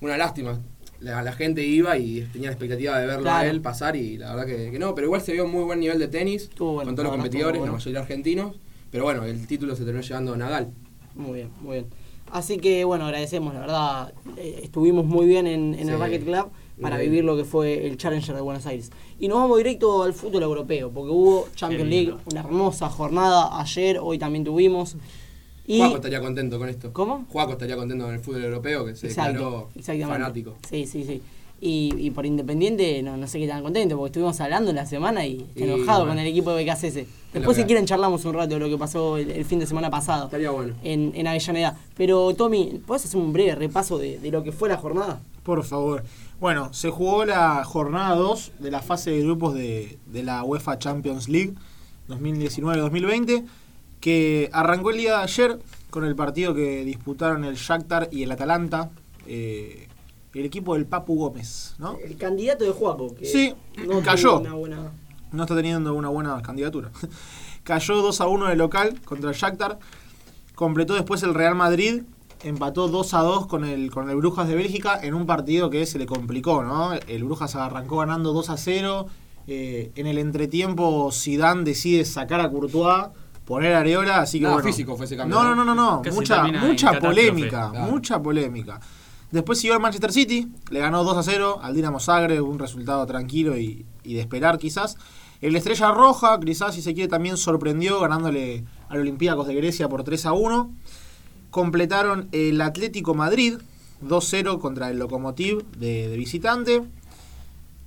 una 0.00 0.16
lástima. 0.16 0.60
La, 1.02 1.22
la 1.22 1.32
gente 1.32 1.66
iba 1.66 1.96
y 1.98 2.20
tenía 2.32 2.48
la 2.48 2.52
expectativa 2.52 2.98
de 2.98 3.06
verlo 3.06 3.30
a 3.30 3.44
él 3.46 3.60
pasar 3.60 3.96
y 3.96 4.18
la 4.18 4.34
verdad 4.34 4.46
que, 4.46 4.70
que 4.70 4.78
no, 4.78 4.94
pero 4.94 5.06
igual 5.08 5.20
se 5.20 5.32
vio 5.32 5.44
un 5.44 5.50
muy 5.50 5.64
buen 5.64 5.80
nivel 5.80 5.98
de 5.98 6.08
tenis 6.08 6.44
Estuvo 6.44 6.74
bueno, 6.74 6.88
con 6.88 6.94
todos 6.96 7.04
los 7.08 7.12
competidores, 7.16 7.54
estuvo 7.54 7.66
la 7.66 7.70
bueno. 7.72 7.78
mayoría 7.78 8.00
argentinos. 8.00 8.56
Pero 8.90 9.04
bueno, 9.04 9.24
el 9.24 9.46
título 9.46 9.74
se 9.74 9.84
terminó 9.84 10.02
llevando 10.02 10.36
Nadal. 10.36 10.70
Muy 11.14 11.32
bien, 11.34 11.50
muy 11.60 11.72
bien. 11.78 11.86
Así 12.30 12.56
que 12.58 12.84
bueno, 12.84 13.04
agradecemos, 13.06 13.52
la 13.52 13.60
verdad. 13.60 14.14
eh, 14.36 14.60
estuvimos 14.62 15.04
muy 15.04 15.26
bien 15.26 15.46
en, 15.46 15.74
en 15.74 15.88
el. 15.88 15.98
Racket 15.98 16.24
Club 16.24 16.50
para 16.80 16.96
bien. 16.98 17.10
vivir 17.10 17.24
lo 17.24 17.36
que 17.36 17.44
fue 17.44 17.86
el 17.86 17.96
Challenger 17.96 18.34
de 18.34 18.40
Buenos 18.40 18.64
Aires. 18.66 18.90
Y 19.18 19.28
nos 19.28 19.38
vamos 19.38 19.58
directo 19.58 20.02
al 20.02 20.14
fútbol 20.14 20.42
europeo, 20.42 20.90
porque 20.90 21.10
hubo 21.10 21.48
Champions 21.54 21.88
League, 21.90 22.14
una 22.30 22.40
hermosa 22.40 22.88
jornada 22.88 23.60
ayer, 23.60 23.98
hoy 24.00 24.18
también 24.18 24.44
tuvimos. 24.44 24.96
Y 25.66 25.78
Juaco 25.78 25.96
estaría 25.96 26.20
contento 26.20 26.58
con 26.58 26.68
esto. 26.68 26.92
¿Cómo? 26.92 27.24
Juaco 27.30 27.52
estaría 27.52 27.76
contento 27.76 28.04
con 28.04 28.14
el 28.14 28.20
fútbol 28.20 28.44
europeo, 28.44 28.84
que 28.84 28.96
se 28.96 29.06
Exacto, 29.08 29.68
declaró 29.74 30.08
fanático. 30.08 30.56
Sí, 30.68 30.86
sí, 30.86 31.04
sí. 31.04 31.22
Y, 31.64 31.94
y 31.96 32.10
por 32.10 32.26
Independiente 32.26 33.00
no, 33.04 33.16
no 33.16 33.28
sé 33.28 33.38
qué 33.38 33.46
tan 33.46 33.62
contento, 33.62 33.96
porque 33.96 34.08
estuvimos 34.08 34.40
hablando 34.40 34.70
en 34.70 34.76
la 34.76 34.84
semana 34.86 35.24
y 35.24 35.46
Y, 35.54 35.62
enojado 35.62 36.00
bueno. 36.00 36.06
con 36.14 36.18
el 36.18 36.26
equipo 36.26 36.52
de 36.52 36.64
BKCS. 36.64 37.06
Después 37.32 37.56
si 37.56 37.62
quieren 37.64 37.86
charlamos 37.86 38.24
un 38.24 38.34
rato 38.34 38.54
de 38.54 38.58
lo 38.60 38.68
que 38.68 38.76
pasó 38.76 39.16
el, 39.16 39.30
el 39.30 39.44
fin 39.44 39.60
de 39.60 39.66
semana 39.66 39.88
pasado 39.88 40.24
Estaría 40.24 40.50
bueno. 40.50 40.74
en, 40.82 41.12
en 41.14 41.26
Avellaneda. 41.28 41.78
Pero 41.96 42.34
Tommy, 42.34 42.80
¿puedes 42.84 43.04
hacer 43.04 43.20
un 43.20 43.32
breve 43.32 43.54
repaso 43.54 43.96
de, 43.98 44.18
de 44.18 44.30
lo 44.32 44.42
que 44.42 44.50
fue 44.50 44.68
la 44.68 44.76
jornada? 44.76 45.20
Por 45.44 45.62
favor. 45.62 46.02
Bueno, 46.40 46.74
se 46.74 46.90
jugó 46.90 47.24
la 47.24 47.62
jornada 47.64 48.16
2 48.16 48.52
de 48.58 48.70
la 48.72 48.82
fase 48.82 49.12
de 49.12 49.22
grupos 49.22 49.54
de, 49.54 49.98
de 50.06 50.22
la 50.24 50.42
UEFA 50.42 50.80
Champions 50.80 51.28
League 51.28 51.54
2019-2020, 52.08 53.44
que 54.02 54.50
arrancó 54.52 54.90
el 54.90 54.98
día 54.98 55.18
de 55.18 55.22
ayer 55.22 55.58
con 55.88 56.04
el 56.04 56.16
partido 56.16 56.52
que 56.54 56.84
disputaron 56.84 57.44
el 57.44 57.54
Shakhtar 57.54 58.08
y 58.10 58.24
el 58.24 58.32
Atalanta, 58.32 58.90
eh, 59.26 59.88
el 60.34 60.44
equipo 60.44 60.74
del 60.74 60.86
Papu 60.86 61.14
Gómez, 61.14 61.76
¿no? 61.78 61.96
El 62.04 62.16
candidato 62.16 62.64
de 62.64 62.72
Juaco, 62.72 63.14
que 63.14 63.24
Sí, 63.24 63.54
no 63.86 64.02
cayó. 64.02 64.40
Una 64.40 64.54
buena... 64.54 64.92
no 65.30 65.42
está 65.44 65.54
teniendo 65.54 65.94
una 65.94 66.08
buena 66.08 66.42
candidatura. 66.42 66.90
Cayó 67.62 68.02
2 68.02 68.20
a 68.20 68.26
1 68.26 68.46
de 68.48 68.56
local 68.56 69.00
contra 69.04 69.30
el 69.30 69.36
Shakhtar. 69.36 69.78
Completó 70.56 70.94
después 70.94 71.22
el 71.22 71.32
Real 71.32 71.54
Madrid. 71.54 72.02
Empató 72.42 72.88
2 72.88 73.14
a 73.14 73.20
2 73.20 73.46
con 73.46 73.64
el, 73.64 73.92
con 73.92 74.10
el 74.10 74.16
Brujas 74.16 74.48
de 74.48 74.56
Bélgica 74.56 74.98
en 75.00 75.14
un 75.14 75.26
partido 75.26 75.70
que 75.70 75.86
se 75.86 76.00
le 76.00 76.06
complicó, 76.06 76.64
¿no? 76.64 76.92
El 76.94 77.22
Brujas 77.22 77.54
arrancó 77.54 77.98
ganando 77.98 78.32
2 78.32 78.50
a 78.50 78.56
0. 78.56 79.06
Eh, 79.46 79.92
en 79.94 80.08
el 80.08 80.18
entretiempo, 80.18 81.10
Zidane 81.12 81.62
decide 81.62 82.04
sacar 82.04 82.40
a 82.40 82.50
Courtois, 82.50 83.10
poner 83.44 83.74
a 83.74 83.80
Areola, 83.80 84.20
así 84.20 84.38
que 84.38 84.44
Nada 84.44 84.54
bueno. 84.56 84.68
físico 84.68 84.96
fue 84.96 85.06
ese 85.06 85.16
cambio, 85.16 85.36
No, 85.36 85.42
no, 85.42 85.54
¿no? 85.54 85.64
no, 85.64 85.74
no, 85.74 86.02
no. 86.04 86.12
Mucha, 86.12 86.44
mucha 86.44 86.98
polémica, 86.98 87.70
Claro. 87.70 87.90
mucha 87.92 88.22
polémica. 88.22 88.80
Después 89.30 89.58
siguió 89.58 89.74
el 89.74 89.80
Manchester 89.80 90.12
City, 90.12 90.48
le 90.70 90.80
ganó 90.80 91.04
2 91.04 91.16
a 91.16 91.22
0 91.22 91.60
al 91.62 91.74
Dinamo 91.74 92.00
Zagreb, 92.00 92.46
un 92.46 92.58
resultado 92.58 93.06
tranquilo 93.06 93.56
y, 93.58 93.86
y 94.04 94.14
de 94.14 94.20
esperar 94.20 94.58
quizás. 94.58 94.96
El 95.40 95.56
Estrella 95.56 95.90
Roja, 95.90 96.38
quizás 96.38 96.74
si 96.74 96.82
se 96.82 96.92
quiere, 96.94 97.08
también 97.08 97.36
sorprendió 97.36 97.98
ganándole 97.98 98.64
al 98.88 99.00
Olympiacos 99.00 99.46
de 99.46 99.54
Grecia 99.54 99.88
por 99.88 100.04
3 100.04 100.26
a 100.26 100.32
1. 100.34 100.70
Completaron 101.50 102.28
el 102.32 102.60
Atlético 102.60 103.14
Madrid 103.14 103.54
2-0 104.06 104.58
contra 104.60 104.90
el 104.90 104.98
Lokomotiv 104.98 105.64
de, 105.78 106.08
de 106.08 106.16
visitante. 106.16 106.82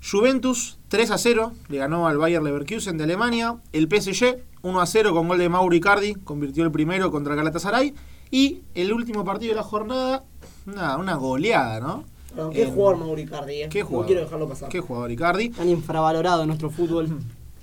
Juventus 0.10 0.78
3 0.90 1.12
a 1.12 1.18
0 1.18 1.52
le 1.70 1.78
ganó 1.78 2.08
al 2.08 2.18
Bayer 2.18 2.42
Leverkusen 2.42 2.98
de 2.98 3.06
Alemania. 3.06 3.56
El 3.72 3.88
PSG 3.88 4.38
1 4.66 4.82
a 4.82 4.86
0 4.88 5.14
con 5.14 5.28
gol 5.28 5.38
de 5.38 5.48
Mauro 5.48 5.76
Icardi, 5.76 6.16
convirtió 6.16 6.64
el 6.64 6.72
primero 6.72 7.12
contra 7.12 7.36
Galatasaray. 7.36 7.94
Y 8.32 8.62
el 8.74 8.92
último 8.92 9.24
partido 9.24 9.52
de 9.52 9.56
la 9.58 9.64
jornada, 9.64 10.24
una, 10.66 10.98
una 10.98 11.14
goleada, 11.16 11.80
¿no? 11.80 12.04
Qué 12.52 12.64
En- 12.64 12.74
jugador 12.74 12.98
Mauricardi, 12.98 13.62
eh. 13.62 13.70
Qué 13.70 13.84
No 13.84 14.06
quiero 14.06 14.22
dejarlo 14.22 14.50
pasar. 14.50 14.70
Qué 14.70 14.80
jugador 14.82 15.12
Icardi. 15.12 15.50
Tan 15.50 15.70
infravalorado 15.70 16.42
en 16.42 16.48
nuestro 16.48 16.70
fútbol. 16.72 17.20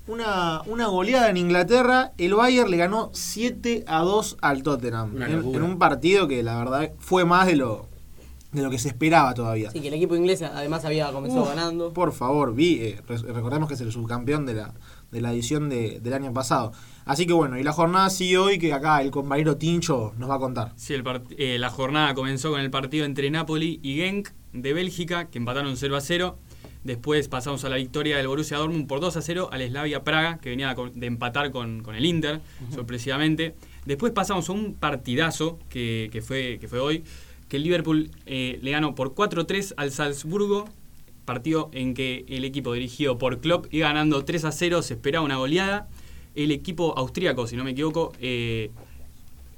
Una, 0.07 0.63
una 0.67 0.87
goleada 0.87 1.29
en 1.29 1.37
Inglaterra. 1.37 2.13
El 2.19 2.35
Bayern 2.35 2.71
le 2.71 2.77
ganó 2.77 3.11
7 3.13 3.85
a 3.87 4.01
2 4.03 4.39
al 4.41 4.63
Tottenham. 4.63 5.21
En, 5.21 5.63
un 5.63 5.79
partido 5.79 6.29
que 6.29 6.43
la 6.45 6.57
verdad 6.57 6.93
fue 7.01 7.25
más 7.25 7.49
de 7.49 7.57
lo, 7.57 7.87
de 8.53 8.63
lo 8.63 8.71
que 8.71 8.79
se 8.79 8.89
esperaba 8.89 9.35
todavía. 9.35 9.71
Sí, 9.73 9.81
que 9.81 9.89
el 9.89 9.95
equipo 9.95 10.15
inglés 10.17 10.41
además 10.43 10.85
había 10.85 11.13
comenzado 11.13 11.43
Uf, 11.43 11.49
ganando. 11.51 11.93
Por 11.93 12.13
favor, 12.13 12.55
vi, 12.55 12.79
eh, 12.81 13.01
re- 13.09 13.19
recordemos 13.33 13.69
que 13.69 13.75
es 13.75 13.81
el 13.81 13.93
subcampeón 13.93 14.47
de 14.47 14.55
la, 14.55 14.73
de 15.11 15.21
la 15.21 15.33
edición 15.33 15.69
de- 15.69 16.01
del 16.01 16.15
año 16.15 16.33
pasado. 16.33 16.73
Así 17.05 17.27
que 17.27 17.33
bueno, 17.33 17.59
y 17.59 17.63
la 17.63 17.73
jornada 17.73 18.11
sigue 18.11 18.39
hoy 18.39 18.59
que 18.59 18.73
acá 18.73 19.03
el 19.03 19.11
compañero 19.11 19.57
Tincho 19.57 20.13
nos 20.19 20.31
va 20.31 20.37
a 20.37 20.39
contar. 20.39 20.73
Sí, 20.77 20.95
el 20.95 21.03
eh, 21.37 21.59
la 21.59 21.71
jornada 21.71 22.15
comenzó 22.15 22.51
con 22.51 22.61
el 22.61 22.71
partido 22.71 23.05
entre 23.05 23.31
Napoli 23.31 23.81
y 23.83 23.97
Genk 23.97 24.31
de 24.53 24.73
Bélgica, 24.73 25.29
que 25.29 25.39
empataron 25.39 25.77
0 25.77 25.97
a 25.97 26.01
0. 26.01 26.39
Después 26.85 27.29
pasamos 27.29 27.65
a 27.65 27.69
la 27.69 27.77
victoria 27.77 28.17
del 28.17 28.27
Borussia 28.27 28.57
Dortmund 28.57 28.87
por 28.89 29.01
2 29.01 29.17
a 29.17 29.23
0 29.23 29.51
al 29.53 29.69
Slavia 29.69 30.03
Praga, 30.03 30.39
que 30.39 30.51
venía 30.51 30.75
de 30.75 31.07
empatar 31.07 31.51
con, 31.53 31.83
con 31.83 31.95
el 31.95 32.05
Inter, 32.05 32.41
sorpresivamente. 32.75 33.55
Después 33.85 34.13
pasamos 34.13 34.49
a 34.49 34.53
un 34.53 34.75
partidazo 34.75 35.59
que, 35.69 36.09
que 36.13 36.23
fue, 36.23 36.59
que 36.61 36.67
fue 36.67 36.81
hoy, 36.81 37.05
que 37.49 37.57
el 37.57 37.65
Liverpool 37.65 38.11
eh, 38.27 38.59
le 38.63 38.71
ganó 38.73 38.95
por 38.95 39.15
4-3 39.15 39.75
al 39.77 39.93
Salzburgo, 39.93 40.69
partido 41.25 41.71
en 41.73 41.95
que 41.95 42.25
el 42.29 42.45
equipo 42.45 42.73
dirigido 42.73 43.17
por 43.17 43.41
Klopp 43.41 43.67
iba 43.73 43.89
ganando 43.89 44.25
3 44.25 44.45
a 44.45 44.53
0, 44.53 44.83
se 44.83 44.95
esperaba 44.95 45.25
una 45.25 45.37
goleada. 45.37 45.89
El 46.35 46.51
equipo 46.51 46.97
austríaco, 46.97 47.47
si 47.47 47.57
no 47.57 47.65
me 47.65 47.73
equivoco, 47.73 48.13
eh, 48.21 48.71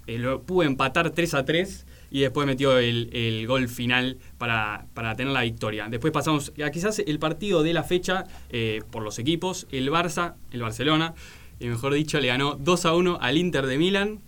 eh, 0.06 0.18
lo 0.18 0.42
pudo 0.42 0.64
empatar 0.66 1.10
3 1.10 1.34
a 1.34 1.44
3 1.44 1.86
y 2.10 2.20
después 2.20 2.46
metió 2.46 2.78
el, 2.78 3.10
el 3.12 3.46
gol 3.46 3.68
final 3.68 4.18
para, 4.38 4.86
para 4.94 5.16
tener 5.16 5.32
la 5.32 5.42
victoria. 5.42 5.88
Después 5.88 6.12
pasamos 6.12 6.52
a 6.64 6.70
quizás 6.70 6.98
el 7.00 7.18
partido 7.18 7.62
de 7.62 7.72
la 7.72 7.82
fecha 7.82 8.24
eh, 8.50 8.82
por 8.90 9.02
los 9.02 9.18
equipos. 9.18 9.66
El 9.70 9.90
Barça, 9.90 10.34
el 10.52 10.60
Barcelona, 10.62 11.14
y 11.58 11.66
mejor 11.66 11.94
dicho, 11.94 12.20
le 12.20 12.28
ganó 12.28 12.54
2 12.56 12.84
a 12.86 12.94
1 12.94 13.18
al 13.20 13.36
Inter 13.38 13.66
de 13.66 13.78
Milán. 13.78 14.20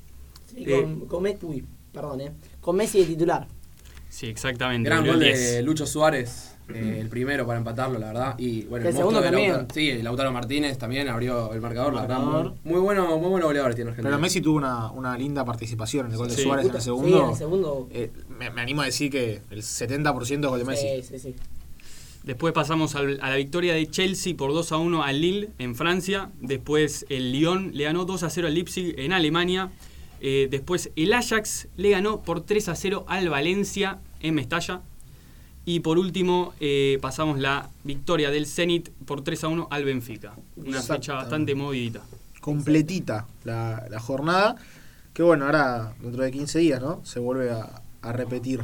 Sí, 0.47 0.65
Eh, 0.67 0.81
con, 0.83 1.01
con 1.07 1.23
Messi, 1.23 1.47
uy, 1.47 1.65
perdón, 1.93 2.21
eh. 2.23 2.33
Con 2.61 2.77
Messi 2.77 3.01
de 3.01 3.07
titular. 3.07 3.47
Sí, 4.09 4.27
exactamente. 4.27 4.89
Gran 4.89 5.07
gol 5.07 5.19
de 5.21 5.27
10. 5.27 5.65
Lucho 5.65 5.87
Suárez, 5.87 6.56
eh, 6.75 6.99
el 7.01 7.09
primero 7.09 7.47
para 7.47 7.59
empatarlo, 7.59 7.99
la 7.99 8.09
verdad. 8.09 8.35
Y 8.39 8.63
bueno, 8.65 8.87
El 8.89 8.95
monstruo 8.95 9.11
segundo 9.13 9.21
de 9.21 9.27
también. 9.31 9.53
Lautaro- 9.53 9.75
sí, 9.75 9.91
el 9.91 10.05
Lautaro 10.05 10.33
Martínez 10.33 10.79
también 10.79 11.09
abrió 11.09 11.53
el 11.53 11.61
marcador, 11.61 11.95
la 11.95 12.03
verdad. 12.03 12.19
Marcador. 12.19 12.55
Muy, 12.65 12.73
muy 12.75 12.81
bueno, 12.83 13.19
muy 13.19 13.29
buenos 13.31 13.47
goleadores 13.49 13.77
tiene 13.77 13.91
Argentina. 13.91 14.11
Pero 14.11 14.21
Messi 14.21 14.41
tuvo 14.41 14.57
una, 14.57 14.91
una 14.91 15.17
linda 15.17 15.45
participación 15.45 16.07
en 16.07 16.13
el 16.13 16.19
gol 16.19 16.29
de 16.29 16.35
Sí. 16.37 16.43
Suárez 16.43 16.65
en 16.65 16.69
Puta, 16.71 16.79
el 16.79 16.83
sí, 16.83 16.87
segundo. 16.87 17.25
en 17.25 17.31
el 17.31 17.37
segundo. 17.37 17.89
Eh, 17.93 18.11
me, 18.39 18.51
me 18.51 18.61
animo 18.63 18.83
a 18.83 18.87
decir 18.87 19.11
que 19.11 19.43
el 19.51 19.63
70% 19.63 20.45
es 20.45 20.51
gol 20.51 20.59
de 20.59 20.65
Messi. 20.65 20.87
Sí, 21.03 21.03
sí, 21.03 21.19
sí. 21.19 21.35
Después 22.25 22.53
pasamos 22.53 22.97
al- 22.97 23.21
a 23.23 23.31
la 23.31 23.37
victoria 23.37 23.75
de 23.75 23.87
Chelsea 23.89 24.37
por 24.37 24.53
2 24.53 24.73
a 24.73 24.79
1 24.79 25.05
al 25.05 25.21
Lille 25.21 25.51
en 25.59 25.77
Francia. 25.77 26.31
Después 26.41 27.07
el 27.09 27.31
Lyon 27.31 27.71
le 27.75 27.85
ganó 27.85 28.05
2 28.05 28.25
a 28.25 28.31
0 28.31 28.49
al 28.49 28.55
Leipzig 28.55 28.95
en 28.99 29.13
Alemania. 29.13 29.71
Eh, 30.21 30.49
después 30.51 30.91
el 30.97 31.13
Ajax 31.13 31.69
le 31.77 31.91
ganó 31.91 32.23
por 32.23 32.41
3 32.41 32.69
a 32.69 32.75
0 32.75 33.05
al 33.07 33.29
Valencia 33.29 34.01
en 34.21 34.35
Mestalla. 34.35 34.81
Y 35.67 35.81
por 35.81 35.99
último 35.99 36.55
eh, 36.61 36.99
pasamos 37.03 37.39
la 37.41 37.69
victoria 37.85 38.31
del 38.31 38.47
Zenit 38.47 38.89
por 39.05 39.23
3 39.23 39.45
a 39.45 39.49
1 39.49 39.69
al 39.71 39.85
Benfica. 39.85 40.35
Una 40.57 40.81
fecha 40.81 41.15
bastante 41.15 41.55
movidita. 41.57 42.03
Completita 42.41 43.27
la, 43.45 43.85
la 43.91 43.99
jornada. 44.01 44.57
Que 45.13 45.23
bueno, 45.25 45.47
ahora 45.47 45.93
dentro 46.01 46.23
de 46.23 46.31
15 46.31 46.59
días, 46.61 46.81
¿no? 46.81 47.05
Se 47.05 47.19
vuelve 47.19 47.51
a, 47.51 47.83
a 48.03 48.13
repetir. 48.13 48.63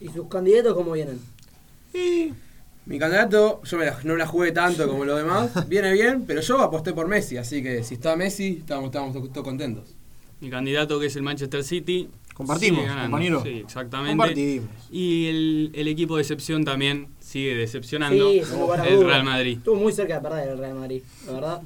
¿Y 0.00 0.08
sus 0.08 0.26
candidatos 0.28 0.74
cómo 0.74 0.92
vienen? 0.92 1.20
Mi 2.86 2.98
candidato, 2.98 3.62
yo 3.62 3.78
me 3.78 3.86
la- 3.86 3.98
no 4.02 4.12
me 4.14 4.18
la 4.18 4.26
jugué 4.26 4.50
tanto 4.52 4.88
como 4.88 5.04
los 5.04 5.16
demás, 5.16 5.68
viene 5.68 5.92
bien, 5.92 6.24
pero 6.26 6.40
yo 6.40 6.60
aposté 6.60 6.92
por 6.92 7.06
Messi, 7.08 7.36
así 7.36 7.62
que 7.62 7.82
si 7.84 7.94
está 7.94 8.14
Messi, 8.16 8.58
estamos, 8.60 8.86
estamos 8.86 9.12
to- 9.14 9.28
todos 9.28 9.44
contentos. 9.44 9.84
Mi 10.40 10.50
candidato 10.50 10.98
que 11.00 11.06
es 11.06 11.16
el 11.16 11.22
Manchester 11.22 11.62
City. 11.64 12.08
Compartimos, 12.34 12.80
sigue 12.80 12.88
ganando. 12.88 13.10
compañero. 13.10 13.42
Sí, 13.42 13.62
exactamente. 13.64 14.10
Compartimos. 14.16 14.68
Y 14.90 15.26
el, 15.28 15.70
el 15.74 15.88
equipo 15.88 16.16
de 16.16 16.22
excepción 16.22 16.64
también 16.64 17.08
sigue 17.20 17.54
decepcionando. 17.54 18.30
Sí, 18.30 18.42
el. 18.88 19.04
Real 19.06 19.24
Madrid. 19.24 19.58
Estuvo 19.58 19.76
muy 19.76 19.92
cerca 19.92 20.16
de 20.16 20.20
perder 20.20 20.48
el 20.50 20.58
Real 20.58 20.74
Madrid, 20.74 21.02
la 21.26 21.32
verdad. 21.32 21.62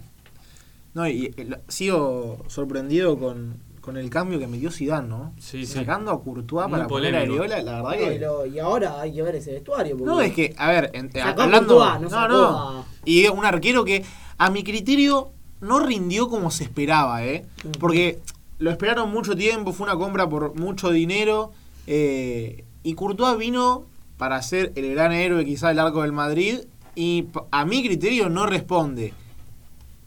No, 0.94 1.08
y 1.08 1.26
eh, 1.36 1.44
la- 1.48 1.60
sigo 1.68 2.44
sorprendido 2.48 3.18
con, 3.18 3.56
con 3.80 3.96
el 3.96 4.10
cambio 4.10 4.38
que 4.38 4.46
metió 4.46 4.70
Zidane, 4.70 5.08
¿no? 5.08 5.32
Sí, 5.38 5.64
sí. 5.64 5.72
Sacando 5.74 6.10
a 6.10 6.22
Courtois 6.22 6.66
Muy 6.66 6.72
para 6.72 6.86
poner 6.88 7.14
a 7.14 7.18
polémico. 7.20 7.42
Ariola, 7.44 7.62
la 7.62 7.82
verdad 7.82 7.90
No, 7.90 7.94
y, 7.94 8.08
que... 8.14 8.18
lo- 8.18 8.46
y 8.46 8.58
ahora 8.58 9.00
hay 9.00 9.14
que 9.14 9.22
ver 9.22 9.36
ese 9.36 9.52
vestuario. 9.52 9.96
porque- 9.96 10.04
No, 10.10 10.20
es 10.20 10.32
que, 10.34 10.54
a 10.58 10.70
ver, 10.70 10.90
en- 10.94 11.12
Sacó 11.12 11.40
a 11.40 11.44
hablando... 11.44 11.76
Courtois, 11.78 12.00
no 12.02 12.10
sacó 12.10 12.34
a- 12.34 12.84
Y 13.04 13.26
un 13.28 13.44
arquero 13.44 13.84
que, 13.84 14.04
a 14.38 14.50
mi 14.50 14.64
criterio, 14.64 15.30
no 15.60 15.78
rindió 15.80 16.28
como 16.28 16.50
se 16.50 16.64
esperaba, 16.64 17.24
¿eh? 17.24 17.46
Porque 17.80 18.18
lo 18.58 18.70
esperaron 18.70 19.10
mucho 19.10 19.36
tiempo, 19.36 19.72
fue 19.72 19.84
una 19.86 19.96
compra 19.96 20.28
por 20.28 20.54
mucho 20.58 20.90
dinero, 20.90 21.52
eh, 21.86 22.64
y 22.82 22.94
Courtois 22.94 23.38
vino 23.38 23.86
para 24.16 24.40
ser 24.42 24.72
el 24.74 24.92
gran 24.94 25.12
héroe 25.12 25.44
quizá 25.44 25.68
del 25.68 25.78
arco 25.78 26.02
del 26.02 26.12
Madrid, 26.12 26.60
y 26.94 27.26
a 27.52 27.64
mi 27.64 27.82
criterio 27.84 28.28
no 28.28 28.46
responde. 28.46 29.14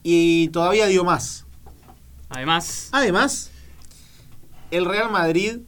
Y 0.03 0.49
todavía 0.49 0.87
dio 0.87 1.03
más. 1.03 1.45
Además, 2.29 2.89
Además, 2.91 3.51
el 4.71 4.85
Real 4.85 5.11
Madrid 5.11 5.59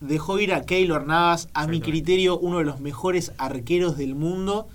dejó 0.00 0.38
ir 0.38 0.52
a 0.54 0.62
Keylor 0.62 1.06
Navas, 1.06 1.48
a 1.54 1.66
mi 1.66 1.80
criterio 1.80 2.38
uno 2.38 2.58
de 2.58 2.64
los 2.64 2.80
mejores 2.80 3.32
arqueros 3.38 3.96
del 3.96 4.14
mundo, 4.14 4.68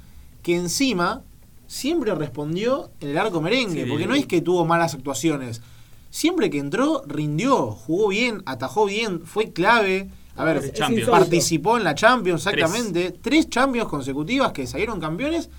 que 0.43 0.55
encima 0.55 1.23
siempre 1.67 2.13
respondió 2.15 2.91
en 3.01 3.09
el 3.09 3.17
arco 3.17 3.41
merengue, 3.41 3.83
Sí. 3.83 3.89
porque 3.89 4.07
no 4.07 4.15
es 4.15 4.25
que 4.25 4.41
tuvo 4.41 4.65
malas 4.65 4.93
actuaciones. 4.93 5.61
Siempre 6.09 6.49
que 6.49 6.57
entró, 6.59 7.03
rindió, 7.07 7.71
jugó 7.71 8.07
bien, 8.09 8.41
atajó 8.45 8.85
bien, 8.85 9.21
fue 9.25 9.51
clave. 9.51 10.09
A 10.35 10.43
ver, 10.43 10.57
Es- 10.57 10.65
es 10.79 11.09
participó 11.09 11.77
en 11.77 11.83
la 11.83 11.95
Champions, 11.95 12.45
exactamente. 12.47 13.11
Tres 13.21 13.49
Champions 13.49 13.89
consecutivas 13.89 14.51
que 14.51 14.67
salieron 14.67 14.99
campeones 14.99 15.49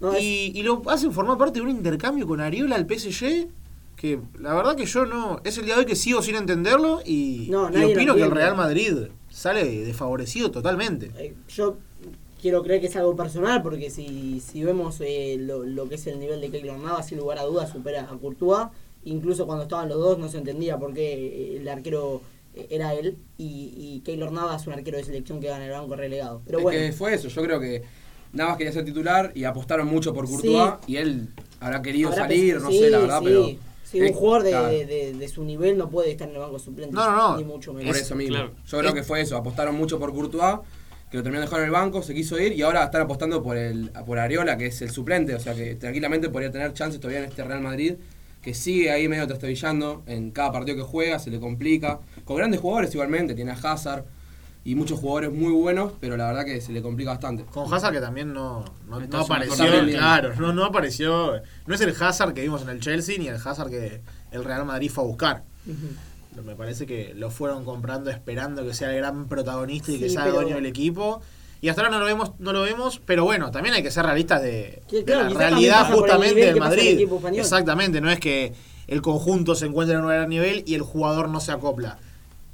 No, 0.00 0.12
es- 0.14 0.22
y, 0.22 0.52
y 0.54 0.62
lo 0.62 0.82
hacen 0.90 1.12
formar 1.12 1.38
parte 1.38 1.58
de 1.60 1.62
un 1.64 1.70
intercambio 1.70 2.26
con 2.26 2.40
Ariola 2.40 2.76
al 2.76 2.86
PSG 2.86 3.48
que 3.96 4.18
la 4.40 4.54
verdad 4.54 4.74
que 4.74 4.86
yo 4.86 5.06
no 5.06 5.40
es 5.44 5.58
el 5.58 5.64
día 5.66 5.74
de 5.74 5.80
hoy 5.80 5.86
que 5.86 5.94
sigo 5.94 6.22
sin 6.22 6.34
entenderlo 6.34 7.00
y, 7.04 7.46
No, 7.50 7.70
y 7.70 7.84
opino 7.84 8.14
que 8.16 8.22
el. 8.24 8.30
Real 8.32 8.56
Madrid 8.56 8.94
sale 9.30 9.64
desfavorecido 9.84 10.50
totalmente 10.50 11.12
eh, 11.18 11.34
yo 11.48 11.76
quiero 12.40 12.62
creer 12.64 12.80
que 12.80 12.88
es 12.88 12.96
algo 12.96 13.14
personal 13.14 13.62
porque 13.62 13.90
si, 13.90 14.40
si 14.40 14.64
vemos 14.64 14.96
eh, 15.00 15.36
lo, 15.38 15.62
lo 15.64 15.88
que 15.88 15.94
es 15.94 16.06
el 16.08 16.18
nivel 16.18 16.40
de 16.40 16.50
Keylor 16.50 16.78
Navas, 16.80 17.06
sin 17.06 17.18
lugar 17.18 17.38
a 17.38 17.42
dudas 17.44 17.70
supera 17.70 18.08
a 18.10 18.16
Courtois. 18.18 18.68
Incluso 19.04 19.46
cuando 19.46 19.64
estaban 19.64 19.88
los 19.88 19.98
dos 19.98 20.18
no 20.18 20.28
se 20.28 20.38
entendía 20.38 20.78
por 20.78 20.94
qué 20.94 21.12
eh, 21.14 21.56
el 21.60 21.68
arquero 21.68 22.22
eh, 22.54 22.66
era 22.70 22.94
él 22.94 23.16
y, 23.38 23.72
y 23.76 24.00
Keylor 24.04 24.30
Navas 24.32 24.62
es 24.62 24.66
un 24.68 24.74
arquero 24.74 24.98
de 24.98 25.04
selección 25.04 25.40
que 25.40 25.48
gana 25.48 25.64
el 25.64 25.72
banco 25.72 25.96
relegado. 25.96 26.40
Pero 26.44 26.58
es 26.58 26.62
bueno, 26.64 26.78
que 26.80 26.92
fue 26.92 27.14
eso, 27.14 27.28
yo 27.28 27.42
creo 27.42 27.58
que 27.60 27.82
Navas 28.32 28.56
quería 28.56 28.72
ser 28.72 28.84
titular 28.84 29.32
y 29.34 29.44
apostaron 29.44 29.86
mucho 29.88 30.14
por 30.14 30.26
Courtois 30.26 30.74
y 30.86 30.96
él 30.96 31.28
habrá 31.60 31.82
querido 31.82 32.10
habrá 32.10 32.22
salir, 32.22 32.60
no 32.60 32.70
sí, 32.70 32.78
sé 32.78 32.90
la 32.90 32.98
verdad, 32.98 33.18
sí. 33.18 33.24
pero... 33.24 33.46
Sí, 33.84 34.00
un 34.00 34.06
Eh, 34.06 34.12
jugador 34.14 34.42
de, 34.44 34.50
claro. 34.50 34.68
de- 34.68 34.86
de- 34.86 35.12
de 35.12 35.28
su 35.28 35.44
nivel 35.44 35.76
no 35.76 35.90
puede 35.90 36.12
estar 36.12 36.26
en 36.26 36.34
el 36.36 36.40
banco 36.40 36.58
suplente. 36.58 36.94
No, 36.94 37.10
no, 37.10 37.16
no. 37.32 37.36
Ni 37.36 37.44
mucho 37.44 37.74
menos. 37.74 37.88
Por 37.92 38.00
eso 38.00 38.14
mismo. 38.14 38.36
Claro. 38.36 38.52
Yo 38.66 38.78
creo 38.78 38.94
que 38.94 39.02
fue 39.02 39.20
eso. 39.20 39.36
Apostaron 39.36 39.74
mucho 39.74 39.98
por 39.98 40.14
Courtois, 40.14 40.60
que 41.10 41.18
lo 41.18 41.22
terminaron 41.22 41.44
dejando 41.44 41.58
en 41.64 41.66
el 41.66 41.72
banco, 41.72 42.02
se 42.02 42.14
quiso 42.14 42.38
ir 42.40 42.54
y 42.54 42.62
ahora 42.62 42.84
están 42.84 43.02
apostando 43.02 43.42
por 43.42 43.58
el 43.58 43.90
por 44.06 44.18
Ariola, 44.18 44.56
que 44.56 44.64
es 44.68 44.80
el 44.80 44.88
suplente. 44.90 45.34
O 45.34 45.40
sea 45.40 45.54
que 45.54 45.74
tranquilamente 45.74 46.30
podría 46.30 46.50
tener 46.50 46.72
chances 46.72 47.00
todavía 47.00 47.18
en 47.22 47.28
este 47.28 47.44
Real 47.44 47.60
Madrid, 47.60 47.96
que 48.42 48.54
sigue 48.54 48.90
ahí 48.90 49.08
medio 49.08 49.26
trastabillando 49.26 50.02
en 50.06 50.30
cada 50.32 50.52
partido 50.52 50.76
que 50.76 50.82
juega, 50.82 51.18
se 51.18 51.30
le 51.30 51.38
complica. 51.40 52.00
Con 52.24 52.36
grandes 52.36 52.60
jugadores 52.60 52.92
igualmente, 52.92 53.34
tiene 53.34 53.52
a 53.52 53.54
Hazard 53.54 54.04
y 54.64 54.74
muchos 54.74 54.98
jugadores 55.00 55.32
muy 55.32 55.52
buenos, 55.52 55.92
pero 56.00 56.16
la 56.16 56.26
verdad 56.26 56.44
que 56.44 56.60
se 56.60 56.72
le 56.72 56.82
complica 56.82 57.10
bastante. 57.12 57.44
con 57.44 57.72
Hazard 57.72 57.92
que 57.94 58.00
también 58.00 58.32
no, 58.32 58.64
no, 58.88 59.00
no 59.00 59.18
apareció 59.18 59.64
claro 59.88 60.34
no, 60.36 60.52
no 60.52 60.64
apareció. 60.64 61.32
No 61.66 61.74
es 61.74 61.80
el 61.80 61.94
Hazard 61.98 62.34
que 62.34 62.42
vimos 62.42 62.62
en 62.62 62.68
el 62.68 62.80
Chelsea 62.80 63.16
ni 63.18 63.28
el 63.28 63.36
Hazard 63.36 63.70
que 63.70 64.02
el 64.30 64.44
Real 64.44 64.64
Madrid 64.64 64.90
fue 64.90 65.04
a 65.04 65.06
buscar. 65.06 65.44
Me 66.44 66.56
parece 66.56 66.86
que 66.86 67.12
lo 67.14 67.30
fueron 67.30 67.64
comprando 67.64 68.10
esperando 68.10 68.64
que 68.66 68.72
sea 68.74 68.90
el 68.90 68.96
gran 68.96 69.28
protagonista 69.28 69.92
y 69.92 69.98
que 69.98 70.08
sea 70.08 70.24
pero- 70.24 70.36
dueño 70.36 70.56
del 70.56 70.66
equipo 70.66 71.20
y 71.62 71.68
hasta 71.70 71.80
ahora 71.82 71.92
no 71.92 72.00
lo 72.00 72.04
vemos 72.06 72.32
no 72.38 72.52
lo 72.52 72.60
vemos 72.62 73.00
pero 73.06 73.24
bueno 73.24 73.50
también 73.50 73.74
hay 73.74 73.82
que 73.82 73.90
ser 73.90 74.04
realistas 74.04 74.42
de, 74.42 74.82
Sí, 74.90 74.96
de 74.96 75.04
claro, 75.04 75.30
la 75.30 75.38
realidad 75.38 75.90
justamente 75.90 76.44
del 76.44 76.56
Madrid 76.56 77.08
exactamente 77.34 78.00
no 78.02 78.10
es 78.10 78.20
que 78.20 78.52
el 78.88 79.00
conjunto 79.00 79.54
se 79.54 79.64
encuentra 79.66 79.96
en 79.96 80.04
un 80.04 80.10
gran 80.10 80.28
nivel 80.28 80.64
y 80.66 80.74
el 80.74 80.82
jugador 80.82 81.28
no 81.30 81.40
se 81.40 81.52
acopla 81.52 81.98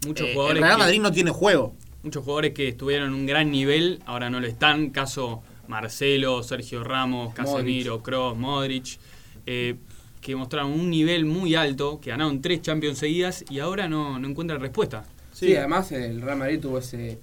muchos 0.06 0.28
Eh, 0.28 0.32
jugadores. 0.34 0.59
el 0.59 0.62
Real 0.62 0.76
que- 0.76 0.82
Madrid 0.84 1.00
no 1.00 1.11
tiene 1.11 1.30
juego 1.32 1.74
Muchos 2.04 2.22
jugadores 2.22 2.52
que 2.54 2.68
estuvieron 2.68 3.09
en 3.09 3.14
un 3.14 3.26
gran 3.26 3.50
nivel, 3.50 4.00
ahora 4.06 4.30
no 4.30 4.38
lo 4.38 4.46
están. 4.46 4.90
Caso 4.90 5.42
Marcelo, 5.66 6.44
Sergio 6.44 6.84
Ramos, 6.84 7.34
Casemiro, 7.34 8.02
Kroos, 8.04 8.36
Modric, 8.38 8.98
eh, 9.46 9.74
que 10.20 10.36
mostraron 10.36 10.70
un 10.70 10.90
nivel 10.90 11.24
muy 11.24 11.56
alto, 11.56 11.98
que 12.00 12.11
ganaron 12.11 12.40
tres 12.40 12.62
Champions 12.62 12.98
seguidas 12.98 13.44
y 13.50 13.59
ahora 13.59 13.88
no, 13.88 14.16
no 14.20 14.28
encuentran 14.28 14.61
respuesta. 14.61 15.04
Sí, 15.32 15.56
además 15.56 15.90
el 15.90 16.22
Real 16.22 16.38
Madrid 16.38 16.61
tuvo 16.61 16.78
ese, 16.78 17.18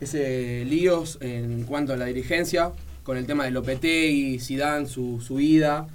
ese 0.00 0.64
líos 0.66 1.18
en 1.20 1.64
cuanto 1.64 1.92
a 1.92 1.96
la 1.96 2.06
dirigencia, 2.06 2.72
con 3.02 3.16
el 3.16 3.26
tema 3.26 3.44
de 3.44 3.50
Lopetegui, 3.50 4.38
Zidane, 4.38 4.86
su, 4.86 5.20
su 5.20 5.40
ida. 5.40 5.86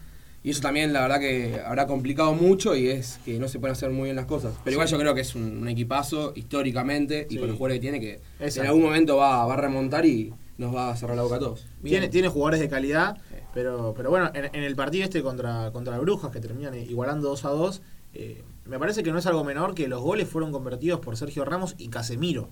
Y 0.41 0.51
eso 0.51 0.61
también, 0.61 0.93
la 0.93 1.01
verdad, 1.01 1.19
que 1.19 1.59
habrá 1.65 1.85
complicado 1.85 2.33
mucho 2.33 2.73
y 2.75 2.87
es 2.87 3.19
que 3.25 3.39
no 3.39 3.49
se 3.49 3.59
pueden 3.59 3.73
hacer 3.73 3.89
muy 3.91 4.05
bien 4.05 4.15
las 4.15 4.25
cosas. 4.25 4.53
Pero 4.63 4.75
igual 4.75 4.87
yo 4.87 4.97
creo 4.97 5.13
que 5.13 5.21
es 5.21 5.35
un, 5.35 5.57
un 5.57 5.67
equipazo 5.67 6.31
históricamente 6.35 7.27
y 7.29 7.33
Sí. 7.33 7.39
con 7.39 7.49
los 7.49 7.57
jugadores 7.57 7.77
que 7.77 7.81
tiene 7.81 7.99
que 7.99 8.21
Exacto. 8.39 8.61
en 8.61 8.67
algún 8.67 8.83
momento 8.83 9.17
va, 9.17 9.45
va 9.45 9.53
a 9.53 9.57
remontar 9.57 10.05
y 10.05 10.33
nos 10.57 10.73
va 10.73 10.91
a 10.91 10.95
cerrar 10.95 11.17
la 11.17 11.23
boca 11.23 11.35
a 11.35 11.39
todos. 11.39 11.67
Tiene, 11.83 12.07
tiene 12.07 12.29
jugadores 12.29 12.59
de 12.61 12.69
calidad, 12.69 13.17
pero, 13.53 13.93
pero 13.97 14.09
bueno, 14.09 14.31
en, 14.33 14.45
en 14.53 14.63
el 14.63 14.75
partido 14.75 15.03
este 15.03 15.21
contra, 15.21 15.71
contra 15.73 15.97
Brujas, 15.99 16.31
que 16.31 16.39
terminan 16.39 16.73
igualando 16.75 17.27
2 17.29 17.45
a 17.45 17.49
2, 17.49 17.81
eh, 18.13 18.43
me 18.65 18.79
parece 18.79 19.03
que 19.03 19.11
no 19.11 19.19
es 19.19 19.25
algo 19.25 19.43
menor 19.43 19.73
que 19.75 19.87
los 19.89 20.01
goles 20.01 20.27
fueron 20.29 20.51
convertidos 20.53 20.99
por 21.01 21.17
Sergio 21.17 21.43
Ramos 21.43 21.75
y 21.77 21.89
Casemiro, 21.89 22.49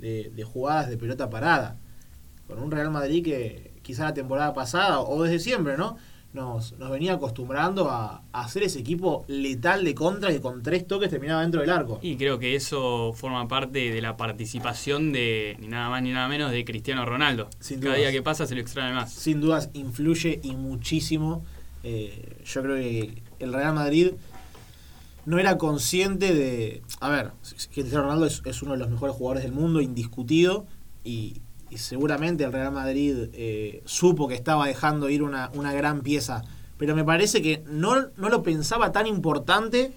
de, 0.00 0.30
de 0.34 0.44
jugadas 0.44 0.88
de 0.88 0.96
pelota 0.96 1.30
parada. 1.30 1.76
Con 2.46 2.58
un 2.58 2.70
Real 2.70 2.90
Madrid 2.90 3.24
que 3.24 3.72
quizá 3.82 4.04
la 4.04 4.14
temporada 4.14 4.52
pasada, 4.54 5.00
o 5.00 5.22
desde 5.22 5.38
siempre, 5.38 5.76
¿no? 5.76 5.96
Nos, 6.34 6.72
nos 6.78 6.90
venía 6.90 7.12
acostumbrando 7.14 7.88
a, 7.90 8.22
a 8.32 8.40
hacer 8.44 8.64
ese 8.64 8.80
equipo 8.80 9.24
letal 9.28 9.84
de 9.84 9.94
contra 9.94 10.30
que 10.30 10.40
con 10.40 10.64
tres 10.64 10.84
toques 10.84 11.08
terminaba 11.08 11.42
dentro 11.42 11.60
del 11.60 11.70
arco. 11.70 12.00
Y 12.02 12.16
creo 12.16 12.40
que 12.40 12.56
eso 12.56 13.12
forma 13.12 13.46
parte 13.46 13.92
de 13.92 14.02
la 14.02 14.16
participación 14.16 15.12
de 15.12 15.56
ni 15.60 15.68
nada 15.68 15.88
más 15.90 16.02
ni 16.02 16.10
nada 16.10 16.26
menos 16.26 16.50
de 16.50 16.64
Cristiano 16.64 17.04
Ronaldo. 17.06 17.48
Sin 17.60 17.78
Cada 17.78 17.94
dudas. 17.94 18.00
día 18.00 18.12
que 18.12 18.22
pasa 18.22 18.46
se 18.46 18.56
lo 18.56 18.60
extrae 18.60 18.92
más. 18.92 19.12
sin 19.12 19.40
dudas 19.40 19.70
influye 19.74 20.40
y 20.42 20.56
muchísimo. 20.56 21.44
Eh, 21.84 22.42
yo 22.44 22.62
creo 22.62 22.76
que 22.76 23.22
el 23.38 23.52
Real 23.52 23.72
Madrid 23.74 24.10
no 25.26 25.38
era 25.38 25.58
consciente 25.58 26.34
de. 26.34 26.82
A 27.00 27.08
ver, 27.08 27.32
Cristiano 27.72 28.04
Ronaldo 28.04 28.26
es, 28.26 28.42
es 28.44 28.62
uno 28.62 28.72
de 28.72 28.78
los 28.78 28.90
mejores 28.90 29.14
jugadores 29.16 29.44
del 29.44 29.52
mundo, 29.52 29.80
indiscutido, 29.80 30.66
y, 31.02 31.40
y 31.70 31.78
seguramente 31.78 32.44
el 32.44 32.52
Real 32.52 32.72
Madrid 32.72 33.28
eh, 33.32 33.82
supo 33.84 34.28
que 34.28 34.34
estaba 34.34 34.66
dejando 34.66 35.08
ir 35.08 35.22
una, 35.22 35.50
una 35.54 35.72
gran 35.72 36.02
pieza. 36.02 36.42
Pero 36.78 36.94
me 36.94 37.04
parece 37.04 37.40
que 37.42 37.62
no, 37.66 38.08
no 38.16 38.28
lo 38.28 38.42
pensaba 38.42 38.92
tan 38.92 39.06
importante 39.06 39.92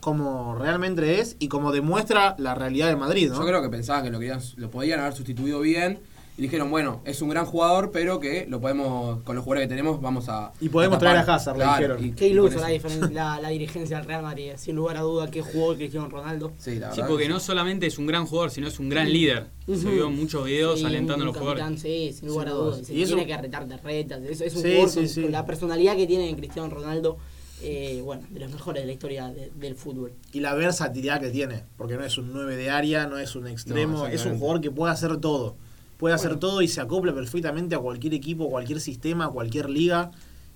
como 0.00 0.56
realmente 0.56 1.20
es 1.20 1.36
y 1.38 1.48
como 1.48 1.70
demuestra 1.70 2.34
la 2.38 2.54
realidad 2.54 2.88
del 2.88 2.96
Madrid, 2.96 3.30
¿no? 3.30 3.38
Yo 3.38 3.46
creo 3.46 3.62
que 3.62 3.68
pensaban 3.68 4.02
que 4.02 4.10
lo, 4.10 4.18
querían, 4.18 4.40
lo 4.56 4.70
podían 4.70 4.98
haber 4.98 5.12
sustituido 5.12 5.60
bien 5.60 6.00
y 6.42 6.46
dijeron, 6.46 6.72
bueno, 6.72 7.02
es 7.04 7.22
un 7.22 7.28
gran 7.28 7.46
jugador, 7.46 7.92
pero 7.92 8.18
que 8.18 8.46
lo 8.48 8.60
podemos, 8.60 9.22
con 9.22 9.36
los 9.36 9.44
jugadores 9.44 9.68
que 9.68 9.76
tenemos, 9.76 10.00
vamos 10.00 10.28
a. 10.28 10.52
Y 10.60 10.68
podemos 10.70 10.98
traer 10.98 11.18
a 11.18 11.34
Hazard, 11.36 11.56
le 11.56 11.62
Claro, 11.62 11.94
dijeron. 11.96 12.04
y- 12.04 12.12
Qué 12.16 12.26
iluso 12.26 12.58
la, 12.58 12.68
la, 13.12 13.40
la 13.40 13.48
dirigencia 13.50 13.98
del 13.98 14.06
Real 14.06 14.22
Madrid. 14.24 14.50
Sin 14.56 14.74
lugar 14.74 14.96
a 14.96 15.02
duda, 15.02 15.30
qué 15.30 15.40
jugó 15.40 15.76
Cristiano 15.76 16.08
Ronaldo. 16.08 16.52
Sí, 16.58 16.80
la 16.80 16.90
Sí, 16.90 16.96
verdad 16.96 17.08
porque 17.08 17.24
que 17.24 17.28
no 17.30 17.38
solamente 17.38 17.86
es 17.86 17.96
un 17.96 18.06
gran 18.08 18.26
jugador, 18.26 18.50
sino 18.50 18.66
es 18.66 18.80
un 18.80 18.88
gran 18.88 19.08
líder. 19.12 19.46
Se 19.66 19.72
Ujú. 19.72 19.90
vio 19.90 20.10
muchos 20.10 20.44
videos 20.44 20.80
Sí, 20.80 20.84
alentando 20.84 21.22
a 21.22 21.26
los 21.26 21.36
jugadores. 21.36 21.80
Sí, 21.80 22.12
sin 22.12 22.26
lugar 22.28 22.48
a 22.48 22.50
dudas. 22.50 22.86
Se 22.88 22.92
Y 22.92 23.02
eso- 23.02 23.14
tiene 23.14 23.24
que 23.28 23.40
retar 23.40 23.68
de 23.68 23.76
retas. 23.76 24.20
Es, 24.24 24.40
es 24.40 24.56
un 24.56 24.62
Sí, 24.62 24.68
jugador 24.70 24.88
sí, 24.90 24.96
con, 24.98 25.08
sí. 25.08 25.22
con 25.22 25.30
la 25.32 25.46
personalidad 25.46 25.94
que 25.96 26.08
tiene 26.08 26.34
Cristiano 26.34 26.68
Ronaldo. 26.68 27.18
eh, 27.64 28.00
bueno, 28.04 28.24
de 28.30 28.40
los 28.40 28.50
mejores 28.50 28.82
de 28.82 28.86
la 28.88 28.92
historia 28.92 29.28
de- 29.28 29.52
del 29.54 29.76
fútbol. 29.76 30.12
y 30.32 30.40
la 30.40 30.52
versatilidad 30.52 31.20
que 31.20 31.30
tiene, 31.30 31.62
porque 31.76 31.94
no 31.96 32.02
es 32.04 32.18
un 32.18 32.32
9 32.32 32.56
de 32.56 32.70
área, 32.70 33.06
no 33.06 33.18
es 33.18 33.36
un 33.36 33.46
extremo, 33.46 33.98
No, 33.98 34.06
es 34.08 34.26
un 34.26 34.36
jugador 34.40 34.60
que 34.60 34.72
puede 34.72 34.92
hacer 34.92 35.16
todo. 35.18 35.54
Puede 36.02 36.16
hacer 36.16 36.34
todo 36.34 36.62
y 36.62 36.66
se 36.66 36.80
acopla 36.80 37.14
perfectamente 37.14 37.76
a 37.76 37.78
cualquier 37.78 38.14
equipo, 38.14 38.50
cualquier 38.50 38.80
sistema, 38.80 39.28
cualquier 39.28 39.70
liga 39.70 40.10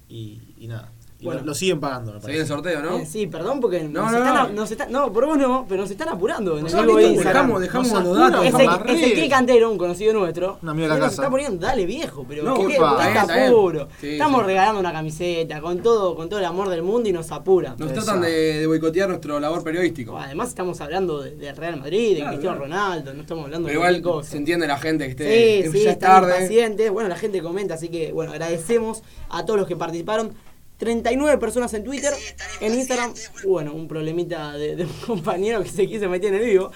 y, 0.09 0.41
y 0.59 0.67
nada. 0.67 0.91
Bueno. 1.23 1.41
lo, 1.41 1.47
lo 1.47 1.55
siguen 1.55 1.81
pagando, 1.81 2.13
me 2.13 2.21
Se 2.21 2.27
viene 2.27 2.43
el 2.43 2.47
sorteo, 2.49 2.83
¿no? 2.83 2.99
Eh, 2.99 3.07
sí, 3.07 3.27
perdón 3.27 3.61
porque 3.61 3.83
No, 3.85 4.03
nos, 4.03 4.13
no, 4.13 4.19
están, 4.19 4.35
no. 4.55 4.61
nos 4.63 4.91
no, 4.91 5.13
por 5.13 5.27
vos 5.27 5.39
no, 5.39 5.65
pero 5.69 5.81
nos 5.83 5.91
están 5.91 6.09
apurando 6.11 6.59
en 6.59 6.67
el 6.67 6.73
vivo 6.87 6.99
listo, 6.99 7.29
dejamos, 7.29 7.61
dejamos 7.61 7.93
Nos 7.93 8.05
los 8.05 8.19
datos. 8.19 8.45
Ezequiel 8.87 9.31
Cantero, 9.31 9.71
un 9.71 9.79
conocido 9.79 10.13
nuestro. 10.13 10.59
Un 10.63 10.69
amigo 10.69 10.89
de 10.89 10.95
la 10.95 11.01
casa. 11.01 11.15
está 11.23 11.31
poniendo, 11.31 11.67
dale 11.67 11.87
viejo, 11.87 12.25
pero 12.29 12.43
No, 12.45 12.55
¿qué? 12.67 12.77
upa, 12.79 12.97
¿Por 12.97 13.03
qué 13.13 13.19
está 13.19 13.35
bien, 13.35 13.49
apuro? 13.49 13.89
Sí, 14.01 14.09
Estamos 14.13 14.41
sí. 14.41 14.47
regalando 14.47 14.81
una 14.81 14.93
camiseta 14.93 15.61
con 15.61 15.79
todo, 15.83 16.15
con 16.15 16.29
todo 16.29 16.39
el 16.39 16.45
amor 16.45 16.69
del 16.69 16.83
mundo 16.83 17.09
y 17.09 17.13
nos 17.13 17.33
apuran. 17.33 17.77
Nos 17.79 17.93
tratan 17.93 18.21
de, 18.21 18.31
de 18.59 18.67
boicotear 18.67 19.09
nuestro 19.09 19.41
labor 19.41 19.65
periodístico. 19.65 20.19
Además 20.19 20.49
estamos 20.51 20.81
hablando 20.81 21.23
de, 21.23 21.35
de 21.35 21.53
Real 21.55 21.79
Madrid, 21.79 22.11
de 22.11 22.17
Claro, 22.17 22.31
Cristiano 22.33 22.57
claro. 22.59 22.73
Ronaldo, 22.73 23.15
no 23.15 23.21
estamos 23.23 23.45
hablando 23.45 23.67
Pero 23.69 23.81
de 23.81 23.85
cualquier 23.85 24.01
igual 24.03 24.15
cosa. 24.19 24.31
se 24.31 24.37
entiende 24.37 24.67
la 24.67 24.79
gente 24.79 25.05
que 25.05 25.11
esté. 25.13 25.63
Sí, 25.71 25.79
sí, 25.79 25.85
ya 25.85 25.99
tarde. 25.99 26.91
Bueno, 26.91 27.09
la 27.09 27.17
gente 27.17 27.41
comenta, 27.43 27.75
así 27.75 27.89
que 27.89 28.13
bueno, 28.13 28.33
agradecemos 28.33 29.03
a 29.31 29.45
todos 29.45 29.59
los 29.61 29.69
que 29.69 29.77
participaron. 29.77 30.33
39 30.79 31.39
personas 31.39 31.73
en 31.75 31.85
Twitter, 31.85 32.13
en 32.61 32.75
Instagram, 32.75 33.15
bueno, 33.47 33.73
un 33.75 33.89
problemita 33.89 34.53
de, 34.53 34.77
de 34.77 34.85
un 34.85 34.93
compañero 35.07 35.63
que 35.63 35.69
se 35.71 35.87
quiso 35.87 36.09
meter 36.09 36.35
en 36.35 36.41
el 36.43 36.47
vivo. 36.51 36.71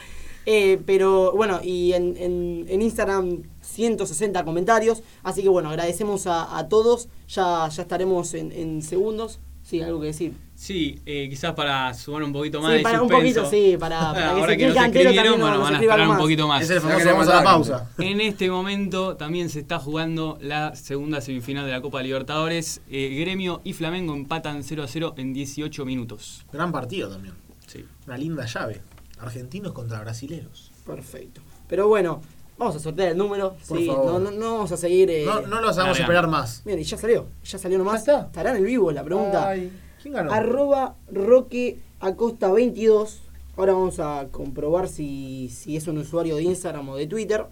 Eh, 0.47 0.81
pero 0.87 1.33
bueno, 1.33 1.61
y 1.63 1.93
en, 1.93 2.17
en- 2.17 2.65
en 2.69 2.81
Instagram 2.83 3.43
160 3.61 4.43
comentarios. 4.45 5.03
Así 5.23 5.43
que 5.43 5.49
bueno, 5.51 5.69
agradecemos 5.69 6.27
a, 6.27 6.57
a 6.59 6.69
todos. 6.69 7.09
Ya, 7.29 7.69
ya 7.69 7.83
estaremos 7.83 8.33
en, 8.35 8.51
en 8.53 8.83
segundos. 8.83 9.39
Sí, 9.63 9.83
algo 9.83 10.01
que 10.01 10.07
decir. 10.09 10.33
Sí, 10.63 11.01
eh, 11.07 11.27
quizás 11.31 11.55
para 11.55 11.95
sumar 11.95 12.23
un 12.23 12.35
poquito 12.35 12.61
más 12.61 12.73
Sí, 12.73 12.77
de 12.77 12.83
para 12.83 13.01
un 13.01 13.09
poquito, 13.09 13.49
sí, 13.49 13.77
para, 13.81 14.13
para 14.13 14.13
que 14.35 14.41
Ahora 14.41 14.47
que 14.47 14.53
Ezequiel 14.67 14.69
nos 14.69 14.77
Cantero 14.77 15.09
escribieron, 15.09 15.41
también 15.41 15.41
bueno, 15.41 15.55
nos 15.57 15.65
van 15.65 15.73
a 15.75 15.77
esperar 15.81 16.01
un 16.03 16.09
más. 16.09 16.19
poquito 16.19 16.49
más. 16.49 16.63
Es 16.63 16.71
el 16.71 16.81
famoso 16.83 17.07
vamos 17.07 17.29
a 17.29 17.35
la 17.37 17.43
pausa. 17.45 17.91
En 17.97 18.21
este 18.21 18.51
momento 18.51 19.17
también 19.17 19.49
se 19.49 19.61
está 19.61 19.79
jugando 19.79 20.37
la 20.43 20.77
segunda 20.77 21.23
semifinal 21.23 21.65
de 21.65 21.73
la 21.73 21.81
Copa 21.81 22.03
Libertadores. 22.03 22.83
Eh, 22.91 23.17
Gremio 23.23 23.63
y 23.65 23.73
Flamengo 23.73 24.13
empatan 24.13 24.63
0 24.63 24.83
a 24.83 24.87
0 24.87 25.15
en 25.17 25.33
18 25.33 25.87
minutos. 25.87 26.45
Gran 26.53 26.73
partido 26.73 27.09
también. 27.09 27.33
Sí. 27.67 27.87
Una 28.07 28.19
linda 28.19 28.45
llave. 28.45 28.83
Argentinos 29.19 29.73
contra 29.73 30.01
brasileros. 30.01 30.73
Perfecto. 30.85 31.41
Pero 31.69 31.89
bueno, 31.89 32.21
vamos 32.59 32.77
a 32.77 32.81
sortear 32.81 33.13
el 33.13 33.17
número. 33.17 33.57
Por 33.67 33.79
sí, 33.79 33.87
favor. 33.87 34.13
No, 34.13 34.19
no, 34.19 34.31
no 34.31 34.55
vamos 34.57 34.73
a 34.73 34.77
seguir. 34.77 35.09
eh, 35.11 35.23
No, 35.25 35.41
no 35.41 35.63
los 35.63 35.79
hagamos 35.79 35.99
Largamos. 35.99 36.01
esperar 36.01 36.29
más. 36.29 36.63
Bien, 36.67 36.79
y 36.79 36.83
ya 36.83 36.99
salió. 36.99 37.29
Ya 37.45 37.57
salió 37.59 37.79
nomás. 37.79 38.05
¿Ya 38.05 38.13
está? 38.13 38.27
Estará 38.27 38.51
en 38.51 38.57
el 38.59 38.65
vivo 38.65 38.93
la 38.93 39.03
pregunta. 39.03 39.49
Ay, 39.49 39.73
¿Quién 40.03 40.15
ganó? 40.15 40.33
Arroba 40.33 40.97
Roque 41.11 41.79
Acosta 42.01 42.51
22. 42.51 43.23
Ahora 43.57 43.73
vamos 43.75 43.99
a 44.01 44.29
comprobar 44.31 44.89
si, 44.89 45.49
si 45.51 45.77
es 45.77 45.87
un 45.89 45.99
usuario 45.99 46.37
de 46.37 46.43
Instagram 46.45 46.89
o 46.89 46.97
de 46.97 47.07
Twitter. 47.07 47.47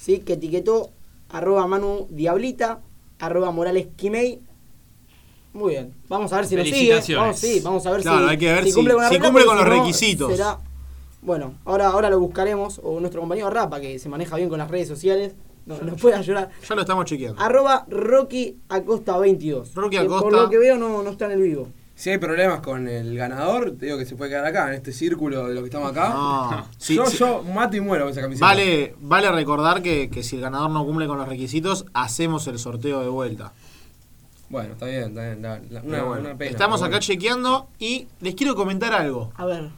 ¿sí? 0.00 0.18
Que 0.20 0.34
etiquetó 0.34 0.90
arroba 1.30 1.66
Manu 1.66 2.06
Diablita, 2.10 2.80
arroba 3.18 3.50
Morales 3.50 3.88
Quimei. 3.96 4.40
Muy 5.52 5.70
bien. 5.70 5.92
Vamos 6.08 6.32
a 6.32 6.36
ver 6.36 6.46
si 6.46 6.56
lo 6.56 6.62
sigue. 6.64 6.74
Felicitaciones. 6.76 7.20
Vamos, 7.22 7.38
sí, 7.38 7.60
vamos 7.62 7.86
a 7.86 7.90
ver 7.92 8.02
Claro, 8.02 8.24
si, 8.26 8.30
hay 8.30 8.38
que 8.38 8.52
ver 8.52 8.64
si- 8.64 8.72
cumple 8.72 8.94
con, 8.94 9.08
si 9.08 9.18
cumple 9.18 9.44
los 9.44 9.54
no, 9.54 9.64
requisitos. 9.64 10.32
será- 10.32 10.58
Bueno, 11.20 11.54
ahora, 11.64 11.88
ahora 11.88 12.08
lo 12.10 12.18
buscaremos. 12.20 12.80
O 12.82 13.00
nuestro 13.00 13.20
compañero 13.20 13.50
Rapa, 13.50 13.80
que 13.80 13.98
se 13.98 14.08
maneja 14.08 14.36
bien 14.36 14.48
con 14.48 14.58
las 14.58 14.70
redes 14.70 14.88
sociales, 14.88 15.34
no- 15.66 15.78
nos 15.78 16.00
puede 16.00 16.16
ayudar. 16.16 16.50
Ya 16.68 16.74
lo 16.74 16.80
estamos 16.82 17.04
chequeando. 17.04 17.40
Arroba 17.40 17.84
Rocky 17.88 18.58
Acosta 18.68 19.18
22. 19.18 19.74
Rocky 19.74 19.96
que 19.98 20.04
Por 20.04 20.16
Acosta. 20.18 20.42
lo 20.42 20.50
que 20.50 20.58
veo 20.58 20.76
no, 20.76 21.02
no 21.02 21.10
está 21.10 21.26
en 21.26 21.32
el 21.32 21.42
vivo. 21.42 21.68
Si 21.94 22.10
hay 22.10 22.18
problemas 22.18 22.60
con 22.60 22.88
el 22.88 23.16
ganador, 23.16 23.72
te 23.78 23.86
digo 23.86 23.98
que 23.98 24.06
se 24.06 24.16
puede 24.16 24.30
quedar 24.30 24.44
acá, 24.46 24.68
en 24.68 24.74
este 24.74 24.92
círculo 24.92 25.46
de 25.46 25.54
los 25.54 25.62
que 25.62 25.68
estamos 25.68 25.90
acá. 25.90 26.08
No. 26.08 26.66
Sí, 26.78 26.96
yo, 26.96 27.06
sí. 27.06 27.18
yo 27.18 27.42
mato 27.44 27.76
y 27.76 27.80
muero 27.80 28.04
con 28.04 28.12
esa 28.12 28.22
camiseta. 28.22 28.46
Vale, 28.46 28.96
vale 29.00 29.30
recordar 29.30 29.82
que, 29.82 30.08
que 30.10 30.22
si 30.22 30.36
el 30.36 30.42
ganador 30.42 30.70
no 30.70 30.84
cumple 30.84 31.06
con 31.06 31.18
los 31.18 31.28
requisitos, 31.28 31.84
hacemos 31.94 32.46
el 32.48 32.58
sorteo 32.58 33.00
de 33.02 33.08
vuelta. 33.08 33.52
Bueno, 34.48 34.72
está 34.72 34.86
bien, 34.86 35.04
está 35.04 35.22
bien. 35.26 35.42
la- 35.42 35.60
la- 35.70 35.80
una, 35.82 35.90
Pero 35.96 36.06
bueno, 36.08 36.20
una 36.28 36.34
pena. 36.36 36.50
estamos 36.50 36.80
acá 36.82 36.88
bueno. 36.90 37.00
chequeando 37.00 37.68
y 37.78 38.06
les 38.20 38.34
quiero 38.34 38.54
comentar 38.54 38.92
algo. 38.92 39.30
A 39.36 39.44
ver. 39.46 39.68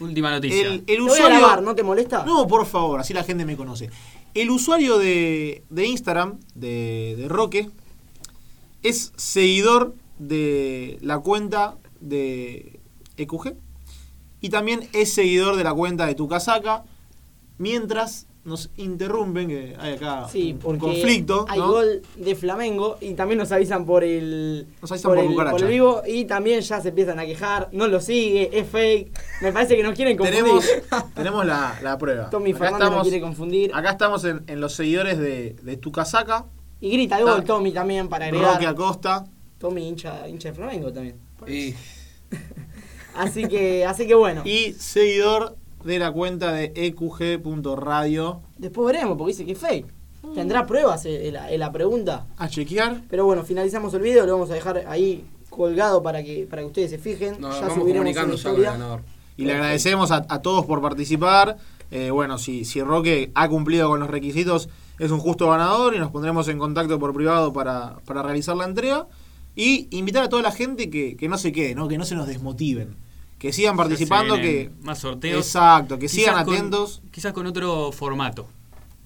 Última 0.00 0.30
noticia. 0.30 0.60
El, 0.66 0.72
el 0.74 0.84
Te 0.86 0.98
voy 1.00 1.08
a 1.08 1.12
usuario. 1.12 1.38
grabar, 1.38 1.62
¿no 1.62 1.74
te 1.74 1.82
molesta? 1.82 2.24
No, 2.24 2.46
por 2.46 2.64
favor, 2.66 3.00
así 3.00 3.12
la 3.12 3.24
gente 3.24 3.44
me 3.44 3.56
conoce. 3.56 3.90
El 4.40 4.50
usuario 4.50 4.98
de, 4.98 5.64
Instagram, 5.74 6.38
de, 6.54 7.16
de 7.18 7.28
Roque, 7.28 7.70
es 8.84 9.12
seguidor 9.16 9.96
de 10.20 10.96
la 11.00 11.18
cuenta 11.18 11.76
de 11.98 12.78
EQG 13.16 13.56
y 14.40 14.50
también 14.50 14.88
es 14.92 15.12
seguidor 15.12 15.56
de 15.56 15.64
la 15.64 15.74
cuenta 15.74 16.06
de 16.06 16.14
Tu 16.14 16.28
Casaca, 16.28 16.84
mientras 17.58 18.27
nos 18.48 18.70
interrumpen, 18.76 19.46
que 19.48 19.76
hay 19.78 19.94
acá 19.94 20.26
Sí, 20.28 20.58
un- 20.64 20.78
conflicto. 20.78 21.46
hay 21.48 21.60
¿no? 21.60 21.68
gol 21.68 22.02
de 22.16 22.34
Flamengo 22.34 22.96
y 23.00 23.14
también 23.14 23.38
nos 23.38 23.52
avisan 23.52 23.84
por 23.86 24.02
el, 24.02 24.66
Nos 24.82 24.90
avisan 24.90 25.10
por 25.10 25.18
el, 25.18 25.26
cucaracha. 25.28 25.64
el 25.64 25.70
vivo 25.70 26.02
y 26.06 26.24
también 26.24 26.60
ya 26.60 26.80
se 26.80 26.88
empiezan 26.88 27.18
a 27.20 27.26
quejar, 27.26 27.68
no 27.72 27.86
lo 27.86 28.00
sigue, 28.00 28.50
es 28.58 28.66
fake. 28.68 29.12
Me 29.42 29.52
parece 29.52 29.76
que 29.76 29.82
nos 29.82 29.94
quieren 29.94 30.16
confundir. 30.16 30.42
Tenemos, 30.44 30.64
tenemos 31.14 31.46
la, 31.46 31.78
la 31.82 31.96
prueba. 31.98 32.30
Tommy 32.30 32.50
Acá 32.50 32.58
Fernández 32.58 32.80
nos 32.80 32.88
estamos, 32.88 33.02
quiere 33.08 33.20
confundir. 33.20 33.70
acá 33.74 33.90
estamos 33.90 34.24
en, 34.24 34.42
en 34.46 34.60
los 34.60 34.72
seguidores 34.74 35.18
de, 35.18 35.56
de 35.62 35.76
Tu 35.76 35.92
Casaca, 35.92 36.46
Y 36.80 36.90
grita 36.90 37.18
el 37.18 37.24
gol 37.24 37.44
Tommy 37.44 37.72
también 37.72 38.08
para 38.08 38.24
agregar. 38.26 38.54
Roque 38.54 38.66
Acosta. 38.66 39.24
Tommy 39.58 39.88
hincha, 39.88 40.28
hincha 40.28 40.48
de 40.50 40.54
Flamengo 40.54 40.92
también. 40.92 41.16
Y 41.46 41.74
Así 43.14 43.48
que, 43.48 43.84
así 43.84 44.06
que 44.06 44.14
bueno. 44.14 44.42
y 44.44 44.72
seguidor 44.74 45.56
de 45.84 45.98
la 45.98 46.10
cuenta 46.12 46.52
de 46.52 46.72
eqg.radio. 46.74 48.40
Después 48.56 48.86
veremos, 48.86 49.16
porque 49.16 49.32
dice 49.32 49.44
que 49.44 49.52
es 49.52 49.58
fake. 49.58 49.86
¿Tendrá 50.34 50.66
pruebas 50.66 51.04
en 51.06 51.32
la, 51.32 51.50
en 51.50 51.60
la 51.60 51.72
pregunta? 51.72 52.26
A 52.36 52.48
chequear. 52.48 53.02
Pero 53.08 53.24
bueno, 53.24 53.44
finalizamos 53.44 53.94
el 53.94 54.02
video, 54.02 54.26
lo 54.26 54.32
vamos 54.32 54.50
a 54.50 54.54
dejar 54.54 54.84
ahí 54.88 55.24
colgado 55.48 56.02
para 56.02 56.22
que, 56.22 56.46
para 56.48 56.62
que 56.62 56.66
ustedes 56.66 56.90
se 56.90 56.98
fijen. 56.98 57.34
ya 57.36 57.48
vamos 57.48 57.74
subiremos 57.74 57.84
comunicando 57.98 58.04
una 58.04 58.12
ya 58.14 58.22
con 58.22 58.30
el 58.30 58.34
historia. 58.36 58.70
ganador. 58.72 59.02
Y 59.36 59.44
le 59.44 59.52
agradecemos 59.52 60.10
a, 60.10 60.26
a 60.28 60.42
todos 60.42 60.66
por 60.66 60.82
participar. 60.82 61.56
Eh, 61.90 62.10
bueno, 62.10 62.36
si, 62.38 62.64
si 62.64 62.82
Roque 62.82 63.30
ha 63.34 63.48
cumplido 63.48 63.88
con 63.88 64.00
los 64.00 64.10
requisitos, 64.10 64.68
es 64.98 65.10
un 65.10 65.20
justo 65.20 65.48
ganador 65.48 65.94
y 65.94 65.98
nos 65.98 66.10
pondremos 66.10 66.48
en 66.48 66.58
contacto 66.58 66.98
por 66.98 67.14
privado 67.14 67.52
para, 67.52 67.98
para 68.04 68.22
realizar 68.22 68.56
la 68.56 68.64
entrega. 68.64 69.06
Y 69.54 69.88
invitar 69.96 70.24
a 70.24 70.28
toda 70.28 70.42
la 70.42 70.52
gente 70.52 70.90
que, 70.90 71.16
que 71.16 71.28
no 71.28 71.38
se 71.38 71.52
quede, 71.52 71.74
¿no? 71.74 71.88
que 71.88 71.98
no 71.98 72.04
se 72.04 72.14
nos 72.14 72.26
desmotiven. 72.28 72.96
Que 73.38 73.52
sigan 73.52 73.76
participando, 73.76 74.34
que. 74.36 74.70
Más 74.82 74.98
sorteos. 74.98 75.46
Exacto, 75.46 75.96
que 75.96 76.06
Quizás 76.06 76.14
sigan 76.16 76.44
con- 76.44 76.54
atentos. 76.54 77.02
quizás 77.12 77.32
con 77.32 77.46
otro 77.46 77.92
formato 77.92 78.46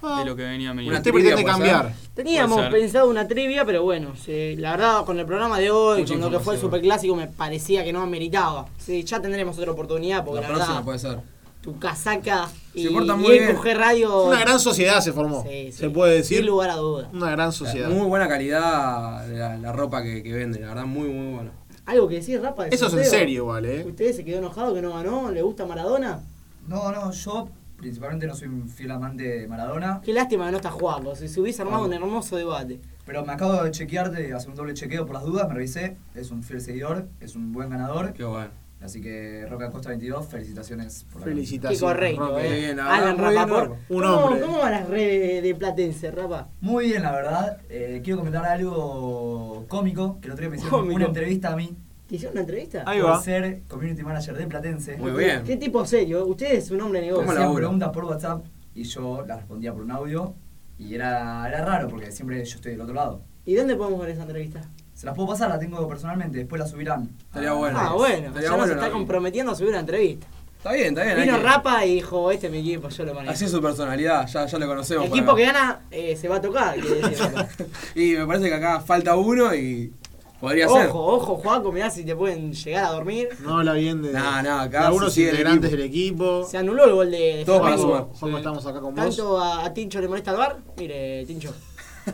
de 0.02 0.24
lo 0.24 0.34
que 0.34 0.42
venía 0.42 0.72
Una. 0.72 0.96
Usted 0.96 1.12
pretende 1.12 1.44
cambiar. 1.44 1.94
Teníamos 2.14 2.60
pensado 2.68 3.08
una 3.08 3.28
trivia, 3.28 3.64
pero 3.64 3.82
bueno, 3.82 4.16
se- 4.16 4.56
la 4.56 4.72
verdad 4.72 5.04
con 5.04 5.18
el 5.18 5.26
programa 5.26 5.58
de 5.60 5.70
hoy, 5.70 6.00
Mucha 6.00 6.14
con 6.14 6.20
lo 6.22 6.30
que 6.30 6.44
fue 6.44 6.54
el 6.54 6.60
superclásico, 6.60 7.14
me 7.14 7.28
parecía 7.28 7.84
que 7.84 7.92
no 7.92 8.00
ameritaba. 8.02 8.66
Sí, 8.78 9.04
ya 9.04 9.20
tendremos 9.20 9.56
otra 9.58 9.70
oportunidad, 9.70 10.24
porque 10.24 10.40
La 10.40 10.48
la, 10.48 10.54
próxima 10.54 10.74
verdad, 10.80 10.84
puede 10.84 10.98
ser. 10.98 11.18
tu 11.60 11.78
casaca 11.78 12.48
y, 12.74 12.82
Se 12.84 12.90
y 12.90 12.94
bien. 13.18 13.56
Radio... 13.78 14.24
Una 14.24 14.40
gran 14.40 14.58
sociedad 14.58 15.00
se 15.00 15.12
formó. 15.12 15.44
Sí, 15.44 15.66
sí. 15.70 15.72
Se 15.78 15.90
puede 15.90 16.16
decir. 16.16 16.38
Sin 16.38 16.46
lugar 16.46 16.70
a 16.70 16.76
dudas. 16.76 17.08
Una 17.12 17.30
gran 17.30 17.52
sociedad. 17.52 17.88
Muy 17.88 18.06
buena 18.08 18.26
calidad 18.26 19.28
la, 19.28 19.56
la 19.56 19.72
ropa 19.72 20.02
que, 20.02 20.22
que 20.24 20.32
vende, 20.32 20.58
la 20.58 20.68
verdad, 20.68 20.86
muy, 20.86 21.08
muy 21.10 21.34
buena. 21.34 21.52
Algo 21.86 22.08
que 22.08 22.16
decir, 22.16 22.40
Rapa, 22.40 22.64
del 22.64 22.74
Eso 22.74 22.86
es 22.86 22.94
en 22.94 23.04
serio, 23.04 23.42
igual, 23.42 23.64
¿eh? 23.64 23.84
¿Usted 23.86 24.12
se 24.12 24.24
quedó 24.24 24.38
enojado 24.38 24.74
que 24.74 24.82
no 24.82 24.94
ganó? 24.94 25.30
¿Le 25.30 25.42
gusta 25.42 25.66
Maradona? 25.66 26.20
No, 26.68 26.92
no, 26.92 27.10
yo 27.10 27.48
principalmente 27.76 28.26
no 28.28 28.36
soy 28.36 28.46
un 28.48 28.68
fiel 28.68 28.92
amante 28.92 29.24
de 29.24 29.48
Maradona, 29.48 30.00
Qué 30.04 30.12
lástima 30.12 30.46
que 30.46 30.52
no 30.52 30.58
está 30.58 30.70
jugando, 30.70 31.16
si 31.16 31.26
se 31.26 31.40
hubiese 31.40 31.62
armado 31.62 31.84
un 31.84 31.92
hermoso 31.92 32.36
debate. 32.36 32.80
pero 33.04 33.24
me 33.26 33.32
acabo 33.32 33.64
de 33.64 33.72
chequear, 33.72 34.12
de 34.12 34.32
hacer 34.32 34.50
un 34.50 34.54
doble 34.54 34.74
chequeo 34.74 35.04
por 35.04 35.14
las 35.14 35.24
dudas, 35.24 35.48
me 35.48 35.54
revisé, 35.54 35.96
es 36.14 36.30
un 36.30 36.44
fiel 36.44 36.60
seguidor, 36.60 37.08
es 37.20 37.34
un 37.34 37.52
buen 37.52 37.70
ganador. 37.70 38.12
Qué 38.12 38.22
bueno. 38.22 38.50
Así 38.82 39.00
que 39.00 39.46
Roca 39.48 39.70
Costa 39.70 39.90
22, 39.90 40.26
felicitaciones 40.26 41.04
por 41.12 41.20
la 41.20 41.26
Felicitaciones. 41.28 41.78
Qué 41.78 41.84
correcto, 41.86 42.28
Roque. 42.28 42.46
eh. 42.46 42.60
bien, 42.60 42.80
Alan 42.80 43.16
muy 43.16 43.28
bien, 43.30 43.34
Rapaport. 43.36 43.70
Rapa. 43.70 43.80
Un 43.88 44.02
¿Cómo, 44.02 44.16
hombre. 44.16 44.40
¿Cómo 44.42 44.58
van 44.58 44.72
las 44.72 44.88
redes 44.88 45.42
de 45.42 45.54
Platense, 45.54 46.10
Rapa? 46.10 46.48
Muy 46.60 46.86
bien, 46.86 47.02
la 47.02 47.12
verdad. 47.12 47.58
Eh, 47.68 48.00
quiero 48.02 48.18
comentar 48.18 48.44
algo 48.44 49.64
cómico, 49.68 50.18
que 50.20 50.26
el 50.26 50.32
otro 50.32 50.42
día 50.42 50.50
me 50.50 50.56
hicieron 50.56 50.80
Cómico. 50.80 50.96
una 50.96 51.06
entrevista 51.06 51.52
a 51.52 51.56
mí 51.56 51.76
¿Te 52.08 52.16
hicieron 52.16 52.32
una 52.34 52.40
entrevista? 52.42 52.82
Ahí 52.86 53.00
por 53.00 53.10
va. 53.10 53.22
ser 53.22 53.62
community 53.68 54.02
manager 54.02 54.36
de 54.36 54.46
Platense. 54.46 54.96
Muy 54.98 55.12
bien. 55.12 55.44
¿Qué 55.44 55.56
tipo 55.56 55.86
serio? 55.86 56.26
Usted 56.26 56.52
es 56.52 56.70
un 56.70 56.80
hombre 56.82 57.00
de 57.00 57.06
negocio. 57.06 57.26
¿Cómo 57.26 57.38
hacían 57.38 57.54
preguntas 57.54 57.88
por 57.90 58.04
WhatsApp 58.04 58.44
y 58.74 58.82
yo 58.82 59.24
las 59.26 59.38
respondía 59.38 59.72
por 59.72 59.82
un 59.82 59.90
audio 59.92 60.34
y 60.78 60.94
era, 60.94 61.48
era 61.48 61.64
raro 61.64 61.88
porque 61.88 62.10
siempre 62.12 62.44
yo 62.44 62.56
estoy 62.56 62.72
del 62.72 62.80
otro 62.82 62.94
lado. 62.94 63.22
¿Y 63.46 63.54
dónde 63.54 63.76
podemos 63.76 64.00
ver 64.00 64.10
esa 64.10 64.22
entrevista? 64.22 64.60
Se 65.02 65.06
las 65.06 65.16
puedo 65.16 65.30
pasar, 65.30 65.48
la 65.48 65.58
tengo 65.58 65.88
personalmente, 65.88 66.38
después 66.38 66.60
la 66.60 66.68
subirán. 66.68 67.10
Estaría 67.24 67.52
bueno. 67.54 67.76
Ah, 67.76 67.92
bueno, 67.94 68.28
Estaría 68.28 68.42
ya 68.42 68.48
nos 68.50 68.58
bueno, 68.60 68.74
está 68.74 68.86
¿no? 68.86 68.92
comprometiendo 68.92 69.50
a 69.50 69.54
subir 69.56 69.70
una 69.70 69.80
entrevista. 69.80 70.28
Está 70.58 70.72
bien, 70.74 70.96
está 70.96 71.02
bien. 71.02 71.22
Vino 71.22 71.36
que- 71.38 71.42
Rapa 71.42 71.84
y 71.84 71.94
dijo, 71.96 72.30
este 72.30 72.46
es 72.46 72.52
mi 72.52 72.60
equipo, 72.60 72.88
yo 72.88 73.04
lo 73.06 73.12
manejo. 73.14 73.32
Así 73.34 73.46
es 73.46 73.50
su 73.50 73.60
personalidad, 73.60 74.28
ya, 74.28 74.46
ya 74.46 74.58
lo 74.60 74.66
conocemos. 74.68 75.06
El 75.06 75.10
equipo 75.10 75.32
acá. 75.32 75.36
que 75.40 75.44
gana 75.46 75.80
eh, 75.90 76.16
se 76.16 76.28
va 76.28 76.36
a 76.36 76.40
tocar, 76.40 76.76
quiere 76.78 77.00
decir 77.08 77.18
Rapa. 77.18 77.48
Y 77.96 78.12
me 78.12 78.26
parece 78.28 78.46
que 78.48 78.54
acá 78.54 78.78
falta 78.78 79.16
uno 79.16 79.52
y 79.56 79.92
podría 80.40 80.68
ser. 80.68 80.86
Ojo, 80.86 81.04
ojo, 81.04 81.34
Juaco, 81.36 81.72
mirá 81.72 81.90
si 81.90 82.04
te 82.04 82.14
pueden 82.14 82.52
llegar 82.52 82.84
a 82.84 82.90
dormir. 82.92 83.28
No 83.40 83.58
habla 83.58 83.72
bien 83.72 84.02
de, 84.02 84.12
No, 84.12 84.40
no, 84.44 84.60
acá 84.60 84.82
de 84.82 84.86
algunos 84.86 85.18
integrantes 85.18 85.72
del 85.72 85.80
equipo. 85.80 86.46
Se 86.48 86.58
anuló 86.58 86.84
el 86.84 86.92
gol 86.92 87.10
de, 87.10 87.38
de 87.38 87.44
Todos 87.44 87.60
para 87.60 87.76
sumar. 87.76 88.06
Estamos 88.38 88.64
acá 88.66 88.80
con 88.80 88.94
vos. 88.94 89.04
Tanto 89.04 89.40
a, 89.40 89.64
a 89.64 89.74
Tincho 89.74 90.00
le 90.00 90.06
molesta 90.06 90.30
el 90.30 90.36
bar. 90.36 90.58
Mire, 90.78 91.26
Tincho. 91.26 91.52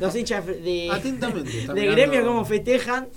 Los 0.01 0.15
hinchas 0.15 0.47
de, 0.47 0.91
Atentamente. 0.93 1.67
de 1.73 1.87
gremio 1.87 2.25
como 2.25 2.45
festejan. 2.45 3.09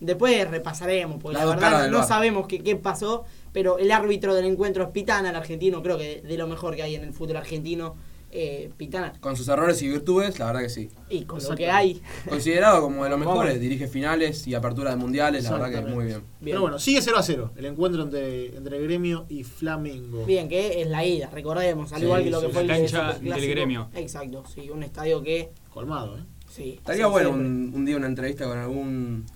Después 0.00 0.50
repasaremos, 0.50 1.22
porque 1.22 1.38
la 1.38 1.46
verdad 1.46 1.88
no 1.88 2.06
sabemos 2.06 2.46
qué, 2.46 2.62
qué 2.62 2.76
pasó. 2.76 3.24
Pero 3.52 3.78
el 3.78 3.90
árbitro 3.92 4.34
del 4.34 4.44
encuentro 4.46 4.84
es 4.84 4.90
Pitana, 4.90 5.30
el 5.30 5.36
argentino. 5.36 5.82
Creo 5.82 5.96
que 5.96 6.20
de 6.20 6.36
lo 6.36 6.46
mejor 6.46 6.74
que 6.76 6.82
hay 6.82 6.94
en 6.96 7.04
el 7.04 7.12
fútbol 7.12 7.36
argentino. 7.36 7.94
Eh, 8.36 8.72
Pitana. 8.76 9.12
Con 9.20 9.36
sus 9.36 9.46
errores 9.46 9.80
y 9.82 9.88
virtudes, 9.88 10.40
la 10.40 10.46
verdad 10.46 10.62
que 10.62 10.68
sí. 10.68 10.90
Y 11.08 11.22
con 11.24 11.40
lo 11.40 11.54
que 11.54 11.70
hay. 11.70 12.02
Considerado 12.28 12.82
como 12.82 13.04
de 13.04 13.10
los 13.10 13.18
mejores, 13.18 13.60
dirige 13.60 13.86
finales 13.86 14.44
y 14.48 14.54
apertura 14.54 14.90
de 14.90 14.96
mundiales, 14.96 15.44
la 15.44 15.52
verdad 15.52 15.66
que 15.66 15.74
Exactamente. 15.74 15.96
muy 15.96 16.06
bien. 16.06 16.20
Bien. 16.40 16.54
Pero 16.54 16.60
bueno, 16.62 16.78
sigue 16.80 17.00
0 17.00 17.16
a 17.16 17.22
0 17.22 17.52
el 17.54 17.64
encuentro 17.64 18.02
entre, 18.02 18.56
entre 18.56 18.82
gremio 18.82 19.24
y 19.28 19.44
Flamengo. 19.44 20.24
Bien, 20.24 20.48
que 20.48 20.82
es 20.82 20.88
la 20.88 21.04
ida, 21.04 21.30
recordemos, 21.32 21.92
al 21.92 22.00
Sí, 22.00 22.06
igual 22.06 22.24
que 22.24 22.30
lo 22.30 22.40
que 22.40 22.48
fue 22.48 22.62
el 22.62 22.66
la 22.66 22.76
cancha 22.76 23.12
del 23.20 23.48
Gremio. 23.48 23.88
Exacto, 23.94 24.42
sí, 24.52 24.68
un 24.68 24.82
estadio 24.82 25.22
que 25.22 25.50
Colmado, 25.72 26.18
¿eh? 26.18 26.22
sí. 26.50 26.74
Estaría 26.78 27.04
sí, 27.04 27.10
bueno 27.12 27.30
un, 27.30 27.70
un 27.72 27.84
día 27.84 27.96
una 27.96 28.06
entrevista 28.08 28.46
con 28.46 28.58
algún 28.58 29.26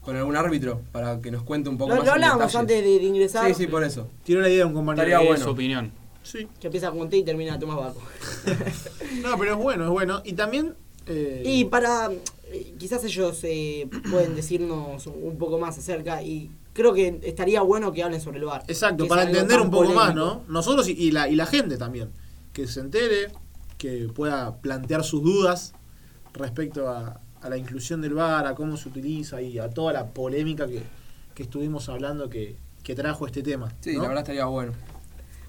con 0.00 0.16
algún 0.16 0.34
árbitro 0.34 0.80
para 0.90 1.20
que 1.20 1.30
nos 1.30 1.44
cuente 1.44 1.68
un 1.70 1.78
poco 1.78 1.90
Lo, 1.90 1.98
más 1.98 2.06
lo 2.06 2.12
hablábamos 2.12 2.54
antes 2.56 2.82
de, 2.82 2.98
de 2.98 3.04
ingresar. 3.04 3.46
Sí, 3.46 3.54
sí, 3.54 3.66
por 3.68 3.84
eso. 3.84 4.08
Tiró 4.24 4.40
la 4.40 4.48
idea 4.48 4.58
de 4.60 4.64
un 4.64 4.74
compañero. 4.74 5.06
Estaría 5.06 5.28
bueno. 5.28 5.44
Su 5.44 5.50
opinión. 5.50 5.92
Sí. 6.22 6.46
Que 6.60 6.68
empieza 6.68 6.90
con 6.90 7.08
T 7.10 7.16
y 7.18 7.24
termina 7.24 7.58
Tomás 7.58 7.76
Baco. 7.76 8.00
No, 9.22 9.36
pero 9.38 9.52
es 9.52 9.58
bueno, 9.58 9.84
es 9.84 9.90
bueno. 9.90 10.22
Y 10.24 10.32
también. 10.32 10.74
eh, 11.06 11.42
Y 11.44 11.64
para. 11.66 12.10
eh, 12.50 12.74
Quizás 12.78 13.04
ellos 13.04 13.38
eh, 13.44 13.88
pueden 14.10 14.34
decirnos 14.36 15.06
un 15.06 15.36
poco 15.38 15.58
más 15.58 15.76
acerca 15.78 16.22
y 16.22 16.50
creo 16.72 16.92
que 16.94 17.20
estaría 17.22 17.60
bueno 17.62 17.92
que 17.92 18.02
hablen 18.02 18.20
sobre 18.20 18.38
el 18.38 18.44
bar. 18.44 18.62
Exacto, 18.68 19.06
para 19.08 19.24
entender 19.24 19.60
un 19.60 19.70
poco 19.70 19.92
más. 19.92 20.14
¿no? 20.14 20.42
Nosotros 20.48 20.88
y, 20.88 20.92
y 20.92 21.10
la, 21.10 21.28
y 21.28 21.34
la 21.36 21.46
gente 21.46 21.76
también. 21.76 22.10
Que 22.52 22.66
se 22.66 22.80
entere, 22.80 23.28
que 23.78 24.08
pueda 24.14 24.56
plantear 24.56 25.04
sus 25.04 25.22
dudas 25.22 25.72
respecto 26.34 26.88
a, 26.88 27.20
a 27.40 27.48
la 27.48 27.56
inclusión 27.56 28.00
del 28.00 28.14
VAR, 28.14 28.46
a 28.46 28.54
cómo 28.54 28.76
se 28.76 28.88
utiliza 28.88 29.40
y 29.42 29.58
a 29.58 29.68
toda 29.70 29.92
la 29.92 30.06
polémica 30.08 30.66
que, 30.66 30.82
que 31.34 31.42
estuvimos 31.42 31.88
hablando 31.88 32.28
que, 32.30 32.56
que 32.82 32.94
trajo 32.94 33.26
este 33.26 33.42
tema. 33.42 33.72
Sí, 33.80 33.94
¿no? 33.96 34.02
la 34.02 34.08
verdad 34.08 34.22
estaría 34.22 34.44
bueno. 34.46 34.72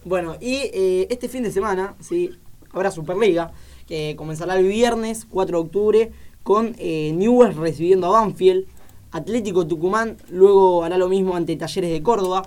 Bueno, 0.06 0.36
y 0.39 0.56
eh, 0.74 1.08
este 1.10 1.30
fin 1.30 1.43
de 1.43 1.51
semana, 1.51 1.95
sí, 1.99 2.32
habrá 2.72 2.91
Superliga, 2.91 3.51
que 3.88 4.16
comenzará 4.18 4.58
el 4.58 4.68
viernes 4.68 5.26
4 5.30 5.58
de 5.58 5.64
octubre 5.64 6.12
con 6.43 6.76
eh, 6.78 7.12
Newell's 7.14 7.56
recibiendo 7.56 8.08
a 8.08 8.22
Banfield, 8.22 8.66
Atlético 9.12 9.66
Tucumán, 9.68 10.18
luego 10.30 10.84
hará 10.84 10.97
lo 10.97 11.08
mismo 11.08 11.36
ante 11.36 11.56
Talleres 11.56 11.91
de 11.91 12.01
Córdoba. 12.04 12.43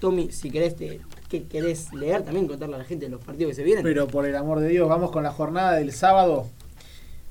Tommy, 0.00 0.30
si 0.30 0.50
querés, 0.50 0.76
te, 0.76 1.00
¿qué 1.28 1.44
querés 1.44 1.92
leer 1.94 2.22
también, 2.24 2.46
contarle 2.46 2.74
a 2.76 2.78
la 2.78 2.84
gente 2.84 3.08
los 3.08 3.22
partidos 3.24 3.50
que 3.50 3.54
se 3.56 3.62
vienen? 3.64 3.82
Pero 3.84 4.06
por 4.08 4.26
el 4.26 4.36
amor 4.36 4.60
de 4.60 4.68
Dios, 4.68 4.88
vamos 4.88 5.10
con 5.10 5.22
la 5.22 5.30
jornada 5.32 5.72
del 5.74 5.92
sábado. 5.92 6.46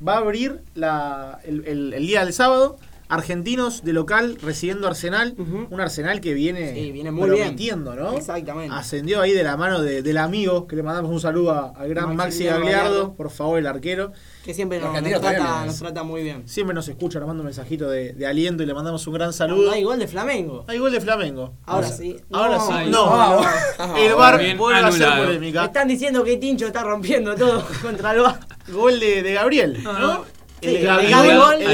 Va 0.05 0.15
a 0.15 0.17
abrir 0.19 0.61
la, 0.75 1.39
el- 1.45 1.93
el 1.93 2.07
día 2.07 2.23
del 2.23 2.33
sábado. 2.33 2.77
Argentinos 3.09 3.83
de 3.83 3.93
local 3.93 4.37
recibiendo 4.41 4.87
Arsenal. 4.87 5.35
Un 5.69 5.79
Arsenal 5.81 6.19
que 6.21 6.33
viene, 6.33 6.73
Sí, 6.73 6.91
viene 6.91 7.11
muy 7.11 7.29
bien. 7.29 7.41
prometiendo, 7.43 7.95
¿no? 7.95 8.13
Exactamente. 8.13 8.75
Ascendió 8.75 9.21
ahí 9.21 9.31
de 9.31 9.43
la 9.43 9.55
mano 9.57 9.81
de- 9.81 10.01
del 10.01 10.17
amigo, 10.17 10.67
que 10.67 10.75
le 10.75 10.83
mandamos 10.83 11.11
un 11.11 11.19
saludo 11.19 11.51
a- 11.51 11.69
al 11.77 11.87
gran 11.89 12.15
Maxi 12.15 12.43
Gagliardo, 12.45 13.13
por 13.15 13.29
favor, 13.29 13.59
el 13.59 13.67
arquero. 13.67 14.11
que 14.43 14.53
siempre 14.53 14.79
nos, 14.79 14.93
nos 15.01 15.21
trata, 15.21 15.65
nos 15.65 15.77
trata 15.77 16.03
muy 16.03 16.23
bien. 16.23 16.47
Siempre 16.47 16.73
nos 16.73 16.87
escucha, 16.87 17.19
nos 17.19 17.27
manda 17.27 17.41
un 17.41 17.45
mensajito 17.47 17.89
de, 17.89 18.13
de 18.13 18.27
aliento 18.27 18.63
y 18.63 18.65
le 18.65 18.73
mandamos 18.73 19.05
un 19.05 19.13
gran 19.13 19.33
saludo. 19.33 19.71
hay 19.71 19.83
gol 19.83 19.99
de 19.99 20.07
Flamengo. 20.07 20.63
Hay 20.67 20.77
gol 20.77 20.91
de 20.93 21.01
Flamengo. 21.01 21.53
Ahora 21.65 21.87
O 21.87 21.89
sea, 21.89 21.97
sí. 21.97 22.15
Ahora 22.31 22.55
No, 22.57 22.65
sí. 22.67 22.73
No, 22.89 23.05
no. 23.09 23.41
no. 23.41 23.47
Ah, 23.77 23.93
El 23.99 24.15
bar 24.15 24.35
vuelve 24.57 24.79
a 24.79 24.87
hacer 24.87 25.03
anulado. 25.03 25.25
polémica. 25.25 25.65
Están 25.65 25.87
diciendo 25.89 26.23
que 26.23 26.37
Tincho 26.37 26.65
está 26.67 26.81
rompiendo 26.83 27.35
todo 27.35 27.61
contra 27.81 28.13
el 28.13 28.21
bar. 28.21 28.39
Gol 28.69 28.99
de, 29.01 29.21
de 29.21 29.33
Gabriel, 29.33 29.83
¿no? 29.83 29.99
no. 29.99 30.25
Sí, 30.61 30.67
el 30.69 30.75
el 30.77 30.89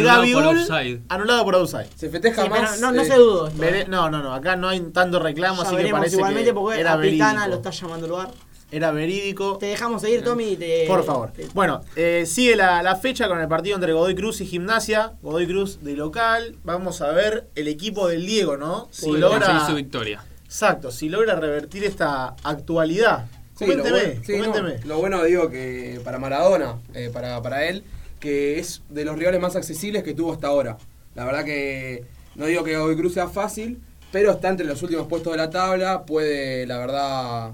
anulado 0.10 1.44
por 1.46 1.56
anulado 1.56 1.64
offside. 1.64 1.88
Se 1.96 2.10
festeja 2.10 2.44
Sí, 2.44 2.50
más. 2.50 2.80
no, 2.80 2.92
no 2.92 3.02
eh, 3.02 3.06
se 3.06 3.16
dudo. 3.16 3.48
esto, 3.48 3.64
¿eh? 3.64 3.86
no, 3.88 4.10
no, 4.10 4.22
no, 4.22 4.34
acá 4.34 4.56
no 4.56 4.68
hay 4.70 4.80
tanto 4.92 5.20
reclamo, 5.20 5.64
Ya 5.64 5.68
así 5.70 5.76
que 5.78 5.92
parece 5.92 6.16
igualmente 6.18 6.50
que 6.50 6.54
porque 6.54 6.80
era 6.82 6.94
a 6.94 7.02
Pitana 7.02 7.34
verídico. 7.34 7.48
lo 7.50 7.56
está 7.56 7.70
llamando 7.72 8.06
el 8.08 8.12
bar. 8.12 8.32
Era 8.72 8.92
verídico. 8.92 9.58
Te 9.60 9.68
dejamos 9.68 10.02
seguir, 10.02 10.24
Tommy. 10.24 10.46
y 10.54 10.56
Te, 10.58 10.86
Por 10.88 11.04
favor. 11.06 11.32
te- 11.32 11.48
Bueno, 11.54 11.82
eh, 11.96 12.24
sigue 12.26 12.56
la, 12.56 12.82
la 12.82 12.96
fecha 12.96 13.28
con 13.28 13.40
el 13.40 13.48
partido 13.48 13.76
entre 13.76 13.94
Godoy 13.94 14.16
Cruz 14.16 14.42
y 14.42 14.48
Gimnasia. 14.48 15.14
Godoy 15.22 15.46
Cruz 15.46 15.84
de 15.84 15.94
local. 15.96 16.56
Vamos 16.64 17.02
a 17.02 17.12
ver 17.12 17.48
el 17.56 17.68
equipo 17.68 18.08
del 18.08 18.26
Diego, 18.26 18.58
¿no? 18.58 18.88
Si 18.92 19.12
logra. 19.12 19.66
su 19.68 19.76
victoria. 19.76 20.24
Exacto, 20.46 20.92
si 20.92 21.08
logra 21.08 21.36
revertir 21.36 21.84
esta 21.84 22.36
actualidad. 22.44 23.26
Sí, 23.56 23.66
lo 23.68 23.78
coménteme, 23.84 24.00
bueno- 24.08 24.22
sí, 24.26 24.38
no, 24.38 24.46
coménteme. 24.52 24.86
lo 24.88 24.98
bueno 24.98 25.24
digo 25.24 25.50
que 25.52 26.02
para 26.04 26.18
Maradona, 26.18 26.78
eh, 26.96 27.12
para, 27.14 27.40
para 27.44 27.66
él, 27.66 27.84
que 28.24 28.58
es 28.58 28.82
de 28.88 29.04
los 29.04 29.20
rivales 29.20 29.42
más 29.42 29.58
accesibles 29.58 30.02
que 30.02 30.14
tuvo 30.14 30.32
hasta 30.32 30.48
ahora. 30.48 30.78
La 31.14 31.26
verdad 31.26 31.44
que 31.44 32.06
no 32.36 32.46
digo 32.46 32.64
que 32.64 32.78
hoy 32.78 32.96
Cruz 32.96 33.16
sea 33.16 33.28
fácil, 33.28 33.82
pero 34.14 34.32
está 34.32 34.48
entre 34.48 34.66
los 34.66 34.82
últimos 34.82 35.08
puestos 35.08 35.34
de 35.34 35.38
la 35.38 35.50
tabla, 35.50 36.06
puede, 36.06 36.66
la 36.66 36.78
verdad, 36.78 37.52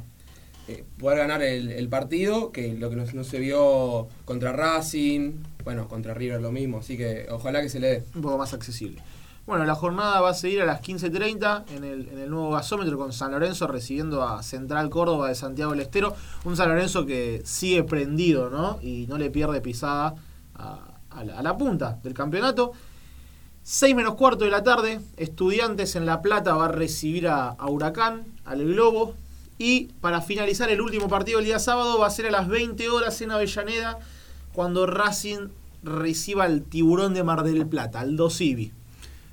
eh, 0.67 0.83
poder 0.99 1.17
ganar 1.17 1.41
el, 1.41 1.89
partido, 1.89 2.51
que 2.51 2.75
lo 2.75 2.91
que 2.91 2.97
no, 2.97 3.03
no 3.11 3.23
se 3.23 3.39
vio 3.39 4.09
contra 4.25 4.53
Racing, 4.53 5.39
bueno, 5.63 5.87
contra 5.87 6.13
River 6.13 6.39
lo 6.39 6.51
mismo, 6.51 6.77
así 6.77 6.97
que 6.97 7.25
ojalá 7.31 7.63
que 7.63 7.69
se 7.69 7.79
le 7.79 7.87
dé. 7.87 8.03
un 8.13 8.21
poco 8.21 8.37
más 8.37 8.53
accesible. 8.53 9.01
Bueno, 9.47 9.65
la 9.65 9.73
jornada 9.73 10.21
va 10.21 10.29
a 10.29 10.33
seguir 10.35 10.61
a 10.61 10.67
las 10.67 10.83
15.30 10.83 11.63
en 11.75 11.83
el, 11.83 12.09
en 12.09 12.19
el 12.19 12.29
nuevo 12.29 12.51
gasómetro 12.51 12.95
con 12.99 13.11
San 13.11 13.31
Lorenzo 13.31 13.65
recibiendo 13.65 14.21
a 14.21 14.43
Central 14.43 14.91
Córdoba 14.91 15.29
de 15.29 15.33
Santiago 15.33 15.71
del 15.71 15.79
Estero. 15.79 16.15
Un 16.45 16.55
San 16.55 16.69
Lorenzo 16.69 17.07
que 17.07 17.41
sigue 17.43 17.83
prendido, 17.83 18.51
¿no? 18.51 18.77
Y 18.83 19.07
no 19.07 19.17
le 19.17 19.31
pierde 19.31 19.61
pisada 19.61 20.13
a, 20.59 20.79
a 21.09 21.23
la, 21.23 21.39
a 21.39 21.41
la 21.43 21.57
punta 21.57 21.97
del 22.03 22.13
campeonato. 22.13 22.73
6 23.63 23.95
menos 23.95 24.15
cuarto 24.15 24.45
de 24.45 24.51
la 24.51 24.63
tarde, 24.63 24.99
Estudiantes 25.17 25.95
en 25.95 26.05
La 26.05 26.21
Plata 26.21 26.55
va 26.55 26.65
a 26.65 26.71
recibir 26.71 27.27
a, 27.27 27.49
a 27.49 27.67
Huracán, 27.67 28.23
al 28.45 28.63
Globo. 28.65 29.15
Y 29.57 29.87
para 29.99 30.21
finalizar 30.21 30.69
el 30.69 30.81
último 30.81 31.09
partido 31.09 31.37
del 31.39 31.45
día 31.45 31.59
sábado 31.59 31.99
va 31.99 32.07
a 32.07 32.09
ser 32.09 32.27
a 32.27 32.31
las 32.31 32.47
20 32.47 32.89
horas 32.89 33.21
en 33.21 33.31
Avellaneda 33.31 33.99
cuando 34.53 34.85
Racing 34.85 35.49
reciba 35.83 36.45
al 36.45 36.63
tiburón 36.63 37.13
de 37.13 37.23
Mar 37.23 37.43
del 37.43 37.67
Plata, 37.67 37.99
al 37.99 38.15
Dosivi. 38.15 38.71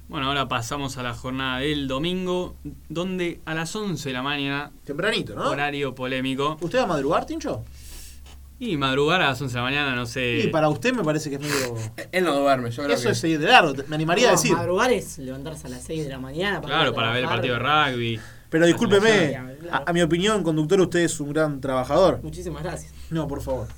Bueno, 0.08 0.28
ahora 0.28 0.46
pasamos 0.46 0.98
a 0.98 1.02
la 1.02 1.14
jornada 1.14 1.58
del 1.58 1.88
domingo, 1.88 2.54
donde 2.88 3.40
a 3.44 3.54
las 3.54 3.74
11 3.74 4.08
de 4.08 4.12
la 4.12 4.22
mañana, 4.22 4.70
Tempranito, 4.84 5.34
¿no? 5.34 5.48
horario 5.50 5.94
polémico, 5.96 6.56
¿Usted 6.60 6.78
va 6.78 6.84
a 6.84 6.86
madrugar, 6.86 7.26
Tincho? 7.26 7.64
Y 8.58 8.76
madrugar 8.76 9.20
a 9.20 9.28
las 9.28 9.40
11 9.40 9.52
de 9.52 9.58
la 9.58 9.62
mañana, 9.64 9.94
no 9.94 10.06
sé... 10.06 10.40
Y 10.44 10.46
para 10.48 10.68
usted 10.68 10.94
me 10.94 11.04
parece 11.04 11.28
que 11.28 11.36
es 11.36 11.42
medio. 11.42 11.76
Él 12.10 12.24
no 12.24 12.34
duerme, 12.38 12.70
yo 12.70 12.82
creo 12.84 12.94
Eso 12.94 13.04
que. 13.04 13.10
es 13.10 13.18
seguir 13.18 13.38
de 13.38 13.48
largo, 13.48 13.74
me 13.88 13.94
animaría 13.96 14.28
a 14.28 14.32
decir. 14.32 14.52
Madrugar 14.52 14.92
es 14.92 15.18
levantarse 15.18 15.66
a 15.66 15.70
las 15.70 15.82
6 15.84 16.04
de 16.04 16.08
la 16.10 16.18
mañana. 16.18 16.60
Para 16.60 16.74
Claro, 16.74 16.94
para 16.94 17.12
ver 17.12 17.22
el 17.24 17.28
partido 17.28 17.54
de 17.54 17.60
rugby. 17.60 18.20
Pero 18.48 18.66
discúlpeme, 18.66 19.36
a 19.70 19.92
mi 19.92 20.02
opinión, 20.02 20.42
conductor, 20.42 20.80
usted 20.80 21.00
es 21.00 21.20
un 21.20 21.32
gran 21.32 21.60
trabajador. 21.60 22.20
Muchísimas 22.22 22.62
gracias. 22.62 22.92
No, 23.10 23.26
por 23.28 23.42
favor. 23.42 23.68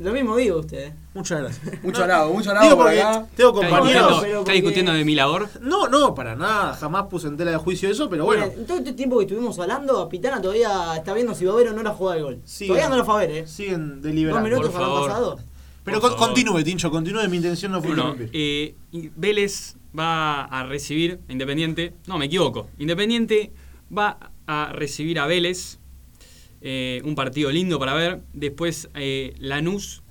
Lo 0.00 0.12
mismo 0.12 0.34
digo 0.36 0.58
usted. 0.60 0.92
Muchas 1.14 1.40
gracias. 1.40 1.80
Mucho 1.84 2.02
alado, 2.04 2.32
mucho 2.32 2.50
alado 2.50 2.76
por 2.76 2.88
acá. 2.88 3.26
tengo 3.36 3.60
¿Está 3.60 3.68
compañeros. 3.78 4.24
está 4.24 4.52
discutiendo 4.52 4.92
de 4.92 5.04
mi 5.04 5.14
labor? 5.14 5.48
No, 5.60 5.88
no, 5.88 6.14
para 6.14 6.34
nada. 6.36 6.72
Jamás 6.74 7.04
puse 7.10 7.28
en 7.28 7.36
tela 7.36 7.50
de 7.50 7.56
juicio 7.58 7.90
eso, 7.90 8.08
pero 8.08 8.24
bueno. 8.24 8.44
En 8.46 8.66
todo 8.66 8.78
este 8.78 8.94
tiempo 8.94 9.18
que 9.18 9.24
estuvimos 9.24 9.58
hablando, 9.58 10.08
Pitana 10.08 10.40
todavía 10.40 10.96
está 10.96 11.12
viendo 11.12 11.34
si 11.34 11.44
va 11.44 11.52
a 11.52 11.56
ver 11.56 11.68
o 11.68 11.72
no 11.74 11.82
la 11.82 11.90
jugada 11.90 12.14
del 12.16 12.24
gol. 12.24 12.38
Sí. 12.44 12.66
Todavía 12.66 12.88
no 12.88 12.96
la 12.96 13.04
fue 13.04 13.14
a 13.14 13.18
ver, 13.26 13.30
¿eh? 13.30 13.46
Siguen 13.46 13.94
Dos 13.96 14.02
deliberando. 14.02 14.48
minutos 14.48 14.70
por 14.70 14.76
habrán 14.82 14.90
favor. 14.94 15.08
pasado. 15.10 15.38
Pero 15.84 16.00
continúe, 16.16 16.62
Tincho, 16.62 16.90
continúe. 16.90 17.28
Mi 17.28 17.36
intención 17.38 17.72
no 17.72 17.80
fue 17.80 17.88
Bueno, 17.88 18.10
interrumpir. 18.12 18.30
eh, 18.32 18.74
Vélez 19.16 19.76
va 19.98 20.44
a 20.44 20.64
recibir 20.64 21.20
a 21.28 21.32
Independiente. 21.32 21.94
No, 22.06 22.16
me 22.16 22.26
equivoco. 22.26 22.68
Independiente 22.78 23.52
va 23.96 24.30
a 24.46 24.70
recibir 24.72 25.18
a 25.18 25.26
Vélez. 25.26 25.79
Eh, 26.60 27.00
un 27.04 27.14
partido 27.14 27.50
lindo 27.50 27.78
para 27.78 27.94
ver. 27.94 28.22
Después 28.32 28.88
eh, 28.94 29.34
Lanús 29.38 30.02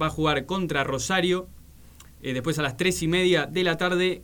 va 0.00 0.06
a 0.06 0.10
jugar 0.10 0.46
contra 0.46 0.84
Rosario. 0.84 1.48
Eh, 2.22 2.32
después 2.32 2.58
a 2.58 2.62
las 2.62 2.76
3 2.76 3.02
y 3.02 3.08
media 3.08 3.46
de 3.46 3.62
la 3.62 3.76
tarde, 3.76 4.22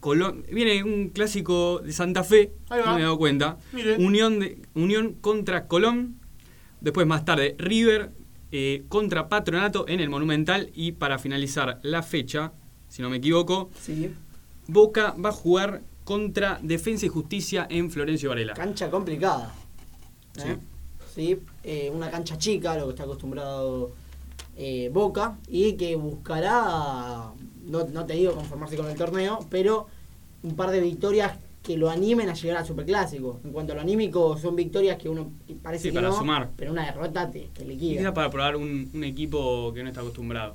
Colón. 0.00 0.44
Viene 0.52 0.84
un 0.84 1.08
clásico 1.08 1.80
de 1.80 1.92
Santa 1.92 2.22
Fe. 2.22 2.52
No 2.70 2.94
me 2.94 3.00
he 3.00 3.02
dado 3.02 3.18
cuenta. 3.18 3.58
Mire. 3.72 3.96
Unión, 3.96 4.40
de, 4.40 4.62
Unión 4.74 5.14
contra 5.20 5.66
Colón. 5.66 6.20
Después 6.80 7.06
más 7.06 7.24
tarde, 7.24 7.56
River 7.58 8.12
contra 8.88 9.28
Patronato 9.28 9.88
en 9.88 9.98
el 9.98 10.08
Monumental. 10.10 10.70
Y 10.74 10.92
para 10.92 11.18
finalizar 11.18 11.80
la 11.82 12.02
fecha, 12.02 12.52
si 12.88 13.02
no 13.02 13.10
me 13.10 13.16
equivoco, 13.16 13.70
Sí. 13.80 14.12
Boca 14.66 15.14
va 15.22 15.30
a 15.30 15.32
jugar 15.32 15.82
contra 16.04 16.58
Defensa 16.62 17.06
y 17.06 17.08
Justicia 17.08 17.66
en 17.68 17.90
Florencio 17.90 18.28
Varela. 18.28 18.54
Cancha 18.54 18.90
complicada. 18.90 19.52
¿eh? 20.38 20.56
Sí, 21.14 21.38
eh, 21.62 21.90
una 21.94 22.10
cancha 22.10 22.36
chica, 22.38 22.76
lo 22.76 22.86
que 22.86 22.90
está 22.90 23.04
acostumbrado 23.04 23.92
eh, 24.56 24.90
Boca, 24.92 25.38
y 25.48 25.74
que 25.74 25.94
buscará, 25.96 27.30
no, 27.66 27.84
no 27.86 28.04
te 28.06 28.14
digo 28.14 28.32
conformarse 28.34 28.76
con 28.76 28.88
el 28.90 28.96
torneo, 28.96 29.38
pero 29.50 29.86
un 30.42 30.56
par 30.56 30.70
de 30.70 30.80
victorias 30.80 31.32
que 31.62 31.76
lo 31.78 31.88
animen 31.88 32.28
a 32.28 32.34
llegar 32.34 32.58
al 32.58 32.66
Superclásico. 32.66 33.40
En 33.44 33.52
cuanto 33.52 33.72
a 33.72 33.76
lo 33.76 33.80
anímico, 33.82 34.36
son 34.36 34.54
victorias 34.56 34.98
que 34.98 35.08
uno 35.08 35.30
parece 35.62 35.84
Sí, 35.84 35.88
que 35.90 35.94
para 35.94 36.08
no, 36.08 36.16
sumar. 36.18 36.50
pero 36.56 36.72
una 36.72 36.84
derrota 36.84 37.30
te, 37.30 37.48
te 37.54 37.64
liquida. 37.64 38.12
para 38.12 38.28
probar 38.28 38.56
un, 38.56 38.90
un 38.92 39.04
equipo 39.04 39.72
que 39.72 39.82
no 39.82 39.88
está 39.88 40.00
acostumbrado. 40.02 40.54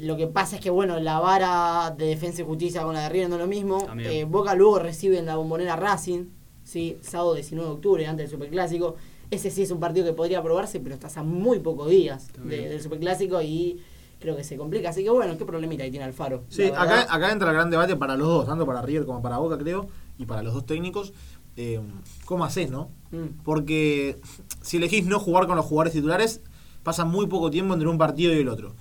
Lo 0.00 0.16
que 0.16 0.26
pasa 0.26 0.56
es 0.56 0.62
que, 0.62 0.70
bueno, 0.70 0.98
la 0.98 1.20
vara 1.20 1.94
de 1.96 2.06
Defensa 2.06 2.40
y 2.42 2.44
Justicia 2.44 2.82
con 2.82 2.94
la 2.94 3.02
de 3.02 3.08
River 3.10 3.28
no 3.28 3.34
es 3.36 3.40
lo 3.42 3.46
mismo. 3.46 3.86
Eh, 3.98 4.24
Boca 4.24 4.54
luego 4.54 4.78
recibe 4.80 5.18
en 5.18 5.26
la 5.26 5.36
bombonera 5.36 5.76
Racing, 5.76 6.24
¿sí? 6.64 6.96
sábado 7.02 7.34
19 7.34 7.68
de 7.68 7.74
octubre, 7.76 8.06
antes 8.06 8.28
del 8.28 8.38
Superclásico. 8.40 8.96
Ese 9.34 9.50
sí 9.50 9.62
es 9.62 9.70
un 9.70 9.80
partido 9.80 10.06
que 10.06 10.12
podría 10.12 10.42
probarse, 10.42 10.80
pero 10.80 10.94
estás 10.94 11.16
a 11.16 11.22
muy 11.22 11.58
pocos 11.58 11.88
días 11.90 12.28
de- 12.44 12.68
del 12.68 12.80
Superclásico 12.80 13.42
y 13.42 13.80
creo 14.20 14.36
que 14.36 14.44
se 14.44 14.56
complica. 14.56 14.90
Así 14.90 15.02
que, 15.02 15.10
bueno, 15.10 15.36
qué 15.36 15.44
problemita 15.44 15.84
que 15.84 15.90
tiene 15.90 16.04
Alfaro. 16.06 16.44
Sí, 16.48 16.64
acá 16.64 17.32
entra 17.32 17.48
el 17.50 17.54
gran 17.56 17.70
debate 17.70 17.96
para 17.96 18.16
los 18.16 18.26
dos, 18.28 18.46
tanto 18.46 18.64
para 18.64 18.80
River 18.82 19.04
como 19.06 19.20
para 19.22 19.38
Boca, 19.38 19.58
creo, 19.58 19.88
y 20.18 20.24
para 20.26 20.42
los 20.42 20.54
dos 20.54 20.64
técnicos. 20.66 21.12
Eh, 21.56 21.80
¿Cómo 22.24 22.44
haces, 22.44 22.70
no? 22.70 22.90
Mm. 23.12 23.42
Porque 23.44 24.18
si 24.62 24.78
elegís 24.78 25.06
no 25.06 25.20
jugar 25.20 25.46
con 25.46 25.56
los 25.56 25.66
jugadores 25.66 25.92
titulares, 25.92 26.40
pasa 26.82 27.04
muy 27.04 27.26
poco 27.26 27.50
tiempo 27.50 27.74
entre 27.74 27.88
un 27.88 27.98
partido 27.98 28.32
y 28.34 28.38
el 28.38 28.48
otro. 28.48 28.74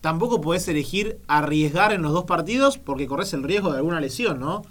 Tampoco 0.00 0.40
podés 0.40 0.66
elegir 0.68 1.18
arriesgar 1.26 1.92
en 1.92 2.02
los 2.02 2.12
dos 2.12 2.24
partidos 2.24 2.78
porque 2.78 3.06
corres 3.06 3.32
el 3.34 3.42
riesgo 3.42 3.70
de 3.72 3.78
alguna 3.78 4.00
lesión, 4.00 4.38
¿no? 4.38 4.62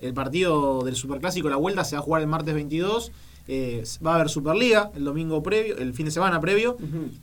El 0.00 0.14
partido 0.14 0.82
del 0.84 0.94
Superclásico, 0.96 1.48
la 1.48 1.56
vuelta, 1.56 1.84
se 1.84 1.96
va 1.96 2.00
a 2.00 2.04
jugar 2.04 2.22
el 2.22 2.28
martes 2.28 2.54
22. 2.54 3.12
Eh, 3.48 3.82
va 4.04 4.12
a 4.12 4.14
haber 4.16 4.28
Superliga 4.28 4.90
el 4.94 5.04
domingo 5.04 5.42
previo, 5.42 5.78
el 5.78 5.94
fin 5.94 6.04
de 6.04 6.12
semana 6.12 6.40
previo. 6.40 6.76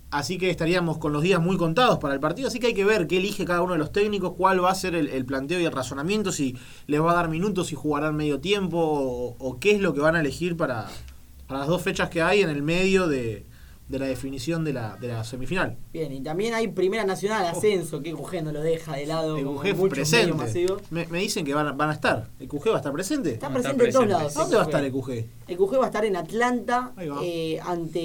Así 0.10 0.38
que 0.38 0.50
estaríamos 0.50 0.98
con 0.98 1.14
los 1.14 1.22
días 1.22 1.40
muy 1.40 1.56
contados 1.56 2.00
para 2.00 2.16
el 2.16 2.20
partido. 2.20 2.48
Así 2.48 2.60
que 2.60 2.68
hay 2.68 2.74
que 2.74 2.84
ver 2.84 3.08
qué 3.08 3.18
elige 3.18 3.46
cada 3.46 3.62
uno 3.62 3.74
de 3.74 3.80
los 3.80 3.92
técnicos, 3.92 4.34
cuál 4.36 4.64
va 4.64 4.72
a 4.72 4.76
ser 4.76 4.96
el, 4.96 5.08
el 5.08 5.26
planteo 5.26 5.60
y 5.60 5.66
el 5.66 5.72
razonamiento, 5.72 6.32
si 6.32 6.58
les 6.88 7.00
va 7.02 7.12
a 7.12 7.16
dar 7.16 7.30
minutos, 7.30 7.68
si 7.68 7.76
jugarán 7.76 8.16
medio 8.16 8.40
tiempo, 8.40 8.78
o, 8.80 9.36
o 9.38 9.60
qué 9.60 9.72
es 9.72 9.82
lo 9.82 9.94
que 9.94 10.02
van 10.02 10.16
a 10.16 10.20
elegir 10.20 10.58
para, 10.58 10.88
para 11.48 11.62
las 11.62 11.70
dos 11.70 11.82
fechas 11.82 12.10
que 12.10 12.22
hay 12.22 12.42
en 12.42 12.50
el 12.50 12.64
medio 12.64 13.08
de, 13.08 13.46
de 13.88 14.00
la 14.00 14.06
definición 14.08 14.64
de 14.64 14.74
la, 14.74 14.96
de 15.00 15.10
la 15.10 15.24
semifinal. 15.24 15.78
Bien, 15.94 16.12
y 16.12 16.20
también 16.22 16.56
hay 16.56 16.68
Primera 16.70 17.06
Nacional, 17.06 17.46
ascenso, 17.46 18.02
que 18.02 18.14
QG 18.14 18.44
no 18.44 18.52
lo 18.52 18.62
deja 18.62 18.96
de 18.96 19.06
lado. 19.06 19.38
El 19.38 19.46
como 19.46 19.62
QG 19.62 19.90
presente. 19.90 20.34
Me, 20.90 21.06
me 21.08 21.20
dicen 21.20 21.46
que 21.46 21.54
van 21.54 21.68
a, 21.68 21.72
van 21.74 21.90
a 21.92 21.94
estar. 21.94 22.28
¿El 22.40 22.48
QG 22.48 22.70
va 22.70 22.74
a 22.74 22.78
estar 22.78 22.92
presente? 22.94 23.34
Está 23.34 23.48
estar 23.48 23.54
presente 23.62 23.86
en 23.86 23.92
todos 23.92 24.06
presente. 24.06 24.24
lados. 24.24 24.38
¿A 24.38 24.42
dónde 24.42 24.56
va 24.56 24.62
a 24.64 24.66
estar 24.66 24.84
el 24.84 24.92
QG? 24.92 25.10
El 25.48 25.58
QG 25.58 25.78
va 25.80 25.84
a 25.84 25.86
estar 25.88 26.06
en 26.06 26.16
Atlanta 26.16 26.94
eh, 27.22 27.60
ante 27.64 28.00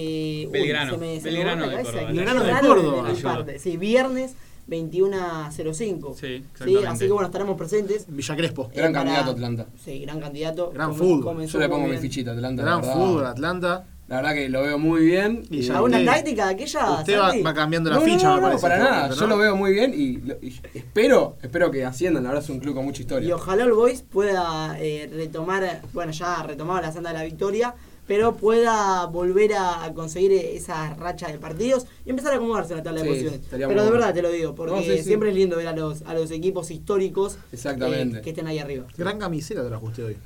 uy, 0.46 0.52
Belgrano. 0.52 0.92
se 0.92 0.98
me- 0.98 1.20
se 1.20 1.30
me 1.30 1.36
Belgrano 1.36 1.66
de. 1.68 1.76
Córdoba. 1.82 2.02
Belgrano 2.12 2.44
de 2.44 2.60
Córdoba. 2.60 3.14
parte. 3.22 3.58
Sí, 3.58 3.76
viernes 3.78 4.34
21.05. 4.68 6.14
Sí, 6.14 6.26
exactamente. 6.26 6.86
así 6.86 7.04
que 7.06 7.12
bueno, 7.12 7.26
estaremos 7.26 7.56
presentes. 7.56 8.04
Villa 8.08 8.36
Crespo. 8.36 8.70
Gran 8.74 8.90
Eh, 8.90 8.92
para- 8.92 8.92
candidato 9.04 9.30
Atlanta. 9.30 9.66
Sí, 9.82 9.98
gran 10.00 10.20
candidato. 10.20 10.70
Gran 10.72 10.94
fútbol. 10.94 11.46
Yo 11.46 11.58
le 11.58 11.68
pongo 11.68 11.86
mi 11.88 11.96
fichita 11.98 12.30
a 12.30 12.34
Atlanta. 12.34 12.62
Gran 12.62 12.84
fútbol, 12.84 13.26
Atlanta. 13.26 13.86
La 14.10 14.16
verdad 14.16 14.34
que 14.34 14.48
lo 14.48 14.62
veo 14.62 14.76
muy 14.78 15.04
bien. 15.06 15.44
Y 15.50 15.62
ya 15.62 15.76
¿Alguna 15.76 15.98
usted- 15.98 16.10
táctica 16.12 16.46
de 16.48 16.54
aquella? 16.54 16.90
Usted 16.98 17.18
va, 17.18 17.32
va 17.46 17.54
cambiando 17.54 17.90
la 17.90 17.96
No, 17.96 18.02
ficha, 18.02 18.28
no, 18.28 18.34
me 18.34 18.40
no, 18.40 18.46
parece. 18.48 18.62
para 18.62 18.78
nada. 18.78 18.90
momento, 19.02 19.14
Yo 19.14 19.20
¿no? 19.22 19.26
lo 19.28 19.38
veo 19.38 19.56
muy 19.56 19.72
bien 19.72 19.92
y, 19.94 20.16
lo- 20.18 20.34
y 20.42 20.60
espero, 20.74 21.36
espero 21.40 21.70
que 21.70 21.84
asciendan. 21.84 22.24
La 22.24 22.30
verdad 22.30 22.44
es 22.44 22.50
un 22.50 22.58
club 22.58 22.74
con 22.74 22.84
mucha 22.84 22.98
Y 22.98 23.02
historia. 23.02 23.34
ojalá 23.36 23.62
el 23.64 23.72
Boys 23.72 24.02
pueda 24.02 24.76
eh, 24.80 25.08
retomar, 25.14 25.82
bueno, 25.92 26.10
ya 26.12 26.40
ha 26.40 26.42
retomado 26.42 26.80
la 26.82 26.90
senda 26.92 27.12
de 27.12 27.18
la 27.18 27.24
victoria, 27.24 27.72
pero 28.08 28.34
pueda 28.34 29.06
volver 29.06 29.52
a, 29.56 29.92
conseguir 29.94 30.32
esa 30.32 30.92
racha 30.94 31.28
de 31.28 31.38
partidos 31.38 31.86
y 32.04 32.10
empezar 32.10 32.32
a 32.32 32.36
acomodarse 32.36 32.72
en 32.72 32.78
la 32.78 32.82
tabla 32.82 33.02
de 33.02 33.06
Sí, 33.06 33.10
posiciones. 33.12 33.40
Pero 33.48 33.68
de 33.68 33.74
bueno. 33.76 33.90
verdad 33.92 34.12
te 34.12 34.22
lo 34.22 34.30
digo, 34.32 34.56
porque 34.56 34.74
No, 34.74 34.82
sí, 34.82 34.96
sí. 34.96 35.04
siempre 35.04 35.28
es 35.28 35.36
lindo 35.36 35.56
ver 35.56 35.68
a 35.68 35.72
los, 35.72 36.02
a 36.02 36.14
los 36.14 36.32
equipos 36.32 36.72
históricos 36.72 37.38
Exactamente. 37.52 38.18
eh, 38.18 38.22
que 38.22 38.30
estén 38.30 38.48
ahí 38.48 38.58
arriba. 38.58 38.86
Gran 38.98 39.20
camiseta 39.20 39.64
trajo 39.68 39.86
usted 39.86 40.04
hoy. 40.06 40.16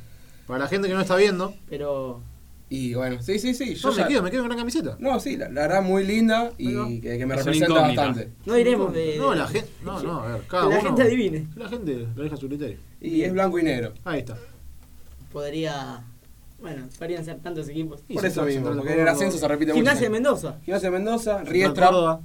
Para 0.47 0.61
la 0.61 0.69
gente 0.69 0.89
que 0.89 0.95
no 0.95 1.03
está 1.03 1.17
viendo, 1.17 1.53
Pero 1.69 2.23
Y 2.77 2.95
bueno, 2.95 3.23
sí, 3.23 3.39
sí, 3.39 3.55
sí. 3.55 3.75
Yo 3.75 3.91
no, 3.91 3.97
ya- 3.97 4.03
me 4.05 4.09
quedo, 4.09 4.23
me 4.23 4.31
quedo 4.31 4.41
en 4.43 4.47
gran 4.49 4.59
camiseta. 4.59 4.97
No, 4.99 5.21
sí, 5.21 5.37
la, 5.37 5.49
la 5.49 5.63
verdad 5.63 5.83
muy 5.83 6.05
linda 6.05 6.51
y 6.59 7.01
que, 7.01 7.19
que 7.19 7.27
me 7.27 7.35
Es 7.35 7.45
representa 7.45 7.81
bastante. 7.81 8.31
no 8.47 8.55
diremos 8.55 8.93
de... 8.93 9.17
No, 9.19 9.35
la 9.35 9.47
gente. 9.47 9.69
No, 9.85 10.03
no, 10.03 10.21
a 10.21 10.27
ver, 10.27 10.41
que 10.41 10.47
cada 10.49 10.63
la 10.69 10.79
uno. 10.81 10.83
gente 10.89 11.03
adivine. 11.03 11.47
La 11.57 11.69
gente 11.69 12.09
lo 12.17 12.23
deja 12.23 12.35
a 12.35 12.39
su 12.39 12.49
criterio. 12.49 12.79
Y 13.01 13.23
es 13.23 13.33
blanco 13.33 13.59
y 13.59 13.63
negro. 13.63 13.93
Ahí 14.05 14.21
está. 14.21 14.37
Podría... 15.33 16.03
Bueno, 16.61 16.87
podrían 16.99 17.25
ser 17.25 17.39
tantos 17.41 17.69
equipos. 17.69 18.03
Y 18.09 18.15
Por 18.15 18.25
eso 18.25 18.43
mismo, 18.45 18.73
porque 18.73 18.89
el 18.93 18.95
en 18.95 19.01
el 19.03 19.09
ascenso 19.09 19.37
se 19.39 19.47
repite 19.47 19.73
mucho. 19.73 19.77
Gimnasia 19.77 20.03
de 20.03 20.11
Mendoza, 20.11 20.57
Gimnasia 20.65 20.91
de 20.91 20.97
Mendoza, 20.97 21.35
Central 21.37 21.47
Riestra, 21.53 21.87
Córdoba. 21.89 22.21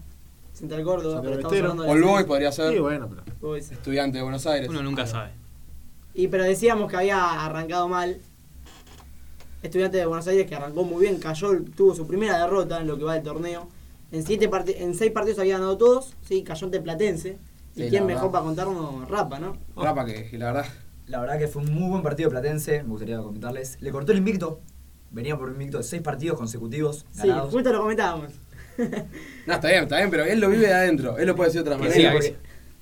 Central 0.54 0.84
Córdoba, 0.84 1.22
pero 1.22 1.34
estamos 1.36 1.58
hablando 1.58 1.84
de 1.84 2.00
la- 2.00 2.06
Boys 2.08 2.26
podría 2.26 2.52
ser. 2.52 2.74
Sí, 2.74 2.80
bueno, 2.80 3.10
pero. 3.10 3.24
Boys. 3.42 3.72
Estudiante 3.72 4.18
de 4.18 4.24
Buenos 4.24 4.46
Aires. 4.48 4.70
Uno 4.70 4.82
nunca 4.82 5.06
sabe. 5.06 5.32
Y 6.14 6.28
pero 6.30 6.44
decíamos 6.44 6.90
que 6.90 6.96
había 6.98 7.46
arrancado 7.46 7.88
mal. 7.90 8.20
Estudiante 9.62 9.98
de 9.98 10.06
Buenos 10.06 10.28
Aires 10.28 10.48
que 10.48 10.56
arrancó 10.56 10.84
muy 10.84 11.02
bien, 11.02 11.20
cayó, 11.20 11.50
tuvo 11.76 11.94
su 11.94 12.08
primera 12.08 12.38
derrota 12.40 12.80
en 12.82 12.88
lo 12.88 12.98
que 12.98 13.04
va 13.04 13.14
del 13.16 13.24
torneo. 13.24 13.68
En 14.12 14.26
siete 14.26 14.50
parti- 14.50 14.76
en 14.78 14.96
seis 14.96 15.12
partidos 15.12 15.40
había 15.40 15.56
ganado 15.56 15.78
todos, 15.78 16.16
sí, 16.28 16.44
cayó 16.44 16.66
ante 16.66 16.80
Platense. 16.82 17.38
Y 17.76 17.84
Sí, 17.84 17.90
quién 17.90 18.06
mejor 18.06 18.32
para 18.32 18.44
contarnos 18.44 19.08
Rapa, 19.08 19.40
¿no? 19.40 19.56
Rapa 19.76 20.06
que, 20.06 20.30
la 20.38 20.48
verdad. 20.48 20.66
La 21.08 21.20
verdad 21.20 21.38
que 21.40 21.48
fue 21.48 21.62
un 21.64 21.74
muy 21.74 21.90
buen 21.90 22.04
partido 22.04 22.30
platense, 22.30 22.84
me 22.84 22.90
gustaría 22.90 23.18
comentarles. 23.20 23.78
Le 23.82 23.90
cortó 23.92 24.12
el 24.12 24.18
invicto. 24.20 24.60
Venía 25.12 25.36
por 25.38 25.48
un 25.48 25.54
invicto 25.54 25.78
de 25.78 25.84
seis 25.84 26.02
partidos 26.04 26.38
consecutivos 26.38 27.06
Sí, 27.12 27.28
ganados. 27.28 27.52
justo 27.52 27.72
lo 27.74 27.80
comentábamos. 27.82 28.32
No, 29.46 29.54
está 29.56 29.68
bien, 29.68 29.84
está 29.84 29.98
bien, 29.98 30.10
pero 30.10 30.24
él 30.24 30.40
lo 30.40 30.50
vive 30.50 30.68
de 30.68 30.74
adentro. 30.74 31.18
Él 31.18 31.28
lo 31.28 31.36
puede 31.36 31.50
decir 31.50 31.64
de 31.64 31.70
otra 31.74 31.84
Sí, 31.88 31.92
sí, 31.94 32.04
manera. 32.06 32.22
sí. 32.22 32.36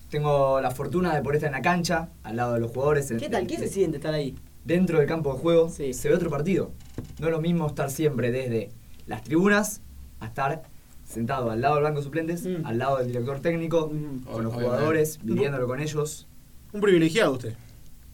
tengo 0.10 0.62
la 0.62 0.72
fortuna 0.72 1.16
de 1.16 1.22
poder 1.22 1.38
estar 1.38 1.48
en 1.50 1.54
la 1.54 1.62
cancha, 1.62 2.10
al 2.24 2.36
lado 2.36 2.54
de 2.54 2.60
los 2.60 2.72
jugadores. 2.72 3.12
¿Qué 3.18 3.30
tal? 3.30 3.48
¿Qué 3.48 3.58
se 3.58 3.68
siente 3.68 3.98
estar 3.98 4.14
ahí? 4.14 4.36
Dentro 4.68 5.00
del 5.00 5.08
campo 5.08 5.34
de 5.34 5.40
juego 5.40 5.70
Sí. 5.70 5.94
se 5.94 6.10
ve 6.10 6.16
otro 6.16 6.30
partido. 6.30 6.72
No 7.20 7.28
es 7.28 7.32
lo 7.32 7.40
mismo 7.42 7.68
estar 7.68 7.90
siempre 7.90 8.32
desde 8.32 8.70
las 9.06 9.24
tribunas 9.24 9.82
a 10.20 10.26
estar 10.28 10.64
sentado 11.06 11.50
al 11.50 11.62
lado 11.62 11.76
del 11.76 11.86
banco 11.86 12.00
de 12.00 12.04
suplentes, 12.04 12.46
Mm. 12.46 12.66
al 12.66 12.78
lado 12.78 12.98
del 12.98 13.08
director 13.08 13.40
técnico, 13.40 13.90
Mm. 13.94 14.24
con 14.26 14.44
los 14.44 14.54
jugadores, 14.54 15.20
viviéndolo 15.24 15.68
con 15.68 15.80
ellos. 15.80 16.28
Un 16.74 16.82
privilegiado 16.82 17.32
usted. 17.32 17.56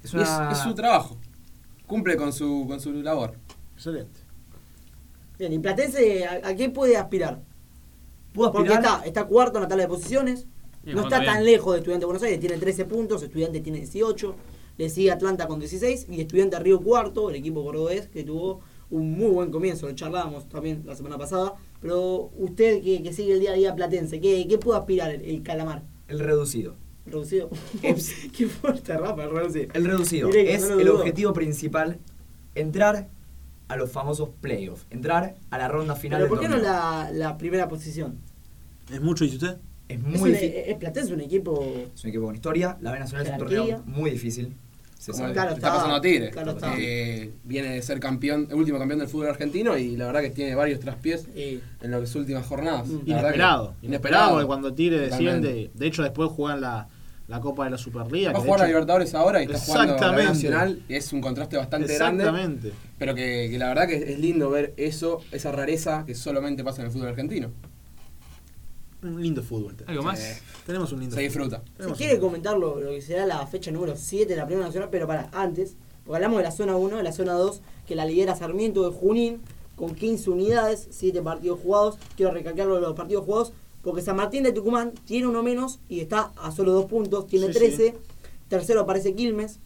Es 0.03 0.11
su 0.11 0.75
trabajo. 0.75 1.17
Cumple 1.87 2.15
con 2.17 2.31
su, 2.31 2.65
con 2.67 2.79
su 2.79 2.93
labor. 2.93 3.33
Excelente. 3.75 4.19
Bien, 5.39 5.51
¿y 5.53 5.59
Platense 5.59 6.25
a, 6.27 6.47
a 6.49 6.55
qué 6.55 6.69
puede 6.69 6.97
aspirar? 6.97 7.41
Porque 8.33 8.69
aspirar- 8.69 8.83
está, 8.83 9.05
está 9.05 9.25
cuarto 9.25 9.57
en 9.57 9.63
la 9.63 9.67
tabla 9.67 9.83
de 9.85 9.89
posiciones. 9.89 10.45
No 10.83 11.01
está 11.03 11.23
tan 11.23 11.43
lejos 11.45 11.73
de 11.73 11.79
Estudiante 11.79 12.01
de 12.03 12.05
Buenos 12.05 12.23
Aires, 12.23 12.39
tiene 12.39 12.57
13 12.57 12.85
puntos, 12.85 13.23
Estudiante 13.23 13.59
tiene 13.61 13.79
18. 13.79 14.35
Le 14.77 14.89
sigue 14.89 15.11
Atlanta 15.11 15.47
con 15.47 15.59
16 15.59 16.07
y 16.09 16.21
Estudiante 16.21 16.59
Río 16.59 16.81
cuarto, 16.81 17.29
el 17.29 17.35
equipo 17.35 17.63
cordobés, 17.63 18.07
que 18.07 18.23
tuvo 18.23 18.61
un 18.89 19.11
muy 19.11 19.29
buen 19.29 19.51
comienzo. 19.51 19.87
Lo 19.87 19.93
charlábamos 19.93 20.49
también 20.49 20.83
la 20.85 20.95
semana 20.95 21.17
pasada. 21.17 21.53
Pero 21.81 22.31
usted 22.37 22.81
que, 22.81 23.03
que 23.03 23.13
sigue 23.13 23.33
el 23.33 23.39
día 23.39 23.51
a 23.51 23.55
día 23.55 23.75
platense, 23.75 24.19
¿qué, 24.19 24.47
qué 24.47 24.57
puede 24.57 24.79
aspirar 24.79 25.11
el, 25.11 25.21
el 25.21 25.43
calamar? 25.43 25.83
El 26.07 26.19
reducido. 26.19 26.75
¿Reducido? 27.05 27.49
qué 27.81 28.47
fuerte, 28.47 28.97
Rafa, 28.97 29.23
el 29.23 29.31
reducido. 29.31 29.67
El 29.73 29.85
reducido 29.85 30.29
es 30.29 30.69
no 30.69 30.79
el 30.79 30.89
objetivo 30.89 31.33
principal, 31.33 31.99
entrar 32.55 33.09
a 33.67 33.75
los 33.75 33.91
famosos 33.91 34.29
playoffs, 34.41 34.85
entrar 34.89 35.35
a 35.49 35.57
la 35.57 35.67
ronda 35.67 35.95
final 35.95 36.21
Pero 36.21 36.35
del 36.35 36.39
¿por 36.39 36.39
qué 36.39 36.47
no 36.47 36.61
la, 36.61 37.09
la 37.11 37.37
primera 37.37 37.67
posición? 37.67 38.19
¿Es 38.91 39.01
mucho, 39.01 39.23
dice 39.23 39.37
usted? 39.37 39.57
Es 39.93 39.99
Es, 39.99 40.19
muy 40.19 40.29
un, 40.29 40.35
difícil. 40.35 40.53
es 40.67 40.75
Platense 40.77 41.13
un 41.13 41.21
equipo... 41.21 41.63
Es 41.95 42.03
un 42.03 42.09
equipo 42.09 42.25
con 42.25 42.35
historia. 42.35 42.77
La 42.81 42.91
B 42.91 42.99
Nacional 42.99 43.25
es 43.27 43.31
un 43.33 43.37
torneo 43.39 43.83
muy 43.85 44.11
difícil. 44.11 44.53
Se 44.99 45.11
Como 45.11 45.23
sabe. 45.23 45.33
Claro, 45.33 45.49
está, 45.53 45.67
está. 45.67 45.73
pasando 45.77 45.95
a 45.97 46.01
Tigre, 46.01 46.29
Claro, 46.31 46.55
que 46.77 47.31
viene 47.43 47.69
de 47.71 47.81
ser 47.81 47.99
campeón, 47.99 48.47
el 48.49 48.55
último 48.55 48.79
campeón 48.79 48.99
del 48.99 49.09
fútbol 49.09 49.27
argentino 49.27 49.77
y 49.77 49.97
la 49.97 50.05
verdad 50.05 50.21
que 50.21 50.29
tiene 50.29 50.55
varios 50.55 50.79
traspiés 50.79 51.27
Eh, 51.35 51.59
en 51.81 51.91
las 51.91 52.15
últimas 52.15 52.45
jornadas. 52.45 52.87
Mm. 52.87 52.93
La 52.93 53.03
que- 53.03 53.11
Inesperado. 53.11 53.75
Inesperado 53.81 54.31
porque 54.31 54.45
cuando 54.47 54.73
Tigre 54.73 54.99
desciende. 54.99 55.71
De 55.73 55.87
hecho, 55.87 56.03
después 56.03 56.29
juegan 56.31 56.61
la, 56.61 56.87
la 57.27 57.41
Copa 57.41 57.65
de 57.65 57.71
la 57.71 57.77
Superliga. 57.77 58.31
Va 58.31 58.37
a 58.39 58.41
que 58.41 58.45
jugar 58.47 58.59
la 58.61 58.65
hecho- 58.65 58.71
Libertadores 58.75 59.13
ahora 59.13 59.41
y 59.41 59.45
está 59.45 59.59
jugando 59.59 59.87
la 59.87 59.93
Exactamente. 59.97 60.29
Nacional. 60.33 60.79
Es 60.87 61.11
un 61.11 61.19
contraste 61.19 61.57
bastante 61.57 61.95
grande. 61.97 62.23
Exactamente. 62.23 62.71
Pero 62.97 63.13
que, 63.13 63.49
que 63.51 63.57
la 63.57 63.67
verdad 63.67 63.87
que 63.89 63.95
es 64.13 64.19
lindo 64.19 64.49
ver 64.49 64.73
eso, 64.77 65.19
esa 65.33 65.51
rareza 65.51 66.05
que 66.05 66.15
solamente 66.15 66.63
pasa 66.63 66.79
en 66.81 66.85
el 66.87 66.93
fútbol 66.93 67.09
argentino. 67.09 67.51
Un 69.03 69.21
lindo 69.21 69.43
fútbol. 69.43 69.75
¿Algo 69.85 70.03
más? 70.03 70.41
Tenemos 70.65 70.91
un 70.93 71.01
lindo 71.01 71.15
se 71.15 71.21
disfruta. 71.21 71.61
Si 71.65 71.71
Tenemos 71.77 71.97
quiere 71.97 72.19
comentar 72.19 72.57
lo, 72.57 72.79
lo 72.79 72.91
que 72.91 73.01
será 73.01 73.25
la 73.25 73.45
fecha 73.47 73.69
número 73.71 73.95
7 73.95 74.25
de 74.25 74.35
la 74.35 74.45
Primera 74.45 74.65
Nacional, 74.67 74.89
pero 74.91 75.07
para 75.07 75.29
antes, 75.33 75.75
porque 76.05 76.15
hablamos 76.17 76.37
de 76.37 76.43
la 76.43 76.51
zona 76.51 76.75
1, 76.77 76.97
de 76.97 77.03
la 77.03 77.11
zona 77.11 77.33
2, 77.33 77.61
que 77.87 77.95
la 77.95 78.05
lidera 78.05 78.35
Sarmiento 78.35 78.89
de 78.89 78.95
Junín, 78.95 79.41
con 79.75 79.93
15 79.95 80.29
unidades, 80.29 80.87
7 80.91 81.21
partidos 81.21 81.59
jugados. 81.59 81.97
Quiero 82.15 82.31
recalcar 82.31 82.67
lo 82.67 82.75
de 82.75 82.81
los 82.81 82.93
partidos 82.93 83.25
jugados, 83.25 83.53
porque 83.81 84.01
San 84.01 84.15
Martín 84.15 84.43
de 84.43 84.53
Tucumán 84.53 84.93
tiene 85.05 85.27
uno 85.27 85.43
menos 85.43 85.79
y 85.89 85.99
está 85.99 86.31
a 86.37 86.51
solo 86.51 86.71
2 86.71 86.85
puntos, 86.85 87.27
tiene 87.27 87.47
Sí, 87.47 87.53
13. 87.53 87.95
Tercero 88.47 88.81
aparece 88.81 89.13
Quilmes. 89.13 89.59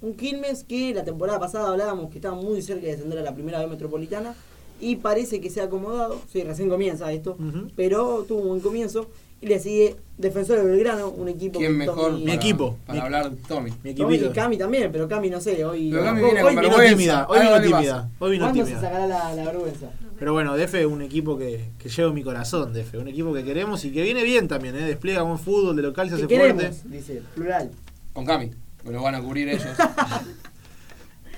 Un 0.00 0.14
Quilmes 0.14 0.64
que 0.64 0.92
la 0.94 1.02
temporada 1.02 1.40
pasada 1.40 1.70
hablábamos 1.70 2.10
que 2.10 2.18
estaba 2.18 2.34
muy 2.36 2.60
cerca 2.62 2.82
de 2.82 2.92
descender 2.92 3.18
a 3.18 3.22
la 3.22 3.34
primera 3.34 3.58
B 3.60 3.66
metropolitana. 3.66 4.34
Y 4.80 4.96
parece 4.96 5.40
que 5.40 5.50
se 5.50 5.60
ha 5.60 5.64
acomodado. 5.64 6.20
Sí, 6.32 6.42
recién 6.42 6.68
comienza 6.68 7.10
esto. 7.12 7.36
Pero 7.76 8.24
tuvo 8.28 8.40
un 8.42 8.48
buen 8.48 8.60
comienzo. 8.60 9.08
Y 9.40 9.46
le 9.46 9.58
sigue 9.60 9.96
Defensor 10.16 10.56
de 10.58 10.64
Belgrano, 10.64 11.10
un 11.10 11.28
equipo 11.28 11.58
¿Quién 11.58 11.76
mejor 11.76 12.12
Tommy- 12.12 12.24
Mi 12.24 12.32
equipo. 12.32 12.78
para 12.86 12.98
Mi- 13.00 13.04
hablar 13.04 13.30
Tommy? 13.46 13.72
Mi 13.82 13.92
Tommy 13.94 14.14
y 14.16 14.28
Cami 14.30 14.56
también, 14.56 14.90
pero 14.90 15.06
Cami 15.06 15.28
no 15.28 15.38
sé, 15.38 15.62
hoy, 15.66 15.90
Pero 15.90 16.02
Cami 16.02 16.20
hoy- 16.20 16.24
viene 16.24 16.42
hoy 16.44 16.54
con 16.54 16.62
Vino 16.64 16.76
tímida. 16.78 17.26
Hoy 17.28 17.40
vino 17.40 17.60
tímida. 17.60 18.10
Hoy 18.20 18.30
vino 18.30 18.44
¿Cuándo 18.46 18.64
se 18.64 18.70
tímida. 18.70 18.88
sacará 18.88 19.06
la, 19.06 19.34
la 19.34 19.44
vergüenza? 19.44 19.90
Pero 20.18 20.32
bueno, 20.32 20.56
DF 20.56 20.74
es 20.80 20.86
un 20.86 21.02
equipo 21.02 21.36
que, 21.36 21.62
que 21.78 21.88
lleva 21.90 22.08
en 22.08 22.14
mi 22.14 22.22
corazón, 22.22 22.72
DF. 22.72 22.94
Un 22.98 23.08
equipo 23.08 23.34
que 23.34 23.44
queremos 23.44 23.84
y 23.84 23.90
que 23.92 24.02
viene 24.02 24.22
bien 24.22 24.48
también, 24.48 24.76
¿eh? 24.76 24.82
Despliega 24.82 25.22
buen 25.22 25.38
fútbol, 25.38 25.76
de 25.76 25.82
local 25.82 26.08
se 26.08 26.16
¿Qué 26.16 26.22
hace 26.22 26.28
queremos? 26.28 26.62
fuerte. 26.62 26.88
Dice, 26.88 27.22
plural. 27.34 27.70
Con 28.14 28.24
Cami, 28.24 28.50
que 28.82 28.90
lo 28.92 29.02
van 29.02 29.14
a 29.16 29.20
cubrir 29.20 29.48
ellos. 29.50 29.66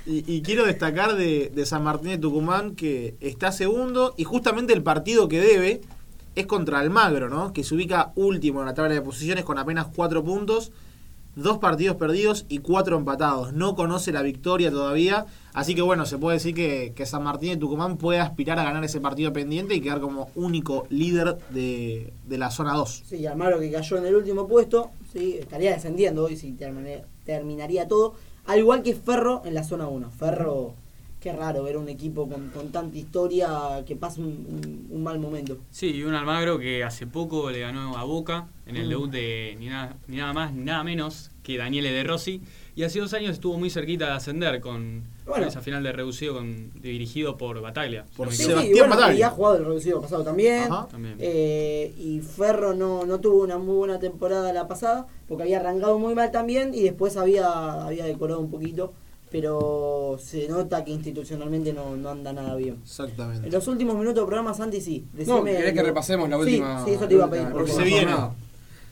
Y, 0.07 0.25
y 0.33 0.43
quiero 0.43 0.65
destacar 0.65 1.17
de, 1.17 1.51
San 1.67 1.83
Martín 1.83 2.11
de 2.11 2.19
Tucumán 2.19 2.77
que 2.77 3.17
está 3.21 3.51
segundo 3.51 4.15
y 4.17 4.25
justamente 4.25 4.73
el 4.73 4.83
partido 4.83 5.29
que 5.29 5.41
debe 5.41 5.81
es 6.37 6.47
contra 6.47 6.79
Almagro, 6.79 7.29
¿no? 7.29 7.53
Que 7.53 7.65
se 7.65 7.75
ubica 7.75 8.13
último 8.15 8.61
en 8.61 8.67
la 8.67 8.75
tabla 8.75 8.95
de 8.95 9.01
posiciones 9.03 9.45
con 9.45 9.59
apenas 9.59 9.87
cuatro 9.95 10.23
puntos, 10.23 10.71
dos 11.35 11.59
partidos 11.59 11.97
perdidos 11.97 12.45
y 12.49 12.59
cuatro 12.59 12.97
empatados. 12.97 13.53
No 13.53 13.75
conoce 13.75 14.13
la 14.13 14.23
victoria 14.23 14.71
todavía, 14.71 15.27
así 15.55 15.75
que 15.75 15.83
bueno, 15.83 16.07
se 16.07 16.19
puede 16.19 16.37
decir 16.37 16.55
que, 16.55 16.93
que 16.95 17.05
San 17.07 17.25
Martín 17.25 17.51
de 17.51 17.57
Tucumán 17.57 17.97
puede 17.97 18.21
aspirar 18.21 18.59
a 18.61 18.65
ganar 18.65 18.85
ese 18.85 19.01
partido 19.01 19.33
pendiente 19.33 19.75
y 19.75 19.81
quedar 19.81 20.01
como 20.01 20.31
único 20.37 20.87
líder 20.91 21.37
de, 21.51 22.13
de 22.29 22.39
la 22.39 22.51
zona 22.51 22.75
2. 22.75 23.03
Sí, 23.09 23.27
Almagro 23.27 23.59
que 23.59 23.73
cayó 23.73 23.97
en 23.97 24.07
el 24.07 24.15
último 24.15 24.47
puesto, 24.47 24.91
sí, 25.13 25.37
estaría 25.41 25.73
descendiendo 25.73 26.25
hoy 26.27 26.37
si 26.37 26.53
termine- 26.53 27.03
terminaría 27.25 27.89
todo. 27.89 28.15
Al 28.47 28.59
igual 28.61 28.83
que 28.83 28.95
Ferro 28.95 29.43
en 29.45 29.55
la 29.55 29.65
zona 29.65 29.89
1. 29.89 30.11
Ferro, 30.11 30.75
qué 31.21 31.33
raro 31.33 31.65
ver 31.65 31.77
un 31.77 31.89
equipo 31.89 32.29
con, 32.29 32.49
con 32.51 32.71
tanta 32.71 32.97
historia 32.97 33.83
que 33.87 33.97
pasa 33.97 34.21
un, 34.21 34.27
un- 34.29 34.87
un 34.91 35.03
mal 35.03 35.19
momento. 35.19 35.59
Sí, 35.71 35.89
y 35.91 36.03
un 36.05 36.15
Almagro 36.15 36.59
que 36.59 36.85
hace 36.85 37.07
poco 37.07 37.51
le 37.51 37.61
ganó 37.61 37.97
a 37.97 38.05
Boca 38.05 38.47
en 38.67 38.77
el 38.77 38.87
Mm. 38.87 38.89
debut 38.91 39.11
de 39.11 39.57
ni 39.59 39.67
nada, 39.67 39.97
ni 40.07 40.17
nada 40.19 40.33
más 40.33 40.53
ni 40.53 40.65
nada 40.65 40.85
menos 40.85 41.31
que 41.43 41.57
Daniele 41.59 41.91
De 41.91 42.05
Rossi. 42.05 42.41
Y 42.77 42.83
hace 42.85 43.01
dos 43.01 43.13
años 43.15 43.33
estuvo 43.33 43.59
muy 43.59 43.71
cerquita 43.71 44.07
de 44.07 44.13
ascender 44.13 44.61
con, 44.61 44.71
con 44.71 45.05
Bueno. 45.27 45.47
esa 45.49 45.61
final 45.61 45.83
de 45.83 45.93
reducido 45.93 46.35
con, 46.35 46.71
dirigido 46.81 47.37
por 47.37 47.61
Bataglia. 47.61 48.05
si 48.11 48.17
Por 48.17 48.33
Sí, 48.33 48.43
equivoco. 48.45 48.61
sí, 48.61 48.67
Sebastián 48.69 48.89
bueno, 48.89 48.95
Bataglia. 49.01 49.19
y 49.19 49.23
ha 49.23 49.31
jugado 49.31 49.57
el 49.57 49.65
reducido 49.65 50.01
pasado 50.01 50.23
también. 50.25 50.69
Eh, 51.19 51.95
y 51.99 52.21
Ferro 52.21 52.75
no, 52.75 53.05
no 53.05 53.21
tuvo 53.21 53.43
una 53.43 53.59
muy 53.59 53.75
buena 53.77 53.99
temporada 53.99 54.53
la 54.53 54.69
pasada, 54.69 55.07
porque 55.29 55.43
había 55.45 55.59
arrancado 55.61 55.99
muy 55.99 56.15
mal 56.15 56.31
también 56.31 56.73
y 56.75 56.83
después 56.83 57.17
había, 57.17 57.85
había 57.85 58.05
decorado 58.07 58.41
un 58.41 58.51
poquito, 58.51 58.93
pero 59.31 60.17
se 60.23 60.49
nota 60.49 60.85
que 60.85 60.93
institucionalmente 60.93 61.73
no, 61.73 61.97
no 61.97 62.11
anda 62.11 62.33
nada 62.33 62.55
bien. 62.55 62.75
En 62.77 62.83
Exactamente. 62.83 63.51
los 63.51 63.67
últimos 63.69 63.95
minutos 63.97 64.17
del 64.17 64.27
programa, 64.27 64.55
Santi, 64.55 64.81
sí. 64.81 65.05
No, 65.27 65.43
¿querés 65.45 65.73
que 65.75 65.83
repasemos 65.83 66.29
la 66.29 66.37
Sí, 66.37 66.43
última? 66.43 66.85
Sí, 66.85 66.91
eso 66.93 67.09
te 67.09 67.15
iba 67.15 67.25
a 67.25 67.31
pedir. 67.31 67.45
por 67.49 67.55
próxima 67.65 67.83
Se 67.85 67.91
favor. 67.91 67.99
viene. 67.99 68.13
jornada? 68.13 68.35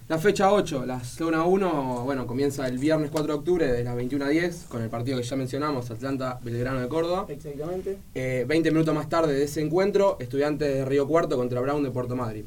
La 0.06 0.18
fecha 0.18 0.52
8, 0.52 0.84
la 0.84 1.02
zona 1.02 1.44
1, 1.44 2.02
bueno, 2.04 2.26
comienza 2.26 2.68
el 2.68 2.76
viernes 2.76 3.10
4 3.10 3.32
de 3.32 3.38
octubre 3.38 3.72
de 3.72 3.82
las 3.84 3.96
21 3.96 4.26
a 4.26 4.28
10 4.28 4.66
con 4.68 4.82
el 4.82 4.90
partido 4.90 5.16
que 5.16 5.24
ya 5.24 5.34
mencionamos, 5.34 5.90
Atlanta 5.90 6.38
Belgrano 6.42 6.78
de 6.78 6.88
Córdoba. 6.88 7.24
Exactamente. 7.26 7.96
Eh, 8.14 8.44
20 8.46 8.70
minutos 8.70 8.94
más 8.94 9.08
tarde 9.08 9.32
de 9.32 9.44
ese 9.44 9.62
encuentro, 9.62 10.18
Estudiantes 10.20 10.74
de 10.74 10.84
Río 10.84 11.08
Cuarto 11.08 11.38
contra 11.38 11.58
Brown 11.62 11.82
de 11.82 11.90
Puerto 11.90 12.16
Madryn. 12.16 12.44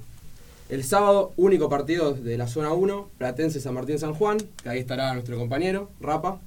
El 0.69 0.83
sábado, 0.83 1.33
único 1.35 1.67
partido 1.67 2.13
de 2.13 2.37
la 2.37 2.47
zona 2.47 2.73
1, 2.73 3.09
Platense 3.17 3.59
San 3.59 3.73
Martín 3.73 3.97
San 3.97 4.13
Juan, 4.13 4.37
que 4.61 4.69
ahí 4.69 4.77
estará 4.77 5.11
nuestro 5.13 5.35
compañero, 5.39 5.89
Rapa. 5.99 6.39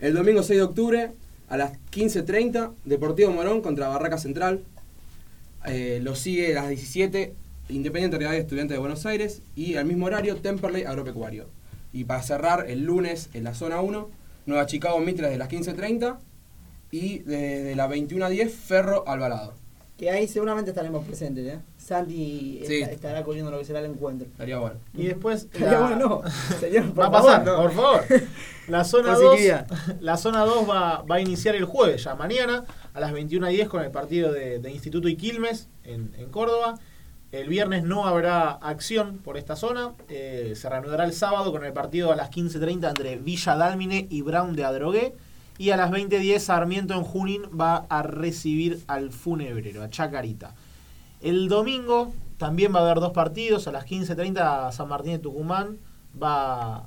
El 0.00 0.12
domingo 0.12 0.42
6 0.42 0.58
de 0.58 0.64
octubre, 0.64 1.12
a 1.50 1.56
las 1.56 1.74
15.30, 1.92 2.72
Deportivo 2.84 3.30
Morón 3.30 3.60
contra 3.60 3.86
Barraca 3.86 4.18
Central. 4.18 4.64
Eh, 5.66 6.00
lo 6.02 6.16
sigue 6.16 6.50
a 6.50 6.62
las 6.62 6.68
17, 6.68 7.32
Independiente 7.72 8.18
Real 8.18 8.34
Estudiante 8.34 8.74
de 8.74 8.80
Buenos 8.80 9.04
Aires. 9.06 9.42
Y 9.56 9.76
al 9.76 9.84
mismo 9.84 10.06
horario, 10.06 10.36
Temperley 10.36 10.84
Agropecuario. 10.84 11.48
Y 11.92 12.04
para 12.04 12.22
cerrar, 12.22 12.66
el 12.70 12.84
lunes 12.84 13.28
en 13.34 13.44
la 13.44 13.54
zona 13.54 13.80
1, 13.80 14.08
Nueva 14.46 14.66
Chicago 14.66 14.98
Mitre 15.00 15.28
de 15.28 15.38
las 15.38 15.48
15.30. 15.48 16.16
Y 16.90 17.20
de, 17.20 17.62
de 17.64 17.74
las 17.76 17.88
21 17.88 18.24
a 18.24 18.28
10, 18.28 18.54
Ferro 18.54 19.04
Alvarado. 19.06 19.54
Que 19.96 20.10
ahí 20.10 20.26
seguramente 20.26 20.70
estaremos 20.72 21.04
presentes, 21.06 21.46
¿eh? 21.46 21.60
Santi 21.78 22.60
Sí. 22.66 22.76
esta- 22.80 22.92
estará 22.92 23.22
corriendo 23.22 23.50
lo 23.50 23.58
que 23.58 23.64
será 23.64 23.78
el 23.80 23.86
encuentro. 23.86 24.26
Estaría 24.26 24.58
bueno. 24.58 24.76
Y 24.94 25.06
después. 25.06 25.44
Estaría 25.52 25.78
bueno, 25.78 25.96
no. 25.96 26.22
Señor, 26.58 26.92
por 26.92 27.04
Va 27.04 27.08
a 27.08 27.10
pasar, 27.12 27.44
no. 27.44 27.56
por 27.56 27.72
favor. 27.72 28.04
La 28.68 28.84
zona 28.84 29.14
Por 29.14 29.22
2 29.22 29.36
sequía. 29.36 29.66
la 30.00 30.16
zona 30.16 30.44
2 30.44 30.68
va, 30.68 31.02
va 31.02 31.14
a 31.16 31.20
iniciar 31.20 31.54
el 31.54 31.64
jueves, 31.66 32.02
ya 32.04 32.14
mañana, 32.14 32.64
a 32.94 33.00
las 33.00 33.12
21.10 33.12 33.68
con 33.68 33.82
el 33.84 33.90
partido 33.90 34.32
de, 34.32 34.58
de 34.58 34.70
Instituto 34.72 35.08
y 35.08 35.16
Quilmes 35.16 35.68
en, 35.84 36.12
en 36.18 36.30
Córdoba. 36.30 36.78
El 37.32 37.48
viernes 37.48 37.82
no 37.82 38.06
habrá 38.06 38.50
acción 38.50 39.16
por 39.16 39.38
esta 39.38 39.56
zona. 39.56 39.92
eh, 40.10 40.52
se 40.54 40.68
reanudará 40.68 41.04
el 41.04 41.14
sábado 41.14 41.50
con 41.50 41.64
el 41.64 41.72
partido 41.72 42.12
a 42.12 42.16
las 42.16 42.30
15.30 42.30 42.90
entre 42.90 43.16
Villa 43.16 43.56
Dálmine 43.56 44.06
y 44.10 44.20
Brown 44.20 44.54
de 44.54 44.66
Adrogué. 44.66 45.14
Y 45.56 45.70
a 45.70 45.78
las 45.78 45.90
20.10 45.90 46.38
Sarmiento 46.40 46.92
en 46.92 47.04
Junín 47.04 47.42
va 47.58 47.86
a 47.88 48.02
recibir 48.02 48.82
al 48.86 49.12
Funebrero, 49.12 49.82
a 49.82 49.88
Chacarita. 49.88 50.54
El 51.22 51.48
domingo 51.48 52.12
también 52.36 52.74
va 52.74 52.80
a 52.80 52.82
haber 52.82 53.00
dos 53.00 53.12
partidos. 53.12 53.66
A 53.66 53.72
las 53.72 53.86
15.30 53.86 54.70
San 54.70 54.88
Martín 54.88 55.12
de 55.12 55.18
Tucumán 55.18 55.78
va 56.22 56.84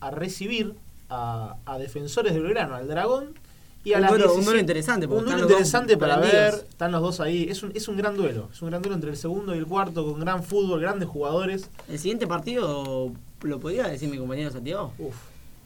a 0.00 0.10
recibir 0.10 0.74
a, 1.08 1.56
Defensores 1.78 2.34
de 2.34 2.40
Belgrano, 2.40 2.74
al 2.74 2.86
Dragón. 2.86 3.39
Y 3.82 3.94
a 3.94 3.96
Un 3.96 4.02
las 4.02 4.10
duelo- 4.10 4.24
un 4.26 4.30
17 4.40 4.44
duelo 4.44 4.60
interesante, 4.60 5.06
Un 5.06 5.24
duelo 5.24 5.42
interesante 5.42 5.96
para 5.96 6.18
ver. 6.18 6.54
Están 6.68 6.92
los 6.92 7.00
dos 7.00 7.20
ahí. 7.20 7.46
Es 7.48 7.62
un, 7.62 7.72
es 7.74 7.88
un 7.88 7.96
gran 7.96 8.14
duelo. 8.16 8.48
Es 8.52 8.60
un 8.60 8.68
gran 8.70 8.82
duelo 8.82 8.94
entre 8.94 9.10
el 9.10 9.16
segundo 9.16 9.54
y 9.54 9.58
el 9.58 9.66
cuarto 9.66 10.04
con 10.10 10.20
gran 10.20 10.42
fútbol, 10.44 10.80
grandes 10.80 11.08
jugadores. 11.08 11.70
El 11.88 11.98
siguiente 11.98 12.26
partido, 12.26 13.10
¿lo 13.42 13.58
podría 13.60 13.88
decir 13.88 14.08
mi 14.10 14.18
compañero 14.18 14.50
Santiago? 14.50 14.92
Uf. 14.98 15.14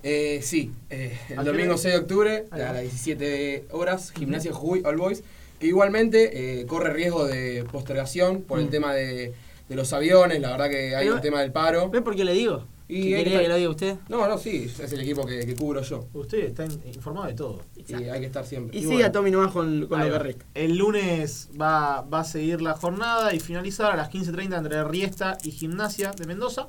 Eh, 0.05 0.41
sí, 0.43 0.71
eh, 0.91 1.19
el 1.31 1.39
¿A 1.39 1.43
qué 1.43 1.49
domingo 1.51 1.71
hora? 1.73 1.79
6 1.79 1.95
de 1.95 2.01
octubre, 2.01 2.45
a 2.51 2.59
las 2.59 2.81
17 2.83 3.65
horas, 3.73 4.13
Gimnasia 4.13 4.53
Jujuy 4.53 4.83
All 4.85 4.97
Boys, 4.99 5.23
que 5.59 5.67
igualmente 5.67 6.61
eh, 6.61 6.67
corre 6.67 6.93
riesgo 6.93 7.25
de 7.27 7.65
postergación 7.73 8.43
por 8.43 8.59
el 8.61 8.67
Mm. 8.67 8.71
tema 8.71 8.95
de, 8.95 9.33
de 9.69 9.75
los 9.75 9.93
aviones, 9.95 10.41
la 10.41 10.51
verdad 10.51 10.69
que 10.69 10.95
hay 10.95 11.07
Pero- 11.07 11.17
un 11.17 11.21
tema 11.23 11.41
del 11.41 11.53
paro. 11.53 11.89
¿Ves 11.89 12.03
por 12.03 12.15
qué 12.15 12.25
le 12.25 12.35
digo? 12.35 12.65
Y 12.97 13.09
¿Que 13.11 13.17
hay 13.17 13.25
quería 13.25 13.39
que- 13.39 13.43
que 13.45 13.49
lo 13.49 13.57
diga 13.57 13.71
usted? 13.71 13.97
No, 14.09 14.29
no, 14.29 14.39
sí, 14.39 14.71
es 14.79 14.93
el 14.93 15.01
equipo 15.01 15.27
que, 15.27 15.45
que 15.47 15.55
cubro 15.57 15.83
yo. 15.83 16.07
Usted 16.15 16.39
está 16.45 16.65
in- 16.65 16.81
informado 16.87 17.27
de 17.27 17.35
todo. 17.35 17.61
Y 17.77 17.93
hay 17.95 18.21
que 18.21 18.27
estar 18.27 18.45
siempre. 18.47 18.77
Y, 18.77 18.81
Y 18.81 18.83
sigue 18.83 18.95
bueno. 18.95 19.09
a 19.09 19.13
Tommy 19.13 19.31
nomás 19.31 19.53
con, 19.53 19.87
con 19.87 19.99
lo 20.11 20.23
que. 20.23 20.37
El 20.55 20.77
lunes 20.77 21.51
va, 21.61 22.03
va 22.03 22.21
a 22.21 22.25
seguir 22.25 22.61
la 22.63 22.75
jornada 22.75 23.35
y 23.35 23.41
finalizar 23.41 23.91
a 23.93 23.97
las 23.97 24.11
15.30 24.11 24.59
entre 24.59 24.85
Riesta 24.85 25.39
y 25.43 25.51
Gimnasia 25.51 26.13
de 26.13 26.27
Mendoza. 26.27 26.69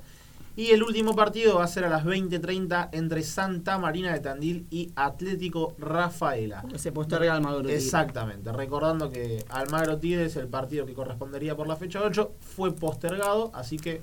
Y 0.57 0.67
el 0.71 0.83
último 0.83 1.15
partido 1.17 1.55
va 1.57 1.65
a 1.65 1.67
ser 1.67 1.83
a 1.83 1.89
las 1.89 2.05
20.30 2.05 2.87
entre 2.93 3.23
Santa 3.23 3.77
Marina 3.77 4.13
de 4.13 4.21
Tandil 4.21 4.65
y 4.71 4.89
Atlético 4.95 5.73
Rafaela. 5.77 6.63
Se 6.77 6.93
posterga 6.93 7.35
Almagro 7.35 7.59
Tigre. 7.61 7.75
Exactamente, 7.75 8.53
recordando 8.53 9.09
que 9.09 9.43
Almagro 9.49 9.97
Tigres, 9.97 10.37
el 10.37 10.47
partido 10.47 10.85
que 10.85 10.93
correspondería 10.93 11.57
por 11.57 11.67
la 11.67 11.75
fecha 11.75 12.01
8, 12.01 12.31
fue 12.39 12.71
postergado, 12.73 13.51
así 13.53 13.75
que 13.77 14.01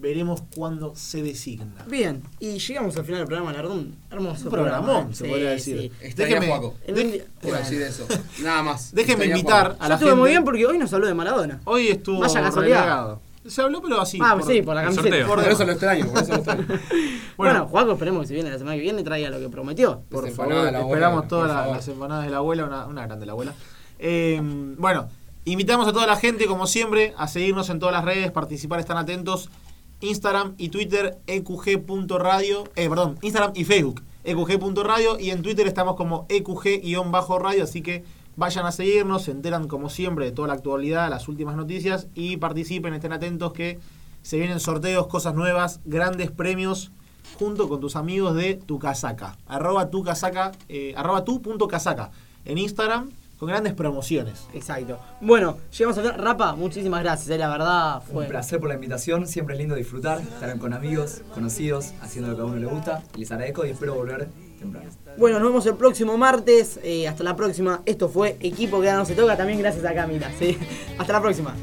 veremos 0.00 0.42
cuándo 0.56 0.94
se 0.96 1.22
designa. 1.22 1.84
Bien, 1.86 2.22
y 2.38 2.58
llegamos 2.58 2.96
al 2.96 3.04
final 3.04 3.20
del 3.20 3.28
programa, 3.28 3.50
un 3.72 3.96
hermoso 4.10 4.44
Un 4.44 4.50
programón, 4.50 4.84
programa. 4.86 5.14
se 5.14 5.24
Sí, 5.24 5.30
podría 5.30 5.50
decir. 5.50 5.92
sí. 6.00 6.08
Déjeme- 6.16 6.46
Juaco. 6.48 6.74
Día- 6.86 7.24
Puedo 7.40 7.56
decir 7.56 7.82
eso. 7.82 8.06
Nada 8.42 8.62
más. 8.62 8.94
Déjeme 8.94 9.26
invitar 9.26 9.66
Juaco. 9.68 9.82
a 9.82 9.84
Yo 9.84 9.88
la 9.88 9.94
estuve 9.96 10.10
gente. 10.10 10.20
muy 10.20 10.30
bien 10.30 10.44
porque 10.44 10.66
hoy 10.66 10.78
nos 10.78 10.92
habló 10.92 11.06
de 11.06 11.14
Maradona. 11.14 11.60
Hoy 11.64 11.88
estuvo 11.88 12.20
Vaya 12.20 12.40
casualidad. 12.42 12.78
relegado. 12.80 13.20
Se 13.46 13.62
habló, 13.62 13.80
pero 13.80 14.00
así. 14.00 14.18
Ah, 14.22 14.38
sí, 14.46 14.60
por 14.60 14.74
la 14.74 14.82
camiseta. 14.82 15.02
sorteo. 15.08 15.26
por 15.26 15.42
Por 15.42 15.52
eso 15.52 15.64
lo 15.64 15.72
extraño, 15.72 16.06
por 16.08 16.22
eso 16.22 16.32
lo 16.32 16.36
extraño. 16.38 16.66
Bueno, 17.36 17.66
Juaco, 17.68 17.92
esperemos 17.92 18.20
que 18.22 18.26
si 18.28 18.34
viene 18.34 18.50
la 18.50 18.58
semana 18.58 18.76
que 18.76 18.82
viene 18.82 19.02
traiga 19.02 19.30
lo 19.30 19.38
que 19.40 19.48
prometió. 19.48 20.02
Por 20.10 20.24
Las 20.24 20.34
favor, 20.34 20.52
abuela, 20.52 20.80
esperamos 20.80 21.26
todas 21.28 21.48
la- 21.48 21.66
las 21.74 21.88
empanadas 21.88 22.24
de 22.26 22.30
la 22.30 22.36
abuela, 22.36 22.64
una, 22.66 22.86
una 22.86 23.06
grande 23.06 23.24
la 23.24 23.32
abuela. 23.32 23.54
Eh, 23.98 24.40
bueno, 24.76 25.08
invitamos 25.46 25.88
a 25.88 25.92
toda 25.92 26.06
la 26.06 26.16
gente, 26.16 26.46
como 26.46 26.66
siempre, 26.66 27.14
a 27.16 27.28
seguirnos 27.28 27.70
en 27.70 27.78
todas 27.78 27.94
las 27.94 28.04
redes, 28.04 28.30
participar, 28.30 28.78
están 28.78 28.98
atentos. 28.98 29.48
Instagram 30.00 30.54
y 30.58 30.70
Twitter, 30.70 31.18
eqg.radio, 31.26 32.64
eh, 32.74 32.88
perdón, 32.88 33.18
Instagram 33.22 33.52
y 33.54 33.64
Facebook, 33.64 34.02
eqg.radio, 34.24 35.18
y 35.18 35.30
en 35.30 35.42
Twitter 35.42 35.66
estamos 35.66 35.96
como 35.96 36.26
eqg-radio, 36.28 37.64
así 37.64 37.82
que 37.82 38.04
vayan 38.36 38.66
a 38.66 38.72
seguirnos, 38.72 39.24
se 39.24 39.30
enteran 39.32 39.68
como 39.68 39.90
siempre 39.90 40.24
de 40.24 40.32
toda 40.32 40.48
la 40.48 40.54
actualidad, 40.54 41.10
las 41.10 41.28
últimas 41.28 41.56
noticias, 41.56 42.08
y 42.14 42.38
participen, 42.38 42.94
estén 42.94 43.12
atentos 43.12 43.52
que 43.52 43.78
se 44.22 44.38
vienen 44.38 44.60
sorteos, 44.60 45.06
cosas 45.06 45.34
nuevas, 45.34 45.80
grandes 45.84 46.30
premios 46.30 46.90
junto 47.38 47.68
con 47.68 47.80
tus 47.80 47.96
amigos 47.96 48.34
de 48.34 48.54
Tu 48.54 48.78
Casaca. 48.78 49.36
Arroba 49.46 49.90
tu 49.90 50.02
casaca, 50.02 50.52
eh, 50.68 50.94
arroba 50.96 51.24
tu 51.24 51.40
punto 51.42 51.68
casaca 51.68 52.10
en 52.44 52.58
Instagram 52.58 53.10
con 53.40 53.48
grandes 53.48 53.72
promociones. 53.72 54.46
Exacto. 54.52 55.00
Bueno, 55.22 55.56
llegamos 55.76 55.96
a 55.96 56.02
ver. 56.02 56.20
Rapa, 56.20 56.54
muchísimas 56.54 57.02
gracias, 57.02 57.30
eh, 57.30 57.38
la 57.38 57.48
verdad 57.48 58.02
fue. 58.02 58.24
Un 58.24 58.30
placer 58.30 58.60
por 58.60 58.68
la 58.68 58.74
invitación, 58.74 59.26
siempre 59.26 59.54
es 59.54 59.58
lindo 59.58 59.74
disfrutar, 59.74 60.20
estar 60.20 60.56
con 60.58 60.74
amigos, 60.74 61.22
conocidos, 61.32 61.94
haciendo 62.02 62.30
lo 62.30 62.36
que 62.36 62.42
a 62.42 62.44
uno 62.44 62.56
le 62.56 62.66
gusta. 62.66 63.02
Les 63.16 63.32
agradezco 63.32 63.64
y 63.64 63.70
espero 63.70 63.94
volver 63.94 64.28
temprano. 64.58 64.90
Bueno, 65.16 65.38
nos 65.38 65.48
vemos 65.48 65.64
el 65.64 65.74
próximo 65.74 66.18
martes. 66.18 66.78
eh, 66.82 67.08
hasta 67.08 67.24
la 67.24 67.34
próxima. 67.34 67.80
Esto 67.86 68.10
fue 68.10 68.36
Equipo 68.40 68.78
que 68.78 68.86
ya 68.86 68.96
no 68.96 69.06
se 69.06 69.14
toca. 69.14 69.34
También 69.38 69.58
gracias 69.58 69.86
a 69.86 69.94
Camila. 69.94 70.30
¿sí? 70.38 70.58
Hasta 70.98 71.14
la 71.14 71.22
próxima. 71.22 71.54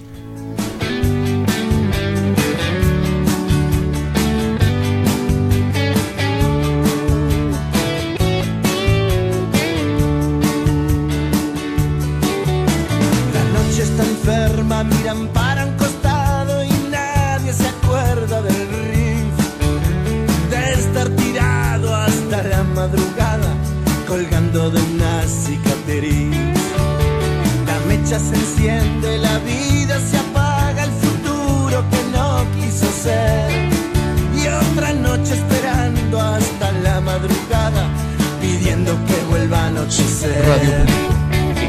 Radio. 40.47 40.71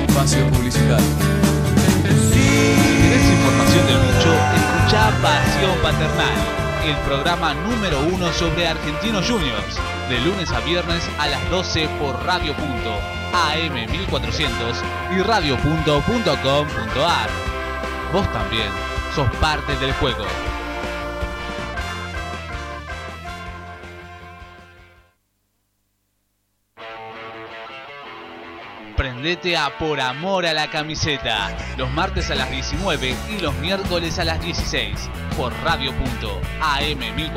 Espacio 0.06 0.46
publicitario. 0.50 1.04
¿Querés 2.04 3.28
información 3.28 3.86
del 3.88 3.98
mucho? 3.98 4.32
Escuchá 4.54 5.10
Pasión 5.20 5.76
Paternal, 5.82 6.38
el 6.86 6.94
programa 6.98 7.54
número 7.54 8.00
uno 8.02 8.32
sobre 8.32 8.68
Argentinos 8.68 9.28
Juniors, 9.28 9.80
de 10.08 10.20
lunes 10.20 10.52
a 10.52 10.60
viernes 10.60 11.02
a 11.18 11.26
las 11.26 11.50
12 11.50 11.88
por 11.98 12.24
Radio 12.24 12.54
Punto, 12.54 13.00
AM 13.32 13.90
1400 13.90 14.76
y 15.10 15.22
radio.com.ar. 15.22 17.30
Vos 18.12 18.32
también 18.32 18.70
sos 19.12 19.28
parte 19.40 19.74
del 19.78 19.92
juego. 19.94 20.24
Prendete 29.18 29.56
a 29.56 29.76
Por 29.76 30.00
Amor 30.00 30.46
a 30.46 30.54
la 30.54 30.70
Camiseta, 30.70 31.50
los 31.76 31.90
martes 31.90 32.30
a 32.30 32.36
las 32.36 32.48
19 32.52 33.16
y 33.28 33.40
los 33.40 33.52
miércoles 33.56 34.16
a 34.20 34.24
las 34.24 34.40
16, 34.40 35.10
por 35.36 35.52
Radio 35.64 35.92
Punto, 35.92 36.40
AM 36.62 37.00
1400 37.16 37.28